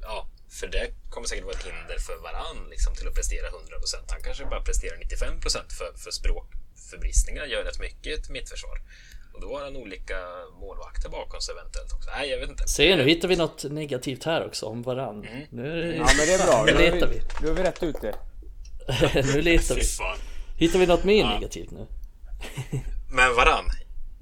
[0.01, 0.27] Ja,
[0.59, 4.11] för det kommer säkert vara ett hinder för varann liksom, till att prestera 100%.
[4.13, 8.77] Han kanske bara presterar 95% för, för språkförbristningar gör rätt mycket i ett mittförsvar.
[9.33, 10.19] Och då har han olika
[10.59, 12.09] målvakter bakom sig eventuellt också.
[12.17, 12.67] Nej, jag vet inte.
[12.67, 15.25] Se nu hittar vi något negativt här också om varann.
[15.25, 15.43] Mm.
[15.49, 16.63] Nu, ja men det är bra.
[16.67, 17.21] Nu letar vi.
[17.41, 18.15] Nu är vi rätt ute.
[19.33, 19.81] nu letar vi.
[20.57, 21.33] Hittar vi något mer ja.
[21.33, 21.87] negativt nu?
[23.11, 23.65] Men varann?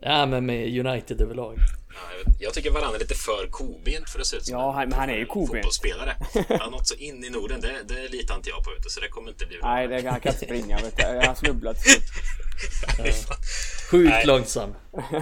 [0.02, 1.58] Ja men med United överlag.
[1.94, 4.94] Ja, jag, tycker Varann är lite för kobent för att se ut som ja, han,
[4.94, 6.16] han är ju fotbollsspelare.
[6.50, 9.00] Han har något så in i Norden, det, det litar inte jag på ute, så
[9.00, 9.74] det kommer inte bli bra.
[9.74, 10.78] Nej, det, han kan inte springa.
[10.78, 11.04] Vet du.
[11.26, 11.78] Han snubblat.
[12.98, 13.04] ja.
[13.92, 14.76] Sjukt långsam.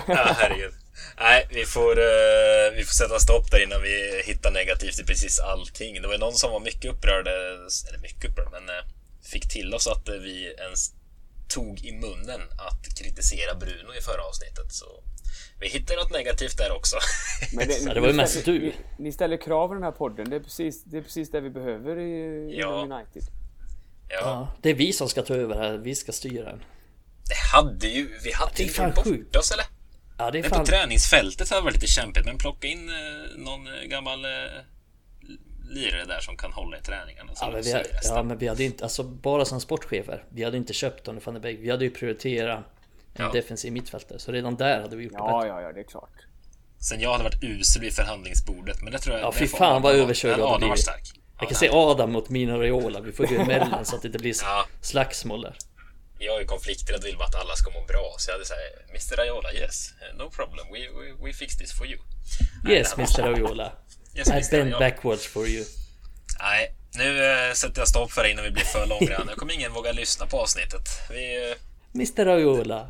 [0.07, 0.73] Ja, herregud.
[1.19, 5.39] Nej, vi får, uh, vi får sätta stopp där innan vi hittar negativt i precis
[5.39, 6.01] allting.
[6.01, 8.83] Det var någon som var mycket upprörd, eller mycket upprörd, men uh,
[9.31, 10.91] fick till oss att uh, vi ens
[11.49, 14.73] tog i munnen att kritisera Bruno i förra avsnittet.
[14.73, 15.03] Så
[15.59, 16.97] vi hittar något negativt där också.
[17.53, 18.59] Men det, ja, det var ju mest du.
[18.59, 20.29] Ni, ni, ställer krav i den här podden.
[20.29, 22.67] Det är precis det, är precis det vi behöver i, ja.
[22.67, 23.23] United.
[24.09, 24.15] Ja.
[24.21, 24.53] ja.
[24.61, 25.77] Det är vi som ska ta över här.
[25.77, 26.63] Vi ska styra den.
[27.29, 28.19] Det hade ju...
[28.23, 29.65] Vi hade ja, ingen bort oss eller?
[30.17, 30.59] Ja, det är fan...
[30.59, 34.31] På träningsfältet har det varit lite kämpigt, men plocka in eh, någon gammal eh,
[35.69, 37.31] lirare där som kan hålla i träningarna.
[37.41, 40.73] Ja men, vi, ja, men vi hade inte, alltså bara som sportchefer, vi hade inte
[40.73, 41.59] köpt Donny van de Beek.
[41.61, 42.65] Vi hade ju prioriterat
[43.13, 43.31] en ja.
[43.31, 44.19] defensiv mittfältare.
[44.19, 45.47] Så redan där hade vi gjort ja, det bättre.
[45.47, 46.13] Ja, ja, det är klart.
[46.79, 49.25] Sen jag hade varit usel vid förhandlingsbordet, men det tror jag...
[49.25, 50.79] Ja, fy fan vad överkörd du hade blivit.
[50.79, 51.11] Stark.
[51.39, 52.99] Jag kan se Adam mot Mina Raiola.
[52.99, 54.65] Vi får gå emellan så att det inte blir ja.
[54.81, 55.55] slagsmål där.
[56.19, 58.59] Jag är konflikträdd vill bara att alla ska må bra, så jag hade sagt
[58.89, 61.99] Mr Raiola, yes, no problem, we, we, we fix this for you.
[62.69, 63.71] Yes, Mr Raiola.
[64.15, 65.65] Yes, I bend backwards for you.
[66.39, 69.23] Nej, nu äh, sätter jag stopp för det innan vi blir för långa.
[69.27, 70.89] Nu kommer ingen våga lyssna på avsnittet.
[71.09, 71.51] Vi...
[71.51, 71.55] Uh...
[71.95, 72.89] Mr Raiola.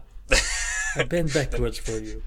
[1.02, 2.22] I bend backwards for you.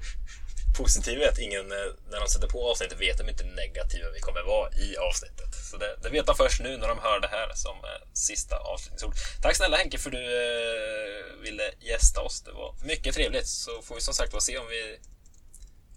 [0.77, 4.19] Positivt är att ingen, eh, när de sätter på avsnittet, vet de inte negativa vi
[4.19, 5.55] kommer vara i avsnittet.
[5.71, 8.55] Så det, det vet de först nu när de hör det här som eh, sista
[8.57, 9.13] avslutningsord.
[9.41, 12.41] Tack snälla Henke för du eh, ville gästa oss.
[12.41, 13.47] Det var mycket trevligt.
[13.47, 14.97] Så får vi som sagt se om vi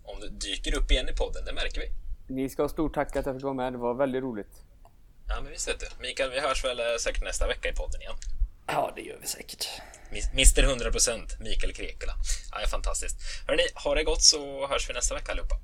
[0.03, 1.45] om du dyker upp igen i podden.
[1.45, 1.91] Det märker vi.
[2.27, 3.73] Ni ska ha stort tack att jag fick vara med.
[3.73, 4.63] Det var väldigt roligt.
[5.29, 5.87] Ja, men visst vet du.
[6.01, 8.15] Mikael, vi hörs väl eh, säkert nästa vecka i podden igen.
[8.67, 9.69] Ja, det gör vi säkert.
[10.33, 12.13] Mr 100% Mikael Krekula.
[12.53, 13.17] Ja, fantastiskt.
[13.47, 15.55] Hörrni, ha det gott så hörs vi nästa vecka allihopa.